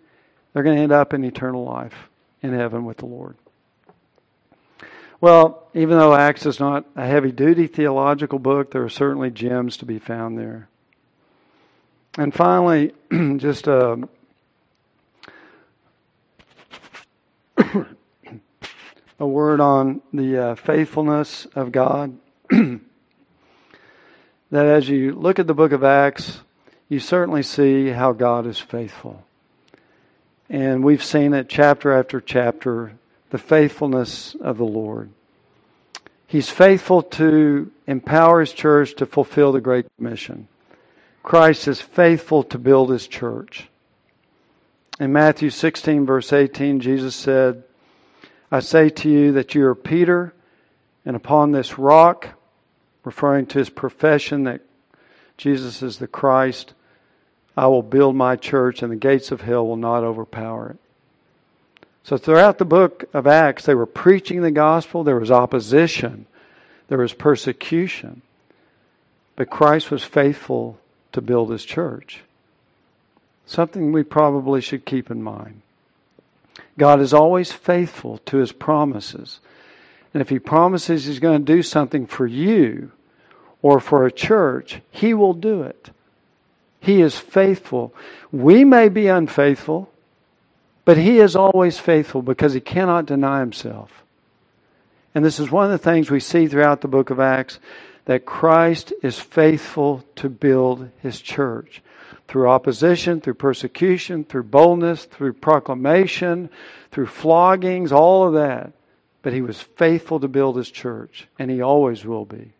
they're 0.52 0.64
going 0.64 0.76
to 0.76 0.82
end 0.82 0.92
up 0.92 1.14
in 1.14 1.24
eternal 1.24 1.64
life 1.64 2.08
in 2.42 2.52
heaven 2.52 2.84
with 2.84 2.96
the 2.96 3.06
Lord. 3.06 3.36
Well, 5.20 5.68
even 5.74 5.98
though 5.98 6.14
Acts 6.14 6.46
is 6.46 6.58
not 6.58 6.86
a 6.96 7.06
heavy 7.06 7.30
duty 7.30 7.66
theological 7.66 8.38
book, 8.38 8.70
there 8.70 8.82
are 8.82 8.88
certainly 8.88 9.30
gems 9.30 9.76
to 9.78 9.84
be 9.84 9.98
found 9.98 10.38
there. 10.38 10.68
And 12.16 12.34
finally, 12.34 12.92
just 13.36 13.68
uh, 13.68 13.98
a, 17.58 17.86
a 19.21 19.27
word 19.27 19.61
on 19.61 20.01
the 20.14 20.39
uh, 20.39 20.55
faithfulness 20.55 21.47
of 21.55 21.71
God. 21.71 22.18
that 22.51 22.81
as 24.51 24.89
you 24.89 25.12
look 25.12 25.39
at 25.39 25.47
the 25.47 25.55
book 25.55 25.73
of 25.73 25.85
Acts, 25.85 26.41
you 26.89 26.99
certainly 26.99 27.43
see 27.43 27.89
how 27.89 28.12
God 28.12 28.47
is 28.47 28.59
faithful. 28.59 29.23
And 30.49 30.83
we've 30.83 31.05
seen 31.05 31.35
it 31.35 31.51
chapter 31.51 31.93
after 31.93 32.21
chapter 32.21 32.95
the 33.29 33.39
faithfulness 33.39 34.35
of 34.41 34.57
the 34.57 34.64
Lord. 34.64 35.11
He's 36.27 36.49
faithful 36.49 37.03
to 37.03 37.71
empower 37.87 38.41
His 38.41 38.53
church 38.53 38.95
to 38.97 39.07
fulfill 39.07 39.53
the 39.53 39.61
Great 39.61 39.87
Commission. 39.97 40.49
Christ 41.23 41.68
is 41.68 41.81
faithful 41.81 42.43
to 42.45 42.59
build 42.59 42.91
His 42.91 43.07
church. 43.07 43.68
In 44.99 45.12
Matthew 45.12 45.51
16, 45.51 46.07
verse 46.07 46.33
18, 46.33 46.81
Jesus 46.81 47.14
said, 47.14 47.64
I 48.51 48.61
say 48.61 48.88
to 48.88 49.09
you 49.09 49.32
that 49.32 49.55
you 49.55 49.64
are 49.66 49.74
Peter, 49.74 50.34
and 51.05 51.14
upon 51.14 51.53
this 51.53 51.78
rock, 51.78 52.28
referring 53.05 53.46
to 53.46 53.59
his 53.59 53.70
profession 53.70 54.44
that 54.44 54.61
Jesus 55.36 55.82
is 55.82 55.98
the 55.98 56.09
Christ, 56.09 56.74
I 57.57 57.66
will 57.66 57.82
build 57.82 58.16
my 58.16 58.36
church, 58.36 58.82
and 58.82 58.90
the 58.90 58.96
gates 58.96 59.30
of 59.30 59.40
hell 59.40 59.66
will 59.66 59.76
not 59.76 60.03
overpower 60.03 60.70
it. 60.70 60.76
So 62.03 62.16
throughout 62.16 62.59
the 62.59 62.64
book 62.64 63.05
of 63.12 63.26
Acts, 63.26 63.66
they 63.66 63.74
were 63.74 63.86
preaching 63.86 64.42
the 64.42 64.51
gospel. 64.51 65.05
There 65.05 65.20
was 65.20 65.30
opposition. 65.30 66.26
There 66.88 66.98
was 66.98 67.12
persecution. 67.12 68.22
But 69.36 69.51
Christ 69.51 69.90
was 69.90 70.03
faithful 70.03 70.78
to 71.12 71.20
build 71.20 71.51
his 71.51 71.64
church. 71.64 72.22
Something 73.46 73.92
we 73.92 74.03
probably 74.03 74.61
should 74.61 74.84
keep 74.84 75.11
in 75.11 75.22
mind. 75.22 75.62
God 76.78 77.00
is 77.00 77.12
always 77.14 77.52
faithful 77.52 78.18
to 78.26 78.38
his 78.38 78.52
promises. 78.52 79.40
And 80.12 80.20
if 80.20 80.28
he 80.28 80.38
promises 80.38 81.04
he's 81.04 81.18
going 81.18 81.44
to 81.44 81.52
do 81.52 81.62
something 81.62 82.06
for 82.06 82.26
you 82.26 82.92
or 83.62 83.80
for 83.80 84.06
a 84.06 84.12
church, 84.12 84.80
he 84.90 85.14
will 85.14 85.34
do 85.34 85.62
it. 85.62 85.90
He 86.80 87.00
is 87.00 87.16
faithful. 87.16 87.94
We 88.32 88.64
may 88.64 88.88
be 88.88 89.06
unfaithful. 89.06 89.90
But 90.84 90.96
he 90.96 91.18
is 91.20 91.36
always 91.36 91.78
faithful 91.78 92.22
because 92.22 92.54
he 92.54 92.61
cannot 92.61 93.06
deny 93.06 93.40
himself. 93.40 94.02
And 95.14 95.24
this 95.24 95.38
is 95.38 95.50
one 95.50 95.66
of 95.66 95.70
the 95.70 95.78
things 95.78 96.11
we 96.11 96.20
see 96.20 96.48
throughout 96.48 96.80
the 96.80 96.88
book 96.88 97.11
of 97.11 97.20
Acts 97.20 97.58
that 98.06 98.26
Christ 98.26 98.92
is 99.02 99.18
faithful 99.18 100.04
to 100.16 100.28
build 100.28 100.90
his 101.00 101.20
church 101.20 101.82
through 102.31 102.49
opposition, 102.49 103.20
through 103.20 103.35
persecution, 103.35 104.24
through 104.24 104.45
boldness, 104.45 105.05
through 105.05 105.35
proclamation, 105.35 106.49
through 106.91 107.07
floggings, 107.07 107.93
all 107.93 108.26
of 108.26 108.33
that. 108.33 108.72
But 109.20 109.35
he 109.35 109.43
was 109.43 109.61
faithful 109.61 110.18
to 110.20 110.28
build 110.28 110.57
his 110.57 110.70
church, 110.70 111.28
and 111.39 111.51
he 111.51 111.61
always 111.61 112.07
will 112.07 112.24
be. 112.24 112.53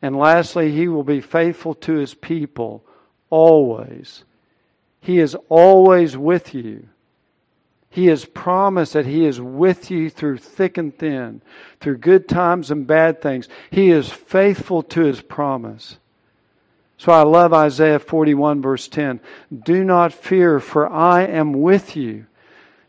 And 0.00 0.16
lastly, 0.16 0.70
he 0.70 0.86
will 0.86 1.02
be 1.02 1.20
faithful 1.20 1.74
to 1.74 1.94
his 1.94 2.14
people 2.14 2.84
always 3.30 4.24
he 5.02 5.18
is 5.18 5.36
always 5.48 6.16
with 6.16 6.54
you. 6.54 6.88
He 7.90 8.06
has 8.06 8.24
promised 8.24 8.94
that 8.94 9.04
He 9.04 9.26
is 9.26 9.40
with 9.40 9.90
you 9.90 10.08
through 10.08 10.38
thick 10.38 10.78
and 10.78 10.96
thin, 10.96 11.42
through 11.80 11.98
good 11.98 12.28
times 12.28 12.70
and 12.70 12.86
bad 12.86 13.20
things. 13.20 13.48
He 13.70 13.90
is 13.90 14.10
faithful 14.10 14.82
to 14.84 15.02
His 15.02 15.20
promise. 15.20 15.98
So 16.98 17.10
I 17.12 17.22
love 17.22 17.52
Isaiah 17.52 17.98
41 17.98 18.62
verse 18.62 18.88
10. 18.88 19.20
Do 19.64 19.84
not 19.84 20.12
fear, 20.12 20.60
for 20.60 20.88
I 20.88 21.22
am 21.24 21.52
with 21.52 21.96
you. 21.96 22.26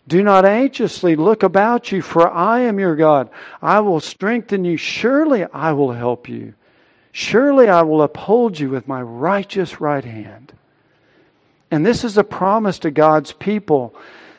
Do 0.07 0.21
not 0.21 0.45
anxiously 0.45 1.15
look 1.15 1.43
about 1.43 1.91
you, 1.91 2.01
for 2.01 2.29
I 2.29 2.61
am 2.61 2.77
your 2.77 2.95
God. 2.95 3.29
I 3.61 3.79
will 3.79 4.01
strengthen 4.01 4.65
you. 4.65 4.75
Surely 4.77 5.45
I 5.45 5.71
will 5.71 5.93
help 5.93 6.27
you. 6.27 6.53
Surely 7.11 7.69
I 7.69 7.83
will 7.83 8.01
uphold 8.01 8.59
you 8.59 8.69
with 8.69 8.87
my 8.87 9.01
righteous 9.01 9.79
right 9.79 10.03
hand. 10.03 10.53
And 11.71 11.85
this 11.85 12.03
is 12.03 12.17
a 12.17 12.23
promise 12.23 12.79
to 12.79 12.91
God's 12.91 13.31
people 13.31 13.95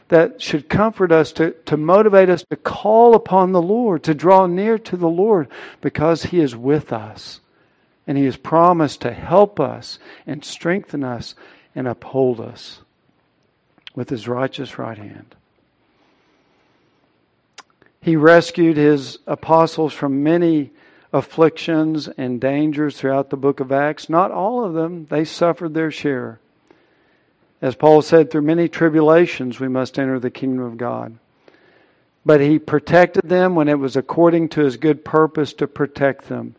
that 0.08 0.42
should 0.42 0.68
comfort 0.68 1.10
us, 1.10 1.32
to, 1.32 1.52
to 1.66 1.76
motivate 1.76 2.28
us 2.28 2.44
to 2.50 2.56
call 2.56 3.14
upon 3.14 3.52
the 3.52 3.62
Lord, 3.62 4.02
to 4.04 4.14
draw 4.14 4.46
near 4.46 4.78
to 4.78 4.96
the 4.96 5.08
Lord, 5.08 5.48
because 5.80 6.24
He 6.24 6.40
is 6.40 6.54
with 6.54 6.92
us. 6.92 7.40
And 8.06 8.18
He 8.18 8.24
has 8.24 8.36
promised 8.36 9.00
to 9.02 9.12
help 9.12 9.58
us 9.58 9.98
and 10.26 10.44
strengthen 10.44 11.04
us 11.04 11.34
and 11.74 11.88
uphold 11.88 12.40
us 12.40 12.80
with 13.94 14.10
His 14.10 14.28
righteous 14.28 14.78
right 14.78 14.98
hand. 14.98 15.34
He 18.00 18.16
rescued 18.16 18.76
His 18.76 19.18
apostles 19.26 19.92
from 19.92 20.22
many 20.22 20.70
afflictions 21.12 22.08
and 22.08 22.40
dangers 22.40 22.98
throughout 22.98 23.30
the 23.30 23.36
book 23.36 23.60
of 23.60 23.72
Acts. 23.72 24.10
Not 24.10 24.32
all 24.32 24.64
of 24.64 24.74
them, 24.74 25.06
they 25.08 25.24
suffered 25.24 25.72
their 25.72 25.90
share. 25.90 26.40
As 27.62 27.76
Paul 27.76 28.02
said, 28.02 28.30
through 28.30 28.42
many 28.42 28.68
tribulations 28.68 29.58
we 29.58 29.68
must 29.68 29.98
enter 29.98 30.18
the 30.18 30.30
kingdom 30.30 30.64
of 30.64 30.76
God. 30.76 31.16
But 32.26 32.40
he 32.40 32.58
protected 32.58 33.28
them 33.28 33.54
when 33.54 33.68
it 33.68 33.78
was 33.78 33.96
according 33.96 34.50
to 34.50 34.62
his 34.62 34.76
good 34.76 35.04
purpose 35.04 35.52
to 35.54 35.66
protect 35.66 36.28
them. 36.28 36.56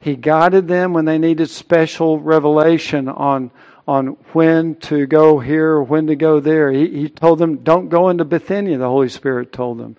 He 0.00 0.16
guided 0.16 0.68
them 0.68 0.92
when 0.92 1.04
they 1.04 1.18
needed 1.18 1.50
special 1.50 2.20
revelation 2.20 3.08
on, 3.08 3.50
on 3.86 4.16
when 4.32 4.76
to 4.76 5.06
go 5.06 5.38
here 5.40 5.70
or 5.70 5.82
when 5.82 6.06
to 6.06 6.16
go 6.16 6.40
there. 6.40 6.70
He, 6.70 6.88
he 6.88 7.08
told 7.08 7.38
them, 7.38 7.58
don't 7.58 7.88
go 7.88 8.08
into 8.08 8.24
Bithynia, 8.24 8.78
the 8.78 8.88
Holy 8.88 9.08
Spirit 9.08 9.52
told 9.52 9.78
them. 9.78 9.96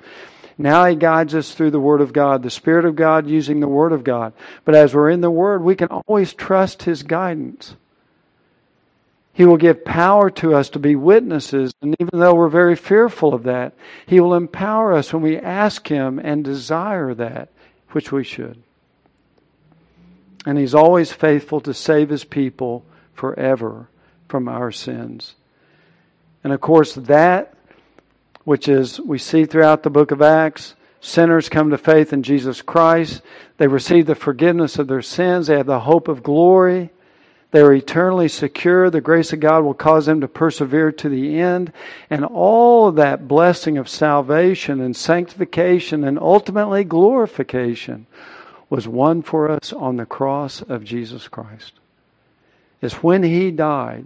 Now 0.57 0.85
He 0.85 0.95
guides 0.95 1.35
us 1.35 1.53
through 1.53 1.71
the 1.71 1.79
Word 1.79 2.01
of 2.01 2.13
God, 2.13 2.43
the 2.43 2.49
Spirit 2.49 2.85
of 2.85 2.95
God 2.95 3.27
using 3.27 3.59
the 3.59 3.67
Word 3.67 3.93
of 3.93 4.03
God. 4.03 4.33
But 4.65 4.75
as 4.75 4.93
we're 4.93 5.09
in 5.09 5.21
the 5.21 5.31
Word, 5.31 5.63
we 5.63 5.75
can 5.75 5.87
always 5.87 6.33
trust 6.33 6.83
His 6.83 7.03
guidance. 7.03 7.75
He 9.33 9.45
will 9.45 9.57
give 9.57 9.85
power 9.85 10.29
to 10.31 10.53
us 10.53 10.69
to 10.71 10.79
be 10.79 10.97
witnesses. 10.97 11.73
And 11.81 11.95
even 11.99 12.19
though 12.19 12.35
we're 12.35 12.49
very 12.49 12.75
fearful 12.75 13.33
of 13.33 13.43
that, 13.43 13.73
He 14.05 14.19
will 14.19 14.33
empower 14.33 14.93
us 14.93 15.13
when 15.13 15.21
we 15.21 15.37
ask 15.37 15.87
Him 15.87 16.19
and 16.19 16.43
desire 16.43 17.13
that, 17.13 17.47
which 17.91 18.11
we 18.11 18.25
should. 18.25 18.61
And 20.45 20.57
He's 20.57 20.75
always 20.75 21.11
faithful 21.11 21.61
to 21.61 21.73
save 21.73 22.09
His 22.09 22.23
people 22.23 22.85
forever 23.13 23.89
from 24.27 24.47
our 24.47 24.71
sins. 24.71 25.35
And 26.43 26.53
of 26.53 26.61
course, 26.61 26.95
that 26.95 27.53
which 28.45 28.67
is 28.67 28.99
we 29.01 29.17
see 29.17 29.45
throughout 29.45 29.83
the 29.83 29.89
book 29.89 30.11
of 30.11 30.21
Acts, 30.21 30.73
sinners 31.01 31.49
come 31.49 31.69
to 31.69 31.77
faith 31.77 32.13
in 32.13 32.23
Jesus 32.23 32.61
Christ. 32.61 33.21
They 33.57 33.67
receive 33.67 34.05
the 34.05 34.15
forgiveness 34.15 34.79
of 34.79 34.87
their 34.87 35.01
sins. 35.01 35.47
They 35.47 35.57
have 35.57 35.65
the 35.65 35.81
hope 35.81 36.07
of 36.07 36.23
glory. 36.23 36.89
They 37.51 37.61
are 37.61 37.73
eternally 37.73 38.27
secure. 38.27 38.89
The 38.89 39.01
grace 39.01 39.33
of 39.33 39.39
God 39.39 39.63
will 39.63 39.73
cause 39.73 40.05
them 40.05 40.21
to 40.21 40.27
persevere 40.27 40.91
to 40.93 41.09
the 41.09 41.39
end. 41.39 41.73
And 42.09 42.23
all 42.23 42.87
of 42.87 42.95
that 42.95 43.27
blessing 43.27 43.77
of 43.77 43.89
salvation 43.89 44.79
and 44.79 44.95
sanctification 44.95 46.03
and 46.03 46.17
ultimately 46.17 46.83
glorification 46.83 48.07
was 48.69 48.87
won 48.87 49.21
for 49.21 49.49
us 49.49 49.73
on 49.73 49.97
the 49.97 50.05
cross 50.05 50.61
of 50.61 50.83
Jesus 50.83 51.27
Christ. 51.27 51.73
It's 52.81 53.03
when 53.03 53.23
He 53.23 53.51
died 53.51 54.05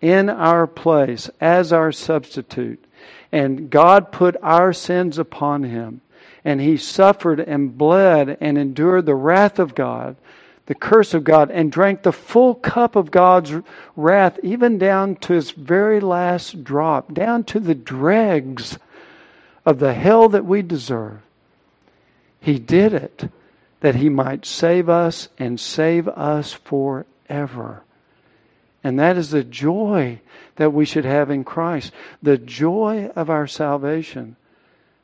in 0.00 0.28
our 0.30 0.66
place 0.66 1.30
as 1.40 1.72
our 1.72 1.92
substitute. 1.92 2.84
And 3.32 3.70
God 3.70 4.12
put 4.12 4.36
our 4.42 4.72
sins 4.72 5.18
upon 5.18 5.64
Him. 5.64 6.00
And 6.44 6.60
He 6.60 6.76
suffered 6.76 7.40
and 7.40 7.76
bled 7.76 8.38
and 8.40 8.56
endured 8.56 9.06
the 9.06 9.14
wrath 9.14 9.58
of 9.58 9.74
God 9.74 10.16
the 10.68 10.74
curse 10.74 11.14
of 11.14 11.24
God 11.24 11.50
and 11.50 11.72
drank 11.72 12.02
the 12.02 12.12
full 12.12 12.54
cup 12.54 12.94
of 12.94 13.10
God's 13.10 13.54
wrath, 13.96 14.38
even 14.42 14.76
down 14.76 15.16
to 15.16 15.32
his 15.32 15.50
very 15.50 15.98
last 15.98 16.62
drop, 16.62 17.14
down 17.14 17.44
to 17.44 17.58
the 17.58 17.74
dregs 17.74 18.78
of 19.64 19.78
the 19.78 19.94
hell 19.94 20.28
that 20.28 20.44
we 20.44 20.60
deserve. 20.60 21.20
He 22.42 22.58
did 22.58 22.92
it 22.92 23.30
that 23.80 23.94
he 23.94 24.08
might 24.08 24.44
save 24.44 24.88
us 24.88 25.28
and 25.38 25.58
save 25.58 26.08
us 26.08 26.52
forever. 26.52 27.82
And 28.82 28.98
that 28.98 29.16
is 29.16 29.30
the 29.30 29.44
joy 29.44 30.20
that 30.56 30.72
we 30.72 30.84
should 30.84 31.04
have 31.04 31.30
in 31.30 31.44
Christ, 31.44 31.92
the 32.22 32.38
joy 32.38 33.10
of 33.14 33.30
our 33.30 33.46
salvation. 33.46 34.36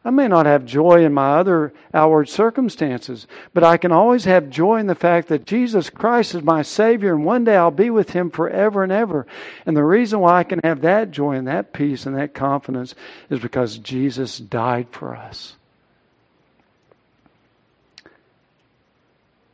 I 0.06 0.10
may 0.10 0.28
not 0.28 0.44
have 0.44 0.66
joy 0.66 1.02
in 1.04 1.14
my 1.14 1.38
other 1.38 1.72
outward 1.94 2.28
circumstances, 2.28 3.26
but 3.54 3.64
I 3.64 3.78
can 3.78 3.90
always 3.90 4.26
have 4.26 4.50
joy 4.50 4.76
in 4.76 4.86
the 4.86 4.94
fact 4.94 5.28
that 5.28 5.46
Jesus 5.46 5.88
Christ 5.88 6.34
is 6.34 6.42
my 6.42 6.60
Savior 6.60 7.14
and 7.14 7.24
one 7.24 7.44
day 7.44 7.56
I'll 7.56 7.70
be 7.70 7.88
with 7.88 8.10
Him 8.10 8.30
forever 8.30 8.82
and 8.82 8.92
ever. 8.92 9.26
And 9.64 9.74
the 9.74 9.84
reason 9.84 10.20
why 10.20 10.40
I 10.40 10.44
can 10.44 10.60
have 10.62 10.82
that 10.82 11.10
joy 11.10 11.32
and 11.36 11.48
that 11.48 11.72
peace 11.72 12.04
and 12.04 12.16
that 12.16 12.34
confidence 12.34 12.94
is 13.30 13.40
because 13.40 13.78
Jesus 13.78 14.38
died 14.38 14.88
for 14.90 15.16
us. 15.16 15.56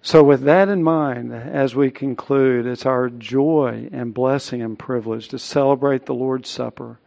So, 0.03 0.25
with 0.25 0.43
that 0.43 0.69
in 0.69 0.83
mind, 0.83 1.33
as 1.33 1.75
we 1.75 1.91
conclude, 1.91 2.67
it's 2.67 2.87
our 2.87 3.11
joy 3.11 3.89
and 3.93 4.15
blessing 4.15 4.63
and 4.63 4.79
privilege 4.79 5.29
to 5.29 5.39
celebrate 5.39 6.07
the 6.07 6.15
Lord's 6.15 6.49
Supper 6.49 6.99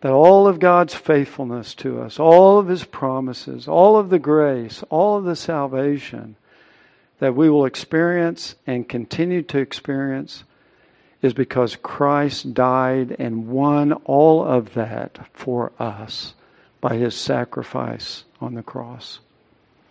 that 0.00 0.12
all 0.12 0.48
of 0.48 0.58
God's 0.58 0.94
faithfulness 0.94 1.74
to 1.76 2.00
us, 2.00 2.18
all 2.18 2.58
of 2.58 2.68
His 2.68 2.84
promises, 2.84 3.68
all 3.68 3.96
of 3.96 4.10
the 4.10 4.18
grace, 4.18 4.82
all 4.90 5.16
of 5.16 5.24
the 5.24 5.36
salvation 5.36 6.36
that 7.20 7.36
we 7.36 7.48
will 7.48 7.66
experience 7.66 8.56
and 8.66 8.88
continue 8.88 9.42
to 9.42 9.58
experience 9.58 10.42
is 11.20 11.32
because 11.32 11.76
Christ 11.76 12.52
died 12.52 13.14
and 13.18 13.46
won 13.46 13.92
all 13.92 14.44
of 14.44 14.74
that 14.74 15.28
for 15.32 15.70
us 15.78 16.34
by 16.80 16.96
His 16.96 17.14
sacrifice 17.14 18.24
on 18.40 18.54
the 18.54 18.62
cross. 18.62 19.20